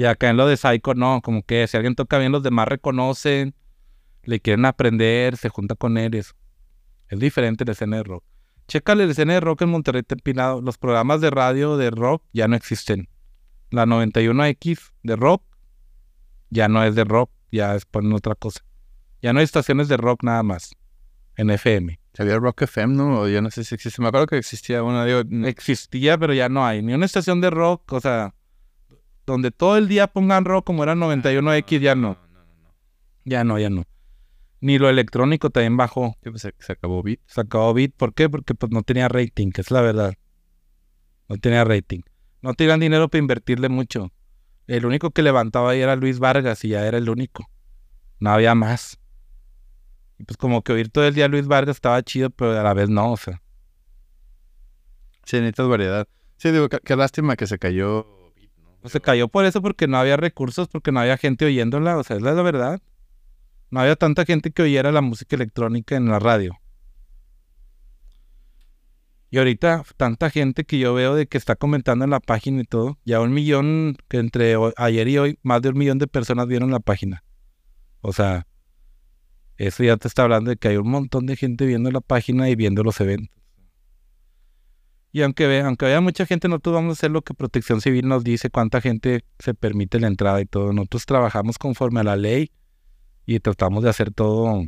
[0.00, 2.66] Y acá en lo de Psycho, no, como que si alguien toca bien, los demás
[2.66, 3.54] reconocen,
[4.22, 6.14] le quieren aprender, se junta con él.
[6.14, 6.34] Es,
[7.08, 8.24] es diferente la escena de rock.
[8.66, 10.62] Chécale la escena de rock en Monterrey está empinado.
[10.62, 13.10] Los programas de radio de rock ya no existen.
[13.68, 15.42] La 91X de rock
[16.48, 18.64] ya no es de rock, ya es ponen otra cosa.
[19.20, 20.74] Ya no hay estaciones de rock nada más
[21.36, 22.00] en FM.
[22.18, 23.28] Había Rock FM, ¿no?
[23.28, 24.00] Yo no sé si existe.
[24.00, 25.04] Me acuerdo que existía una.
[25.04, 26.82] Digo, Existía, pero ya no hay.
[26.82, 28.34] Ni una estación de rock, o sea,
[29.30, 32.18] donde todo el día pongan rock como era 91X, ya no.
[33.24, 33.84] Ya no, ya no.
[34.60, 36.16] Ni lo electrónico también bajó.
[36.34, 37.20] se, se acabó Beat.
[37.26, 37.92] Se acabó Beat.
[37.92, 38.28] ¿Por qué?
[38.28, 40.14] Porque pues no tenía rating, que es la verdad.
[41.28, 42.00] No tenía rating.
[42.42, 44.10] No tenían dinero para invertirle mucho.
[44.66, 47.48] El único que levantaba ahí era Luis Vargas y ya era el único.
[48.18, 48.98] No había más.
[50.18, 52.62] Y pues como que oír todo el día a Luis Vargas estaba chido, pero a
[52.62, 53.40] la vez no, o sea.
[55.24, 56.08] Sí, necesitas variedad.
[56.36, 58.19] Sí, digo, qué, qué lástima que se cayó.
[58.84, 62.16] Se cayó por eso, porque no había recursos, porque no había gente oyéndola, o sea,
[62.16, 62.80] es la verdad.
[63.70, 66.58] No había tanta gente que oyera la música electrónica en la radio.
[69.32, 72.64] Y ahorita, tanta gente que yo veo de que está comentando en la página y
[72.64, 76.08] todo, ya un millón, que entre ho- ayer y hoy, más de un millón de
[76.08, 77.22] personas vieron la página.
[78.00, 78.48] O sea,
[79.56, 82.48] eso ya te está hablando de que hay un montón de gente viendo la página
[82.48, 83.39] y viendo los eventos.
[85.12, 88.06] Y aunque, ve, aunque haya mucha gente, nosotros vamos a hacer lo que Protección Civil
[88.06, 90.72] nos dice, cuánta gente se permite la entrada y todo.
[90.72, 92.52] Nosotros trabajamos conforme a la ley
[93.26, 94.64] y tratamos de hacer todo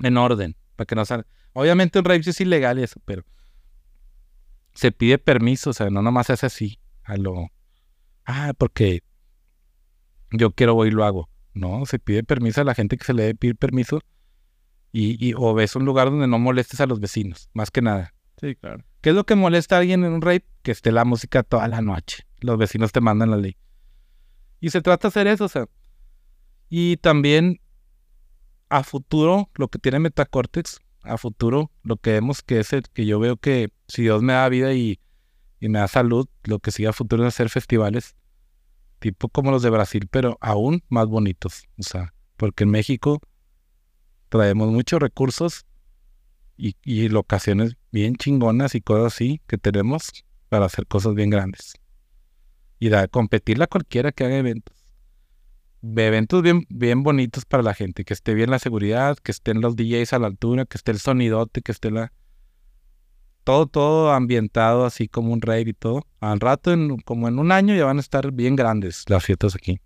[0.00, 1.26] en orden, para que no salga.
[1.52, 3.24] Obviamente un rave sí es ilegal y eso, pero
[4.74, 7.48] se pide permiso, o sea, no nomás hace así, a lo,
[8.24, 9.02] ah, porque
[10.30, 11.28] yo quiero voy y lo hago.
[11.54, 14.00] No, se pide permiso a la gente que se le debe pedir permiso
[14.92, 18.14] y, y o ves un lugar donde no molestes a los vecinos, más que nada.
[18.40, 18.84] Sí, claro.
[19.00, 20.44] ¿Qué es lo que molesta a alguien en un rave?
[20.62, 22.26] Que esté la música toda la noche.
[22.40, 23.56] Los vecinos te mandan la ley.
[24.60, 25.68] Y se trata de hacer eso, o sea.
[26.68, 27.60] Y también
[28.68, 33.06] a futuro, lo que tiene Metacortex, a futuro, lo que vemos que es el que
[33.06, 35.00] yo veo que si Dios me da vida y,
[35.60, 38.16] y me da salud, lo que sigue a futuro es hacer festivales
[38.98, 41.68] tipo como los de Brasil, pero aún más bonitos.
[41.78, 43.20] O sea, porque en México
[44.28, 45.66] traemos muchos recursos
[46.56, 51.74] y, y locaciones bien chingonas y cosas así que tenemos para hacer cosas bien grandes.
[52.78, 54.76] Y da, competirle a cualquiera que haga eventos.
[55.82, 59.76] Eventos bien, bien bonitos para la gente, que esté bien la seguridad, que estén los
[59.76, 62.12] DJs a la altura, que esté el sonidote, que esté la...
[63.44, 66.06] Todo, todo ambientado así como un rave y todo.
[66.20, 69.54] Al rato, en- como en un año, ya van a estar bien grandes las fiestas
[69.54, 69.80] aquí.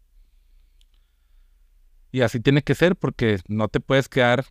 [2.11, 4.45] Y así tiene que ser porque no te puedes quedar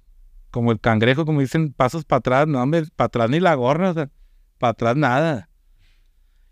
[0.52, 3.91] como el cangrejo, como dicen, pasos para atrás, no, hombre, para atrás ni la gorra,
[3.91, 4.10] o sea,
[4.60, 5.49] para atrás nada.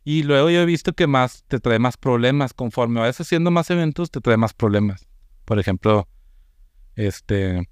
[0.04, 2.54] Y luego yo he visto que más te trae más problemas.
[2.54, 5.08] Conforme vayas haciendo más eventos, te trae más problemas.
[5.46, 6.08] Por ejemplo,
[6.96, 7.70] este,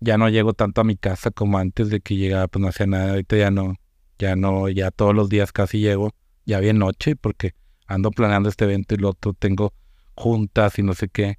[0.00, 2.86] ya no llego tanto a mi casa como antes de que llegaba, pues no hacía
[2.86, 3.10] nada.
[3.10, 3.74] Ahorita ya no,
[4.18, 6.12] ya no, ya todos los días casi llego,
[6.44, 7.54] ya bien noche, porque
[7.86, 9.72] ando planeando este evento y lo otro, tengo
[10.14, 11.38] juntas y no sé qué.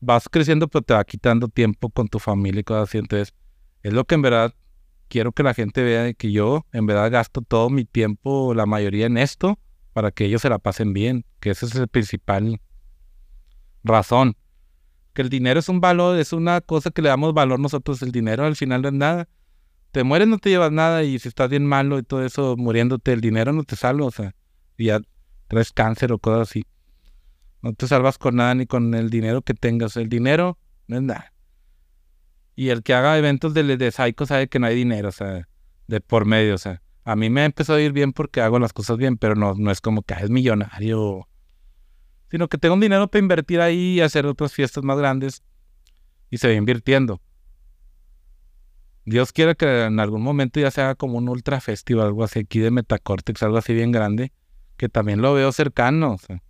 [0.00, 2.98] Vas creciendo, pero te va quitando tiempo con tu familia y cosas así.
[2.98, 3.34] Entonces,
[3.82, 4.54] es lo que en verdad
[5.08, 9.06] quiero que la gente vea que yo en verdad gasto todo mi tiempo, la mayoría
[9.06, 9.58] en esto,
[9.92, 12.60] para que ellos se la pasen bien, que ese es el principal
[13.82, 14.36] razón.
[15.14, 18.12] Que el dinero es un valor, es una cosa que le damos valor nosotros, el
[18.12, 19.28] dinero al final no es nada.
[19.90, 23.12] Te mueres, no te llevas nada, y si estás bien malo y todo eso, muriéndote,
[23.12, 24.34] el dinero no te salva, o sea,
[24.76, 25.00] ya
[25.48, 26.64] traes cáncer o cosas así.
[27.62, 29.96] No te salvas con nada ni con el dinero que tengas.
[29.96, 31.32] El dinero no es nada.
[32.54, 35.48] Y el que haga eventos de, de Psycho sabe que no hay dinero, o sea,
[35.86, 36.82] de por medio, o sea.
[37.04, 39.70] A mí me empezó a ir bien porque hago las cosas bien, pero no, no
[39.70, 41.26] es como que ah, es millonario
[42.30, 45.42] sino que tenga un dinero para invertir ahí y hacer otras fiestas más grandes
[46.30, 47.20] y se va invirtiendo.
[49.04, 52.40] Dios quiera que en algún momento ya se haga como un ultra festival, algo así
[52.40, 54.32] aquí de Metacortex, algo así bien grande,
[54.76, 56.12] que también lo veo cercano.
[56.12, 56.42] o sea.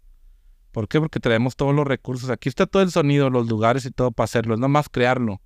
[0.79, 1.01] ¿Por qué?
[1.01, 2.31] Porque traemos todos los recursos.
[2.31, 4.55] Aquí está todo el sonido, los lugares y todo para hacerlo.
[4.55, 5.43] Es nomás crearlo.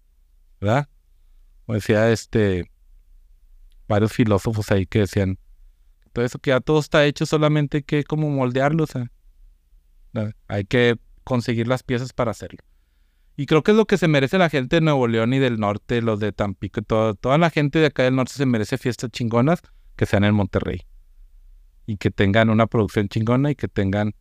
[0.61, 0.91] ¿Verdad?
[1.65, 2.71] Como decía este
[3.89, 5.39] varios filósofos ahí que decían
[6.13, 8.85] todo eso que ya todo está hecho, solamente hay que como moldearlo.
[8.85, 9.11] O sea,
[10.49, 12.59] hay que conseguir las piezas para hacerlo.
[13.35, 15.59] Y creo que es lo que se merece la gente de Nuevo León y del
[15.59, 17.15] norte, los de Tampico todo.
[17.15, 19.63] Toda la gente de acá del norte se merece fiestas chingonas
[19.97, 20.83] que sean en Monterrey.
[21.87, 24.13] Y que tengan una producción chingona y que tengan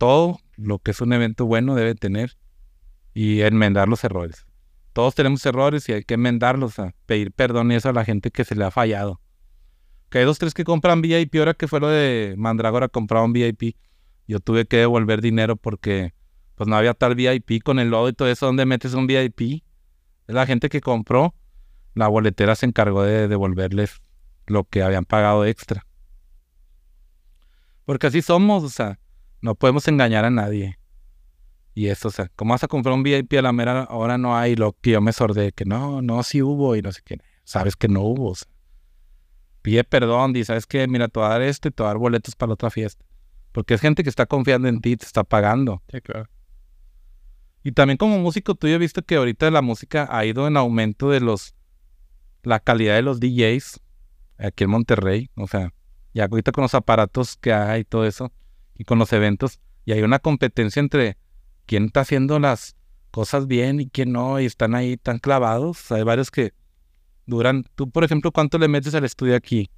[0.00, 2.38] todo lo que es un evento bueno debe tener
[3.12, 4.46] y enmendar los errores.
[4.94, 8.30] Todos tenemos errores y hay que enmendarlos, a pedir perdón y eso a la gente
[8.30, 9.20] que se le ha fallado.
[10.08, 13.76] Que hay dos, tres que compran VIP, ahora que fue lo de Mandrágora compraron VIP,
[14.26, 16.14] yo tuve que devolver dinero porque
[16.54, 19.62] pues no había tal VIP con el lodo y todo eso, ¿dónde metes un VIP?
[20.26, 21.34] Es la gente que compró,
[21.94, 24.00] la boletera se encargó de devolverles
[24.46, 25.86] lo que habían pagado extra.
[27.84, 28.98] Porque así somos, o sea,
[29.40, 30.78] no podemos engañar a nadie.
[31.74, 34.36] Y eso, o sea, ¿cómo vas a comprar un VIP a la mera hora no
[34.36, 34.56] hay?
[34.56, 37.18] Lo que yo me sordé, que no, no, sí hubo y no sé qué.
[37.44, 38.30] Sabes que no hubo.
[38.30, 38.50] o sea.
[39.62, 40.86] Pide perdón, di, ¿sabes qué?
[40.88, 42.70] Mira, te voy a dar esto y te voy a dar boletos para la otra
[42.70, 43.04] fiesta.
[43.52, 45.82] Porque es gente que está confiando en ti, te está pagando.
[45.90, 46.28] Sí, claro.
[47.62, 51.10] Y también como músico, tú ya viste que ahorita la música ha ido en aumento
[51.10, 51.54] de los...
[52.42, 53.80] La calidad de los DJs
[54.38, 55.30] aquí en Monterrey.
[55.34, 55.74] O sea,
[56.14, 58.32] ya ahorita con los aparatos que hay y todo eso,
[58.80, 61.18] y con los eventos, y hay una competencia entre
[61.66, 62.76] quién está haciendo las
[63.10, 65.92] cosas bien y quién no, y están ahí tan clavados.
[65.92, 66.54] Hay varios que
[67.26, 67.66] duran.
[67.74, 69.68] Tú, por ejemplo, ¿cuánto le metes al estudio aquí?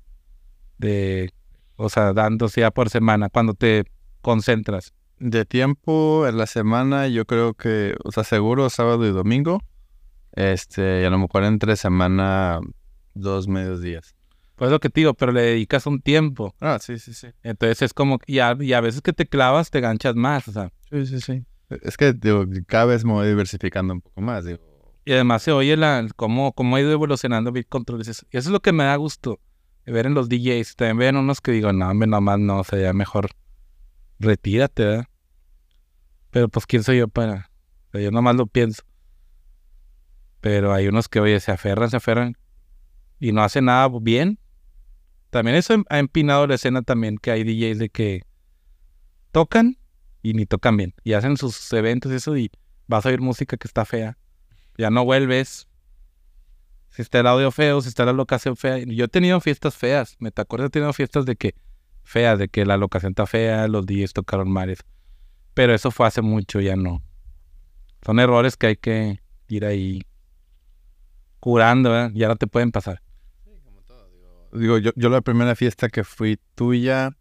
[0.78, 1.32] De,
[1.74, 3.86] o sea, dándose ya por semana, cuando te
[4.20, 4.94] concentras.
[5.18, 9.62] De tiempo en la semana, yo creo que, o sea, seguro sábado y domingo.
[10.30, 12.60] Este, y a lo mejor entre semana,
[13.14, 14.14] dos medios días.
[14.62, 16.54] Pues lo que te digo, pero le dedicas un tiempo.
[16.60, 17.26] Ah, sí, sí, sí.
[17.42, 20.52] Entonces es como, y a, y a veces que te clavas, te ganchas más, o
[20.52, 20.70] sea.
[20.88, 21.44] Sí, sí, sí.
[21.68, 24.60] Es que, digo, cada vez me voy diversificando un poco más, digo.
[25.04, 28.02] Y además se oye la, cómo, cómo ha ido evolucionando Beat Control.
[28.06, 29.40] Y eso es lo que me da gusto,
[29.84, 30.76] ver en los DJs.
[30.76, 33.30] También ven unos que digo, no, hombre, nomás no, o sea, ya mejor
[34.20, 35.06] retírate, ¿verdad?
[36.30, 37.50] Pero pues, ¿quién soy yo para...?
[37.88, 38.84] O sea, yo nomás lo pienso.
[40.40, 42.36] Pero hay unos que, oye, se aferran, se aferran
[43.18, 44.38] y no hacen nada bien.
[45.32, 48.22] También eso ha empinado la escena también, que hay DJs de que
[49.30, 49.78] tocan
[50.20, 50.92] y ni tocan bien.
[51.04, 52.50] Y hacen sus eventos y eso y
[52.86, 54.18] vas a oír música que está fea.
[54.76, 55.68] Ya no vuelves.
[56.90, 58.80] Si está el audio feo, si está la locación fea.
[58.80, 60.16] Yo he tenido fiestas feas.
[60.18, 61.54] Me te acuerdas, he tenido fiestas de que
[62.02, 64.80] feas, de que la locación está fea, los DJs tocaron mares.
[65.54, 67.02] Pero eso fue hace mucho, ya no.
[68.04, 70.02] Son errores que hay que ir ahí
[71.40, 72.10] curando.
[72.10, 73.00] Ya no te pueden pasar.
[74.52, 77.16] Digo, yo, yo la primera fiesta que fui tuya,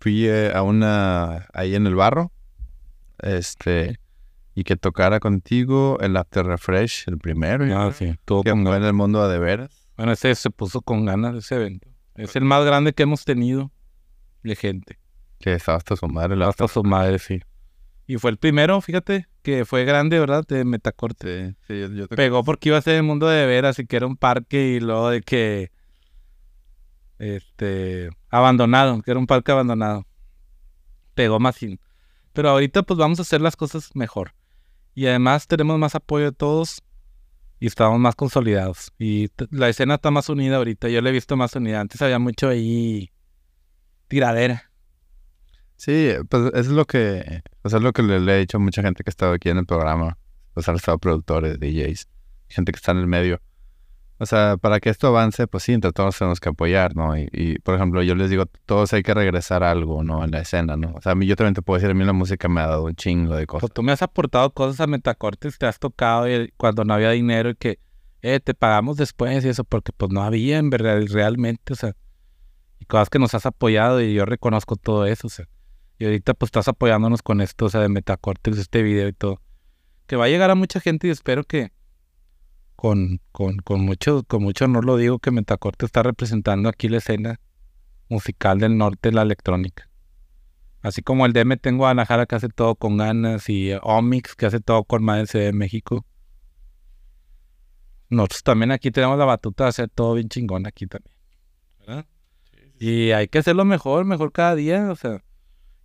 [0.00, 2.30] fui eh, a una ahí en el barro.
[3.18, 3.98] Este,
[4.54, 7.64] y que tocara contigo el After Refresh, el primero.
[7.78, 9.88] Ah, sí, todo que con fue en el mundo de veras.
[9.96, 11.88] Bueno, ese se puso con ganas ese evento.
[12.14, 13.70] Es el más grande que hemos tenido
[14.42, 14.98] de gente.
[15.38, 16.36] Que estaba hasta su madre.
[16.36, 17.40] La Hasta su madre, sí.
[18.06, 20.44] Y fue el primero, fíjate, que fue grande, ¿verdad?
[20.46, 21.50] De Metacorte.
[21.50, 23.86] Sí, sí, yo, yo te- Pegó porque iba a ser el mundo de veras y
[23.86, 25.70] que era un parque y luego de que.
[27.22, 28.10] Este.
[28.30, 30.04] Abandonado, que era un parque abandonado.
[31.14, 31.56] Pegó más.
[32.32, 34.34] Pero ahorita, pues vamos a hacer las cosas mejor.
[34.92, 36.82] Y además tenemos más apoyo de todos
[37.60, 38.92] y estamos más consolidados.
[38.98, 40.88] Y la escena está más unida ahorita.
[40.88, 41.80] Yo la he visto más unida.
[41.80, 43.12] Antes había mucho ahí.
[44.08, 44.72] tiradera.
[45.76, 49.04] Sí, pues es lo que, es lo que le, le he dicho a mucha gente
[49.04, 50.18] que ha estado aquí en el programa.
[50.54, 52.08] O sea, han estado productores, DJs,
[52.48, 53.40] gente que está en el medio.
[54.22, 57.18] O sea, para que esto avance, pues sí, entre todos tenemos que apoyar, ¿no?
[57.18, 60.22] Y, por ejemplo, yo les digo, todos hay que regresar algo, ¿no?
[60.22, 60.92] En la escena, ¿no?
[60.94, 62.68] O sea, a mí yo también te puedo decir, a mí la música me ha
[62.68, 63.62] dado un chingo de cosas.
[63.62, 66.26] Pues tú me has aportado cosas a Metacortes, te has tocado
[66.56, 67.80] cuando no había dinero y que,
[68.20, 71.96] eh, te pagamos después y eso, porque pues no había en verdad, realmente, o sea,
[72.78, 75.48] y cosas que nos has apoyado y yo reconozco todo eso, o sea,
[75.98, 79.42] y ahorita pues estás apoyándonos con esto, o sea, de Metacortes, este video y todo,
[80.06, 81.72] que va a llegar a mucha gente y espero que
[82.82, 86.96] con, con, con mucho, con mucho honor lo digo que Metacorte está representando aquí la
[86.96, 87.38] escena
[88.08, 89.88] musical del norte la electrónica.
[90.80, 94.46] Así como el DM tengo a Anajara que hace todo con ganas y Omix que
[94.46, 96.04] hace todo con madre de México.
[98.10, 101.16] Nosotros también aquí tenemos la batuta de hacer todo bien chingón aquí también.
[101.78, 102.06] ¿verdad?
[102.80, 105.22] Y hay que hacerlo mejor, mejor cada día, o sea.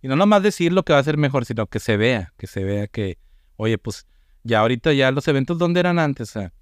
[0.02, 2.48] Y no nomás decir lo que va a ser mejor, sino que se vea, que
[2.48, 3.18] se vea que,
[3.54, 4.08] oye, pues
[4.42, 6.30] ya ahorita ya los eventos, ¿dónde eran antes?
[6.30, 6.52] O sea,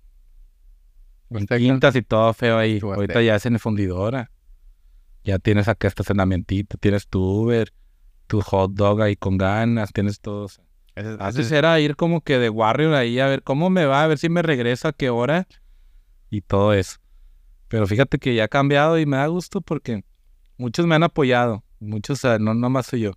[1.31, 1.59] en Huasteca.
[1.59, 2.79] quintas y todo feo ahí.
[2.83, 4.31] Ahorita ya es en fundidora.
[5.25, 7.73] Ya tienes acá estacionamientito, tienes tu Uber,
[8.29, 10.47] tu hot dog ahí con ganas, tienes todo.
[10.95, 14.07] Ese- Antes era ir como que de Warrior ahí a ver cómo me va, a
[14.07, 15.47] ver si me regresa, a qué hora
[16.31, 16.99] y todo eso.
[17.69, 20.05] Pero fíjate que ya ha cambiado y me da gusto porque
[20.57, 21.65] muchos me han apoyado.
[21.81, 23.11] Muchos, no nomás soy yo.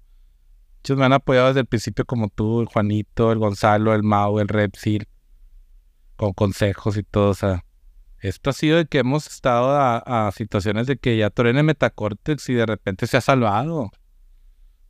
[0.80, 4.40] Muchos me han apoyado desde el principio como tú, el Juanito, el Gonzalo, el Mau,
[4.40, 5.08] el Repsil,
[6.16, 7.30] con consejos y todo.
[7.30, 7.64] O sea,
[8.22, 12.54] esto ha sido de que hemos estado a, situaciones de que ya Torene Metacortex y
[12.54, 13.92] de repente se ha salvado.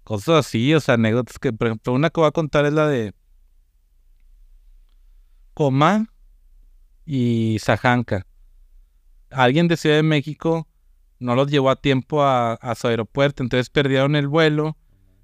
[0.04, 2.88] Cosas así, o sea, anécdotas que, por ejemplo, una que voy a contar es la
[2.88, 3.14] de
[5.54, 6.08] Coma
[7.06, 8.26] y Sajanka.
[9.30, 10.68] Alguien de Ciudad de México
[11.20, 14.78] no los llevó a tiempo a, a su aeropuerto, entonces perdieron el vuelo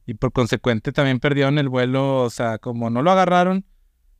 [0.05, 3.65] y por consecuente también perdieron el vuelo, o sea, como no lo agarraron,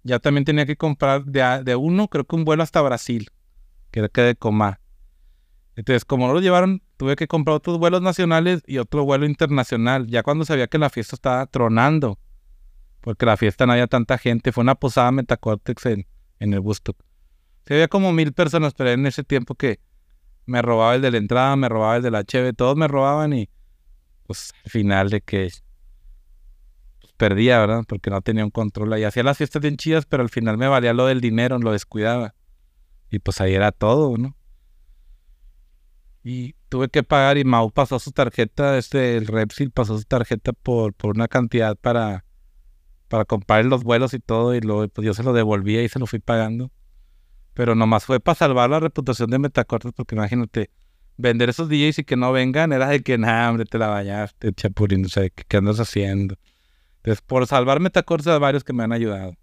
[0.04, 3.30] ya también tenía que comprar de, de uno, creo que un vuelo hasta Brasil,
[4.10, 4.80] que era de Coma.
[5.76, 10.08] Entonces, como no lo llevaron, tuve que comprar otros vuelos nacionales y otro vuelo internacional,
[10.08, 12.18] ya cuando sabía que la fiesta estaba tronando,
[13.02, 16.08] porque la fiesta no había tanta gente, fue una posada Metacortex en,
[16.40, 16.96] en el Busto.
[17.66, 19.80] Se había como mil personas, pero en ese tiempo que
[20.46, 23.34] me robaba el de la entrada, me robaba el de la cheve, todos me robaban
[23.34, 23.50] y
[24.28, 25.50] pues al final de que
[27.02, 27.84] pues, perdía, ¿verdad?
[27.88, 29.04] Porque no tenía un control ahí.
[29.04, 32.36] Hacía las fiestas bien chidas, pero al final me valía lo del dinero, lo descuidaba.
[33.16, 34.36] Y pues ahí era todo, ¿no?
[36.22, 40.52] Y tuve que pagar y Mau pasó su tarjeta, este, el Repsil pasó su tarjeta
[40.52, 42.26] por, por una cantidad para,
[43.08, 46.00] para comprar los vuelos y todo, y luego pues yo se lo devolvía y se
[46.00, 46.72] lo fui pagando.
[47.54, 50.72] Pero nomás fue para salvar la reputación de Metacortes, porque imagínate,
[51.16, 54.52] vender esos DJs y que no vengan era de que, nah, hombre, te la bañaste,
[54.54, 56.36] chapulín, o sea, ¿qué, qué andas haciendo?
[56.98, 59.38] Entonces, por salvar Metacortes hay varios que me han ayudado.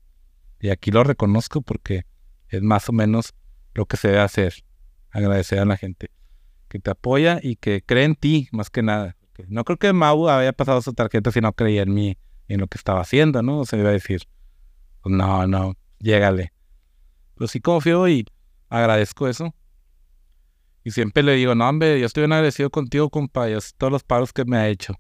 [0.61, 2.03] Y aquí lo reconozco porque
[2.49, 3.35] es más o menos
[3.75, 4.55] lo que se debe hacer.
[5.11, 6.11] Agradecer a la gente
[6.69, 9.17] que te apoya y que cree en ti, más que nada.
[9.49, 12.17] No creo que Mau haya pasado su tarjeta si no creía en mí
[12.49, 13.61] en lo que estaba haciendo, ¿no?
[13.61, 14.23] O sea, iba a decir,
[15.03, 16.53] pues no, no, llégale.
[17.35, 18.27] Pero sí confío y
[18.69, 19.55] agradezco eso.
[20.85, 23.47] Y siempre le digo, no, hombre, yo estoy bien agradecido contigo, compa,
[23.79, 24.95] todos los paros que me ha hecho.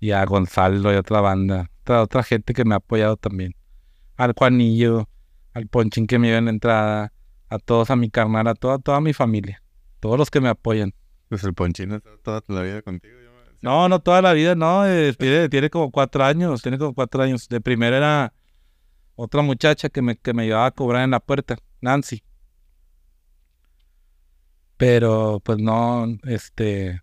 [0.00, 3.54] Y a Gonzalo y a otra banda, otra, otra gente que me ha apoyado también.
[4.16, 5.08] Al Juanillo,
[5.52, 7.12] al Ponchín que me dio en la entrada,
[7.54, 9.62] a todos, a mi carnal, a toda, toda mi familia,
[10.00, 10.92] todos los que me apoyan.
[11.28, 13.14] Pues el ponchino está toda la vida contigo.
[13.22, 16.78] yo me- No, no toda la vida, no, eh, tiene, tiene como cuatro años, tiene
[16.78, 17.48] como cuatro años.
[17.48, 18.32] De primero era
[19.14, 22.22] otra muchacha que me, que me ayudaba a cobrar en la puerta, Nancy.
[24.76, 27.00] Pero, pues no, este,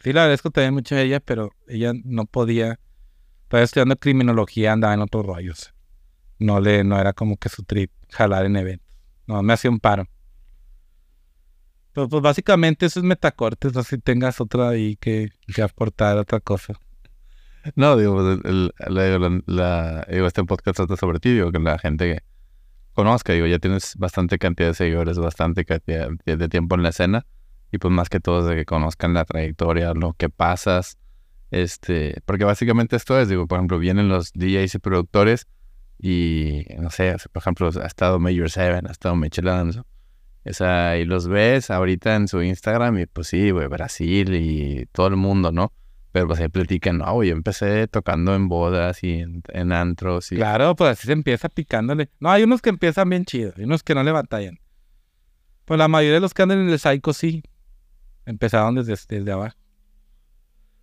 [0.00, 2.80] sí le agradezco también mucho a ella, pero ella no podía,
[3.42, 5.74] estaba estudiando criminología, andaba en otros rollos.
[6.38, 8.83] No le, no era como que su trip jalar en eventos.
[9.26, 10.06] No, me hacía un paro.
[11.92, 16.74] Pero pues básicamente eso es metacortes, si tengas otra ahí que, que aportar otra cosa.
[17.76, 21.58] No, digo, pues, el, el- la- la- digo, este podcast trata sobre ti, digo, que
[21.60, 22.22] la gente que
[22.92, 27.26] conozca, digo, ya tienes bastante cantidad de seguidores, bastante cantidad de tiempo en la escena,
[27.72, 30.98] y pues más que todo de que conozcan la trayectoria, lo que pasas,
[31.50, 35.46] este, porque básicamente esto es, digo, por ejemplo, vienen los DJs y productores,
[36.04, 39.86] y no sé, por ejemplo, ha estado Major Seven, ha estado Michelle Alonso,
[40.44, 45.06] esa, y los ves ahorita en su Instagram, y pues sí, güey, Brasil y todo
[45.06, 45.72] el mundo, ¿no?
[46.12, 50.36] Pero pues ahí platican, no, yo empecé tocando en bodas y en, en antros y...
[50.36, 52.10] Claro, pues así se empieza picándole.
[52.20, 54.60] No, hay unos que empiezan bien chidos, hay unos que no le batallan.
[55.64, 57.42] Pues la mayoría de los que andan en el Psycho sí,
[58.26, 59.56] empezaron desde, desde abajo.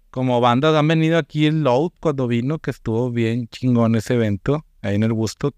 [0.10, 4.66] Como bandas han venido aquí el Load cuando vino, que estuvo bien chingón ese evento,
[4.82, 5.56] ahí en el Woodstock.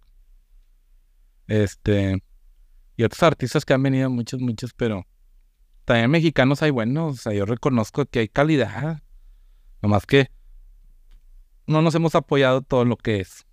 [1.48, 2.24] Este,
[2.96, 5.06] y otros artistas que han venido, muchos, muchos, pero
[5.86, 9.02] también mexicanos hay buenos, o sea, yo reconozco que hay calidad.
[9.82, 10.30] Nomás que
[11.68, 13.46] no nos hemos apoyado todo lo que es.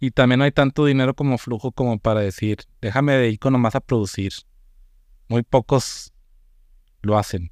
[0.00, 3.80] Y también no hay tanto dinero como flujo como para decir, déjame dedico nomás a
[3.80, 4.32] producir.
[5.28, 6.12] Muy pocos
[7.02, 7.50] lo hacen.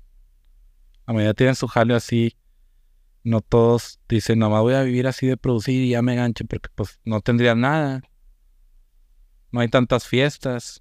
[1.07, 2.37] La mayoría tienen su jaleo así.
[3.27, 6.69] No todos dicen, nomás voy a vivir así de producir y ya me gancho porque
[6.77, 8.03] pues no tendrían nada.
[9.51, 10.81] No hay tantas fiestas.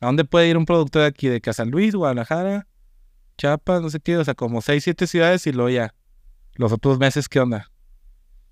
[0.00, 1.26] ¿A dónde puede ir un productor de aquí?
[1.26, 2.68] De que a San Luis, Guadalajara,
[3.36, 5.92] Chiapas, no sé qué, o sea, como seis, siete ciudades y luego ya.
[6.54, 7.68] Los otros meses, ¿qué onda?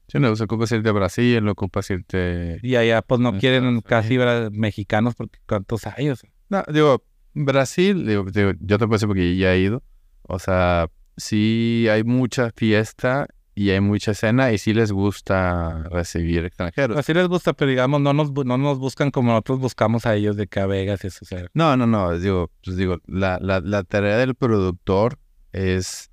[0.08, 2.58] Sí, no, se ocupa irte a Brasil, no ocupa irte...
[2.64, 4.18] Y allá pues no En quieren casi
[4.50, 6.28] mexicanos porque cuántos hay, o sea.
[6.48, 9.84] No, digo, Brasil, digo, digo, yo te puedo decir porque ya he ido.
[10.22, 16.44] O sea, sí hay mucha fiesta y hay mucha escena y sí les gusta recibir
[16.44, 16.96] extranjeros.
[16.98, 20.36] Así les gusta, pero digamos, no nos, no nos buscan como nosotros buscamos a ellos
[20.36, 21.20] de que a Vegas y eso.
[21.22, 25.18] O sea, No, no, no, digo, pues digo, la, la, la tarea del productor
[25.52, 26.10] es,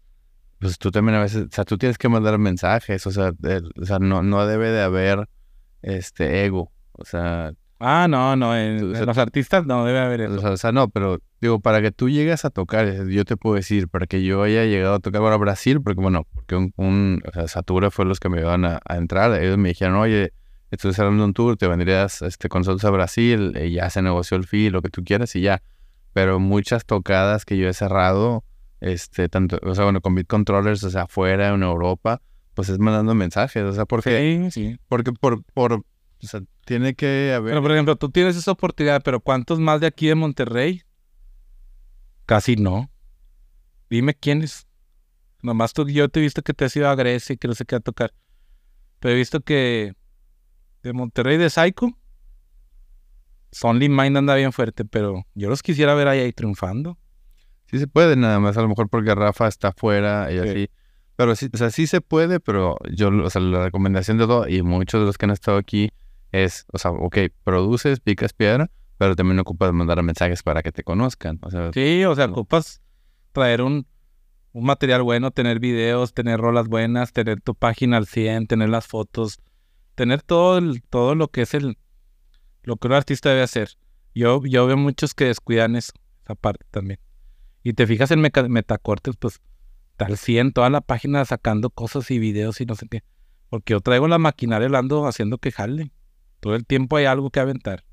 [0.59, 3.71] pues tú también a veces, o sea, tú tienes que mandar mensajes, o sea, el-
[3.81, 5.27] o sea, no, no debe de haber
[5.81, 7.51] este ego, o sea,
[7.83, 10.51] ah, no, no, en, O en sea, los artistas no debe haber eso.
[10.51, 13.55] o sea, no, pero digo, para que tú llegues a tocar, eh, yo te puedo
[13.55, 17.21] decir, para que yo haya llegado a tocar, bueno, Brasil, porque bueno, porque un, un
[17.27, 20.33] o sea, Satura fue los que me iban a, a entrar, ellos me dijeron, oye,
[20.71, 24.37] estoy cerrando un tour, te vendrías este, con nosotros a Brasil, y ya se negoció
[24.37, 25.61] el fee, lo que tú quieras y ya.
[26.13, 28.43] Pero muchas tocadas que yo he cerrado,
[28.81, 32.21] este, tanto, o sea, bueno, con Beat Controllers, o sea, afuera, en Europa,
[32.53, 34.77] pues es mandando mensajes, o sea, porque, Sí, sí.
[34.87, 35.83] porque por, por, o
[36.21, 37.51] sea, tiene que haber...
[37.51, 40.81] Pero, por ejemplo, tú tienes esa oportunidad, pero ¿cuántos más de aquí de Monterrey?
[42.25, 42.89] Casi no.
[43.89, 44.67] Dime quiénes.
[45.41, 47.53] Nomás tú, yo te he visto que te has ido a Grecia y que no
[47.53, 48.13] sé qué a tocar.
[48.99, 49.93] Pero he visto que
[50.83, 51.89] de Monterrey de Psycho,
[53.51, 56.97] Sonly Mind anda bien fuerte, pero yo los quisiera ver ahí, ahí triunfando.
[57.65, 60.49] Sí se puede, nada más a lo mejor porque Rafa está afuera y Sí.
[60.49, 60.69] así.
[61.15, 64.47] Pero sí, o sea, sí se puede, pero yo, o sea, la recomendación de todo,
[64.47, 65.91] y muchos de los que han estado aquí,
[66.33, 70.83] es, o sea, ok, produces, picas piedra, pero también ocupas mandar mensajes para que te
[70.83, 71.39] conozcan.
[71.41, 72.33] O sea, Sí, o sea, No.
[72.33, 72.81] ocupas
[73.31, 73.87] traer un,
[74.51, 78.85] un material bueno, tener videos, tener rolas buenas, tener tu página al 100, tener las
[78.87, 79.39] fotos,
[79.95, 81.77] tener todo, el- todo lo que es el,
[82.63, 83.69] lo que un artista debe hacer.
[84.15, 85.93] Yo, yo veo muchos que descuidan eso,
[86.23, 86.99] esa parte también.
[87.63, 89.39] Y te fijas en Metacortes, pues,
[89.97, 93.03] tal 100, toda la página sacando cosas y videos y no sé qué.
[93.49, 95.91] Porque yo traigo la maquinaria, la ando haciendo que jale.
[96.43, 97.85] Todo el tiempo hay algo que aventar.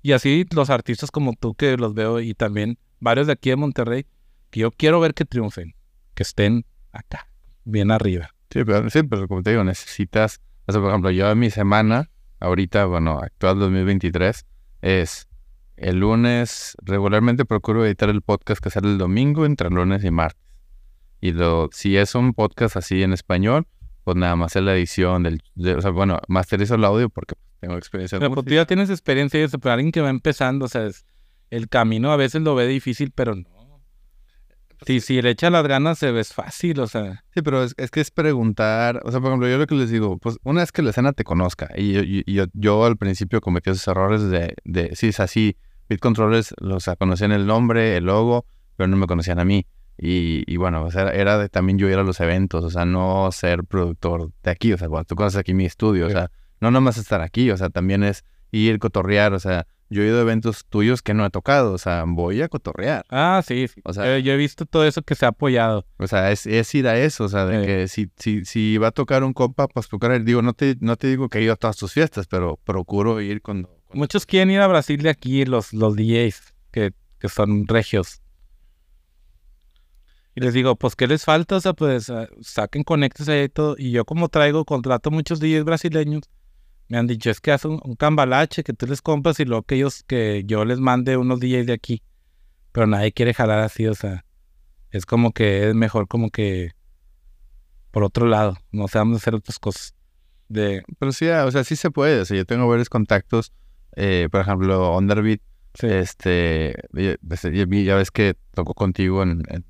[0.00, 3.56] Y así los artistas como tú que los veo y también varios de aquí de
[3.56, 4.06] Monterrey,
[4.48, 5.74] que yo quiero ver que triunfen,
[6.14, 7.28] que estén acá,
[7.64, 8.30] bien arriba.
[8.48, 11.50] sí, pero, sí, pero como te digo, necesitas, o sea, por ejemplo, yo en mi
[11.50, 12.08] semana,
[12.40, 14.46] ahorita, bueno, actual 2023,
[14.80, 15.28] es
[15.76, 20.40] el lunes, regularmente procuro editar el podcast que sale el domingo entre lunes y martes.
[21.20, 23.66] Y lo, si es un podcast así en español,
[24.04, 27.34] pues nada más es la edición del, de- o sea, bueno, masterizo el audio porque
[27.60, 30.10] tengo experiencia en Pero pues tú ya tienes experiencia y eso, pero alguien que va
[30.10, 31.04] empezando, o sea, es-
[31.50, 33.54] el camino a veces lo ve difícil, pero no.
[34.86, 37.24] Si, si le echa las ganas se ve fácil, o sea.
[37.32, 39.88] Sí, pero es, es que es preguntar, o sea, por ejemplo, yo lo que les
[39.90, 42.84] digo, pues una vez que la escena te conozca, y yo, y- y yo, yo
[42.84, 45.56] al principio cometí esos errores de, de sí, es así,
[45.88, 48.44] Beat Controllers, o sea, conocían el nombre, el logo,
[48.76, 49.64] pero no me conocían a mí.
[49.98, 52.84] Y, y bueno, o sea, era de también yo ir a los eventos, o sea,
[52.84, 56.14] no ser productor de aquí, o sea, cuando tú conoces aquí mi estudio, o Sí.
[56.14, 56.30] sea,
[56.60, 60.18] no nomás estar aquí, o sea, también es ir, cotorrear, o sea, yo he ido
[60.18, 63.04] a eventos tuyos que no he tocado, o sea, voy a cotorrear.
[63.10, 63.80] Ah, sí, sí.
[63.84, 65.86] O sea- yo, yo he visto todo eso que se ha apoyado.
[65.98, 67.66] O sea, es, es ir a eso, o sea, de Sí.
[67.66, 70.96] que si, si, si va a tocar un compa, pues tocar, digo, no te, no
[70.96, 73.68] te digo que he ido a todas tus fiestas, pero procuro ir cuando...
[73.68, 78.22] cuando- Muchos quieren ir a Brasil de aquí, los, los DJs, que, que son regios.
[80.36, 81.56] Y les digo, pues, ¿qué les falta?
[81.56, 83.76] O sea, pues, ah, saquen conectes ahí y todo.
[83.78, 86.22] Y yo como traigo, contrato muchos DJs brasileños,
[86.88, 89.62] me han dicho, es que haz un, un cambalache que tú les compras y luego
[89.62, 92.02] que ellos, que yo les mande unos DJs de aquí.
[92.72, 94.24] Pero nadie quiere jalar así, o sea,
[94.90, 96.72] es como que es mejor como que
[97.92, 99.94] por otro lado, no sé, vamos a hacer otras cosas.
[100.48, 103.52] De, Pero sí, ah, o sea, sí se puede, o sea, yo tengo varios contactos,
[103.94, 105.40] eh, por ejemplo, Underbeat,
[105.74, 105.86] sí.
[105.86, 109.64] este, ya, ves que tocó contigo en- en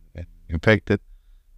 [0.55, 1.01] Infected,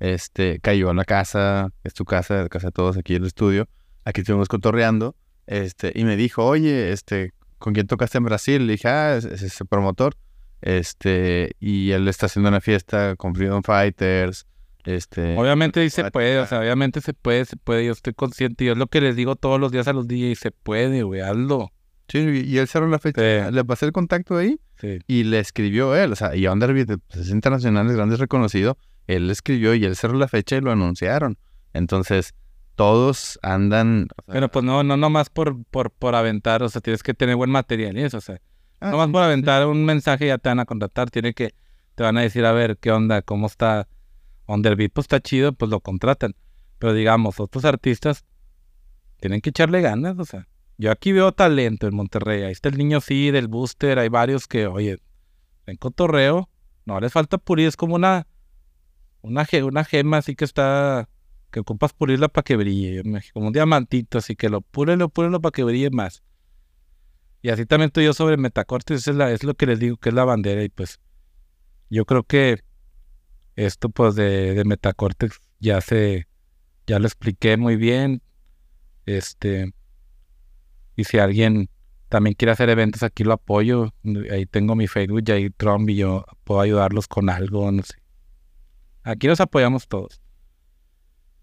[0.01, 3.29] este, cayó en la casa, es tu casa, la casa de todos aquí en el
[3.29, 3.69] estudio,
[4.05, 5.17] aquí estuvimos cotorreando,
[5.47, 8.67] este, y me dijo, oye, este, ¿con quién tocaste en Brasil?
[8.67, 10.17] Le dije, ah, es, es ese promotor,
[10.61, 14.47] este, y él está haciendo una fiesta con Freedom Fighters,
[14.85, 15.37] este...
[15.37, 18.69] Obviamente sí se puede, o sea, obviamente se puede, se puede, yo estoy consciente, y
[18.69, 21.73] es lo que les digo todos los días a los DJs, se puede, güey, hazlo.
[22.09, 23.53] Sí, y él cerró la fecha, Sí.
[23.55, 24.99] le pasé el contacto ahí, Sí.
[25.07, 28.79] y le escribió él, o sea, y Underbeat pues, es internacional, es grande, es reconocido,
[29.07, 31.39] él le escribió y él cerró la fecha y lo anunciaron.
[31.73, 32.35] Entonces,
[32.77, 34.09] todos andan...
[34.17, 37.15] o sea, Pero pues no, no nomás por, por, por aventar, o sea, tienes que
[37.15, 38.39] tener buen material y eso, o sea,
[38.81, 41.55] ah, nomás sí, por aventar un mensaje ya te van a contratar, tiene que,
[41.95, 43.23] te van a decir, a ver, ¿qué onda?
[43.23, 43.89] ¿Cómo está?
[44.47, 46.35] Underbeat, pues está chido, pues lo contratan.
[46.79, 48.25] Pero digamos, otros artistas
[49.19, 50.47] tienen que echarle ganas, o sea,
[50.79, 54.47] yo aquí veo talento en Monterrey, ahí está el niño sí, del booster, hay varios
[54.47, 54.99] que, oye,
[55.67, 56.49] en cotorreo,
[56.85, 58.27] no les falta pulir, es como una,
[59.23, 61.09] una, una gema así que está,
[61.51, 65.53] que ocupas pulirla para que brille, como un diamantito, así que lo púrelo, púrelo para
[65.53, 66.23] que brille más.
[67.43, 70.25] Y así también estoy yo sobre Metacortes, es lo que les digo que es la
[70.25, 71.01] bandera y pues
[71.91, 72.63] yo creo que
[73.55, 76.27] Esto pues de, de Metacortex ya se,
[76.87, 78.21] ya lo expliqué muy bien.
[79.07, 79.73] Este,
[80.97, 81.69] y si alguien
[82.09, 83.93] también quiere hacer eventos, aquí lo apoyo.
[84.31, 87.95] Ahí tengo mi Facebook, ahí Trump, y yo puedo ayudarlos con algo, no sé.
[89.03, 90.21] Aquí nos apoyamos todos.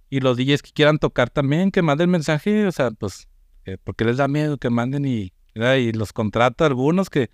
[0.09, 3.27] Y los DJs que quieran tocar también, que manden mensaje, o sea, pues,
[3.65, 7.29] eh, porque les da miedo que manden y, y los contrato algunos que,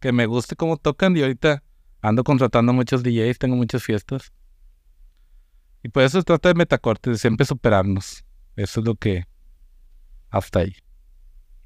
[0.00, 1.62] que me guste cómo tocan y ahorita
[2.02, 4.32] ando contratando muchos DJs, tengo muchas fiestas.
[5.82, 8.24] Y por eso se trata de metacortes, de siempre superarnos.
[8.56, 9.24] Eso es lo que
[10.30, 10.74] hasta ahí.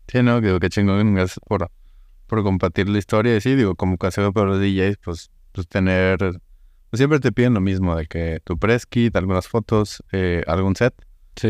[0.09, 1.71] Sí, no, digo, qué chingón, gracias por,
[2.27, 3.37] por compartir la historia.
[3.37, 7.55] Y sí, digo, como consejo para los DJs, pues, pues tener, pues siempre te piden
[7.55, 10.95] lo mismo, de que tu press kit, algunas fotos, eh, algún set,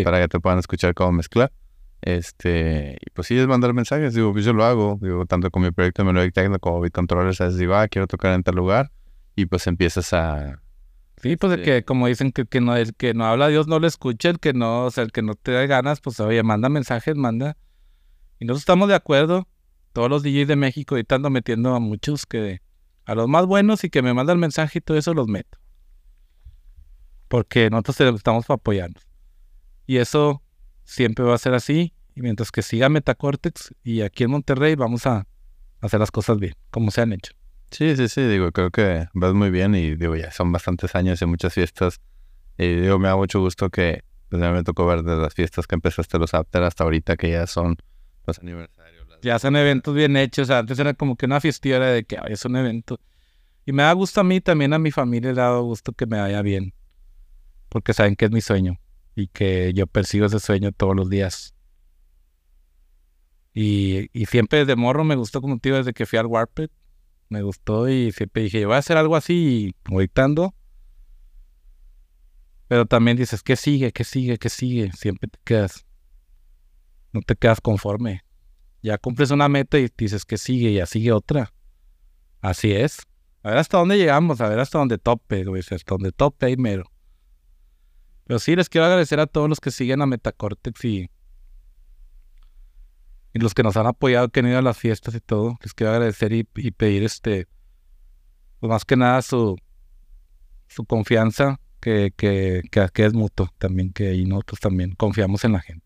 [0.04, 1.52] para que te puedan escuchar cómo mezclar.
[2.02, 5.62] Este, y pues sí, es mandar mensajes, digo, pues yo lo hago, digo, tanto con
[5.62, 8.56] mi proyecto de Melodic Techno como Beat Controller, sabes, digo, ah, quiero tocar en tal
[8.56, 8.90] lugar,
[9.34, 10.60] y pues empiezas a...
[11.22, 13.78] Sí, pues de que como dicen que, que no, el que no habla Dios no
[13.78, 16.42] lo escucha, el que no, o sea, el que no te da ganas, pues oye,
[16.42, 17.56] manda mensajes, manda
[18.38, 19.48] y nosotros estamos de acuerdo,
[19.92, 22.60] todos los DJs de México, y estando metiendo a muchos que,
[23.04, 25.58] a los más buenos y que me mandan mensaje y todo eso los meto.
[27.28, 29.06] Porque nosotros estamos para apoyarnos.
[29.86, 30.42] Y eso
[30.84, 31.94] siempre va a ser así.
[32.14, 35.26] Y mientras que siga Metacortex y aquí en Monterrey vamos a
[35.80, 37.32] hacer las cosas bien, como se han hecho.
[37.70, 41.20] Sí, sí, sí, digo, creo que vas muy bien y digo, ya son bastantes años
[41.22, 42.00] y muchas fiestas.
[42.56, 45.74] Y digo, me da mucho gusto que pues, me tocó ver desde las fiestas que
[45.74, 47.76] empezaste los After hasta ahorita que ya son
[48.26, 49.04] los aniversarios.
[49.22, 50.50] Ya son eventos bien hechos.
[50.50, 53.00] antes era como que una fiestera de que es un evento.
[53.64, 56.06] Y me da gusto a mí, también a mi familia le ha dado gusto que
[56.06, 56.74] me vaya bien.
[57.70, 58.78] Porque saben que es mi sueño.
[59.16, 61.54] Y que yo persigo ese sueño todos los días.
[63.54, 66.68] Y, y siempre desde morro me gustó como tío desde que fui al Warped.
[67.30, 70.54] Me gustó y siempre dije, yo voy a hacer algo así gritando.
[72.68, 73.92] Pero también dices, ¿qué sigue?
[73.92, 74.36] ¿Qué sigue?
[74.38, 74.92] ¿Qué sigue?
[74.92, 75.83] Siempre te quedas
[77.14, 78.22] no te quedas conforme.
[78.82, 81.54] Ya cumples una meta y dices que sigue, y sigue otra.
[82.42, 82.98] Así es.
[83.42, 86.56] A ver hasta dónde llegamos, a ver hasta dónde tope, güey, hasta dónde tope y
[86.56, 86.90] mero.
[88.26, 91.10] Pero sí, les quiero agradecer a todos los que siguen a Metacortex y,
[93.32, 95.58] y los que nos han apoyado, que han ido a las fiestas y todo.
[95.62, 97.46] Les quiero agradecer y, pedir este,
[98.60, 99.56] pues más que nada su,
[100.68, 105.60] su confianza, que, que, que, es mutuo también, que y nosotros también confiamos en la
[105.60, 105.83] gente.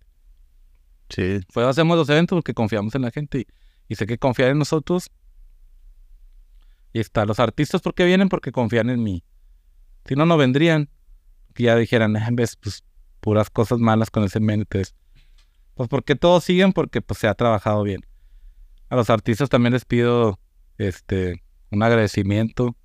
[1.09, 1.41] Sí.
[1.53, 3.47] Pues hacemos los eventos porque confiamos en la gente
[3.89, 5.11] y, sé que confían en nosotros.
[6.93, 9.25] Y está, los artistas porque vienen porque confían en mí.
[10.07, 10.91] Si no, no vendrían.
[11.55, 12.85] Que ya dijeran, en vez, pues
[13.21, 14.67] puras cosas malas con ese men.
[14.69, 14.95] pues
[15.89, 18.07] porque todos siguen porque pues se ha trabajado bien.
[18.91, 20.39] A los artistas también les pido
[20.79, 22.77] este un agradecimiento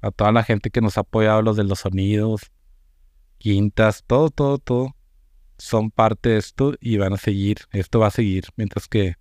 [0.00, 2.50] a toda la gente que nos ha apoyado, los de los sonidos,
[3.38, 4.96] quintas, todo, todo, todo
[5.62, 9.14] son parte de esto y van a seguir, esto va a seguir, mientras que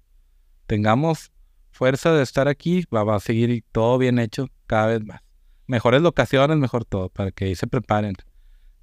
[0.65, 1.31] tengamos
[1.69, 5.21] fuerza de estar aquí, va, a seguir todo bien hecho cada vez más.
[5.67, 8.15] Mejores locaciones, mejor todo, para que ahí se preparen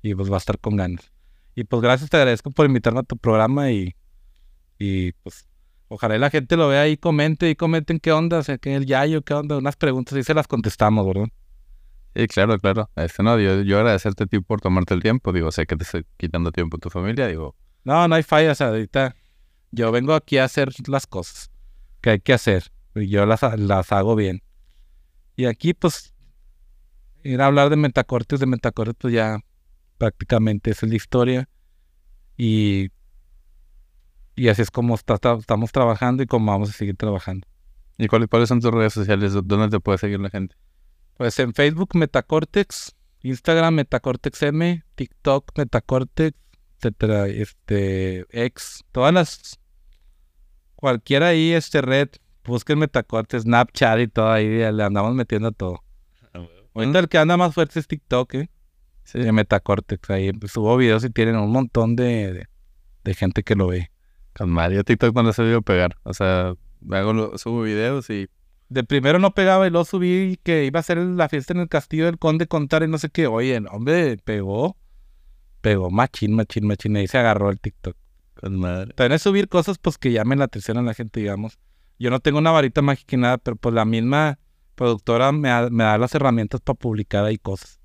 [0.03, 1.11] y pues va a estar con ganas.
[1.57, 3.97] Y pues gracias, te agradezco por invitarme a tu programa y,
[4.79, 5.49] y pues
[5.89, 9.23] ojalá la gente lo vea y comente y comenten qué onda, o sea, el Yayo,
[9.23, 11.27] qué onda, unas preguntas y se las contestamos, ¿verdad?
[12.19, 12.91] Sí, claro, claro.
[12.97, 15.33] Este, no, yo, yo agradecerte a ti por tomarte el tiempo.
[15.33, 17.55] Digo, sé que te estoy quitando tiempo a tu familia, digo.
[17.85, 19.15] No, no hay fallas ahorita.
[19.71, 21.53] Yo vengo aquí a hacer las cosas
[22.01, 22.73] que hay que hacer.
[22.97, 24.43] Y yo las, las hago bien.
[25.37, 26.13] Y aquí, pues,
[27.23, 29.39] ir a hablar de metacortes, de metacortes, pues ya
[29.97, 31.49] prácticamente esa es la historia.
[32.37, 32.89] Y,
[34.35, 37.47] y así es como estamos trabajando y como vamos a seguir trabajando.
[37.97, 39.35] ¿Y cuáles, cuáles son tus redes sociales?
[39.35, 40.57] ¿Dónde te puede seguir la gente?
[41.19, 46.39] Pues en Facebook Metacortex, Instagram Metacortex M, TikTok Metacortex,
[46.77, 49.59] etcétera, este, X, todas las,
[50.77, 52.09] cualquiera ahí, este red,
[52.45, 55.83] busquen Metacortex, Snapchat y todo ahí, le andamos metiendo todo.
[56.33, 58.51] Ah, Ahorita el que anda más fuerte es TikTok, ¿eh?
[59.03, 59.19] Sí.
[59.19, 62.47] De Metacortex, ahí pues, subo videos y tienen un montón de,
[63.03, 63.91] de, gente que lo ve.
[64.37, 66.55] Con TikTok no le he sabido pegar, o sea,
[66.93, 68.29] hago, subo videos y
[68.69, 71.69] de primero no pegaba y luego subí que iba a ser la fiesta en el
[71.69, 73.27] castillo del conde contar y no sé qué.
[73.27, 74.77] Oye, hombre, pegó.
[75.61, 76.97] Pegó machín, machín, machín.
[76.97, 77.97] Y se agarró el TikTok.
[78.35, 78.93] Con madre.
[78.95, 81.59] También es subir cosas pues que llamen la atención a la gente, digamos.
[81.99, 84.39] Yo no tengo una varita mágica y nada, pero pues la misma
[84.77, 87.81] productora me da, las herramientas para publicar ahí cosas.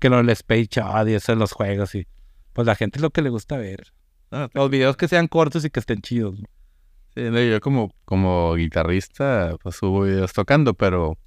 [0.00, 2.06] Que lo del Space Chat y eso de los juegos y...
[2.52, 3.94] Pues la gente es lo que le gusta ver.
[4.30, 6.38] Ah, los videos que sean cortos y que estén chidos.
[7.14, 11.18] Sí, yo como, como guitarrista, pues subo videos tocando, pero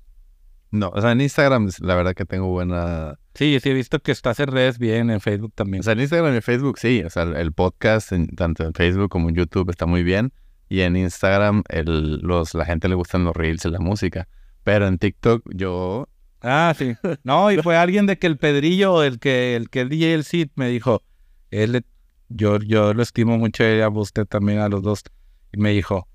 [0.71, 4.11] no, o sea, en Instagram la verdad que tengo buena, Sí, sí he visto que
[4.13, 5.81] estás en redes bien, en Facebook también.
[5.81, 9.09] O sea, en Instagram y Facebook sí, o sea, el podcast, en- tanto en Facebook
[9.09, 10.31] como en YouTube está muy bien.
[10.69, 14.27] Y en Instagram el, los, la gente le gustan los reels y la música.
[14.63, 16.07] Pero en TikTok yo...
[16.41, 16.95] Ah, sí.
[17.23, 20.23] No, y fue alguien de que el Pedrillo, el que el que el DJ el
[20.23, 21.03] Cid me dijo,
[21.51, 21.85] él
[22.29, 25.03] yo yo lo estimo mucho a usted también a los dos
[25.51, 26.07] y me dijo,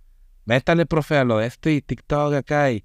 [0.44, 2.85] "Métale profe a lo de este y TikTok acá y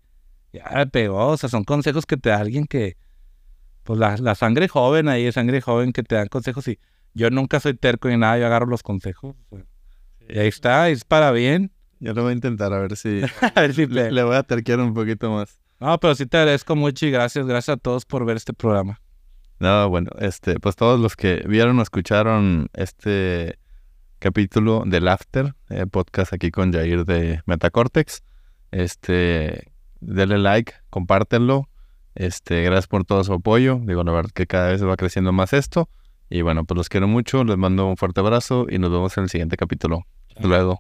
[0.53, 2.97] ya me pegó, o sea, son consejos que te da alguien que
[3.84, 6.80] pues la, la sangre joven ahí, sangre joven que te dan consejos y
[7.13, 9.35] yo nunca soy terco ni nada, yo agarro los consejos.
[10.27, 11.72] y ahí está, es para bien.
[11.99, 13.22] Yo lo voy a intentar a ver si...
[13.55, 15.59] A ver si le, le voy a terquear un poquito más.
[15.80, 18.99] No, pero sí te agradezco mucho y gracias, gracias a todos por ver este programa.
[19.59, 23.57] No, bueno, este, pues todos los que vieron o escucharon este
[24.26, 28.23] capítulo del After, eh, podcast aquí con Jair de Metacortex,
[28.72, 31.69] este, denle like, compártenlo,
[32.15, 35.53] este, gracias por todo su apoyo, digo, la verdad que cada vez va creciendo más
[35.53, 35.89] esto,
[36.27, 39.26] y bueno, pues los quiero mucho, les mando un fuerte abrazo y nos vemos en
[39.26, 40.07] el siguiente capítulo.
[40.35, 40.80] Hasta luego.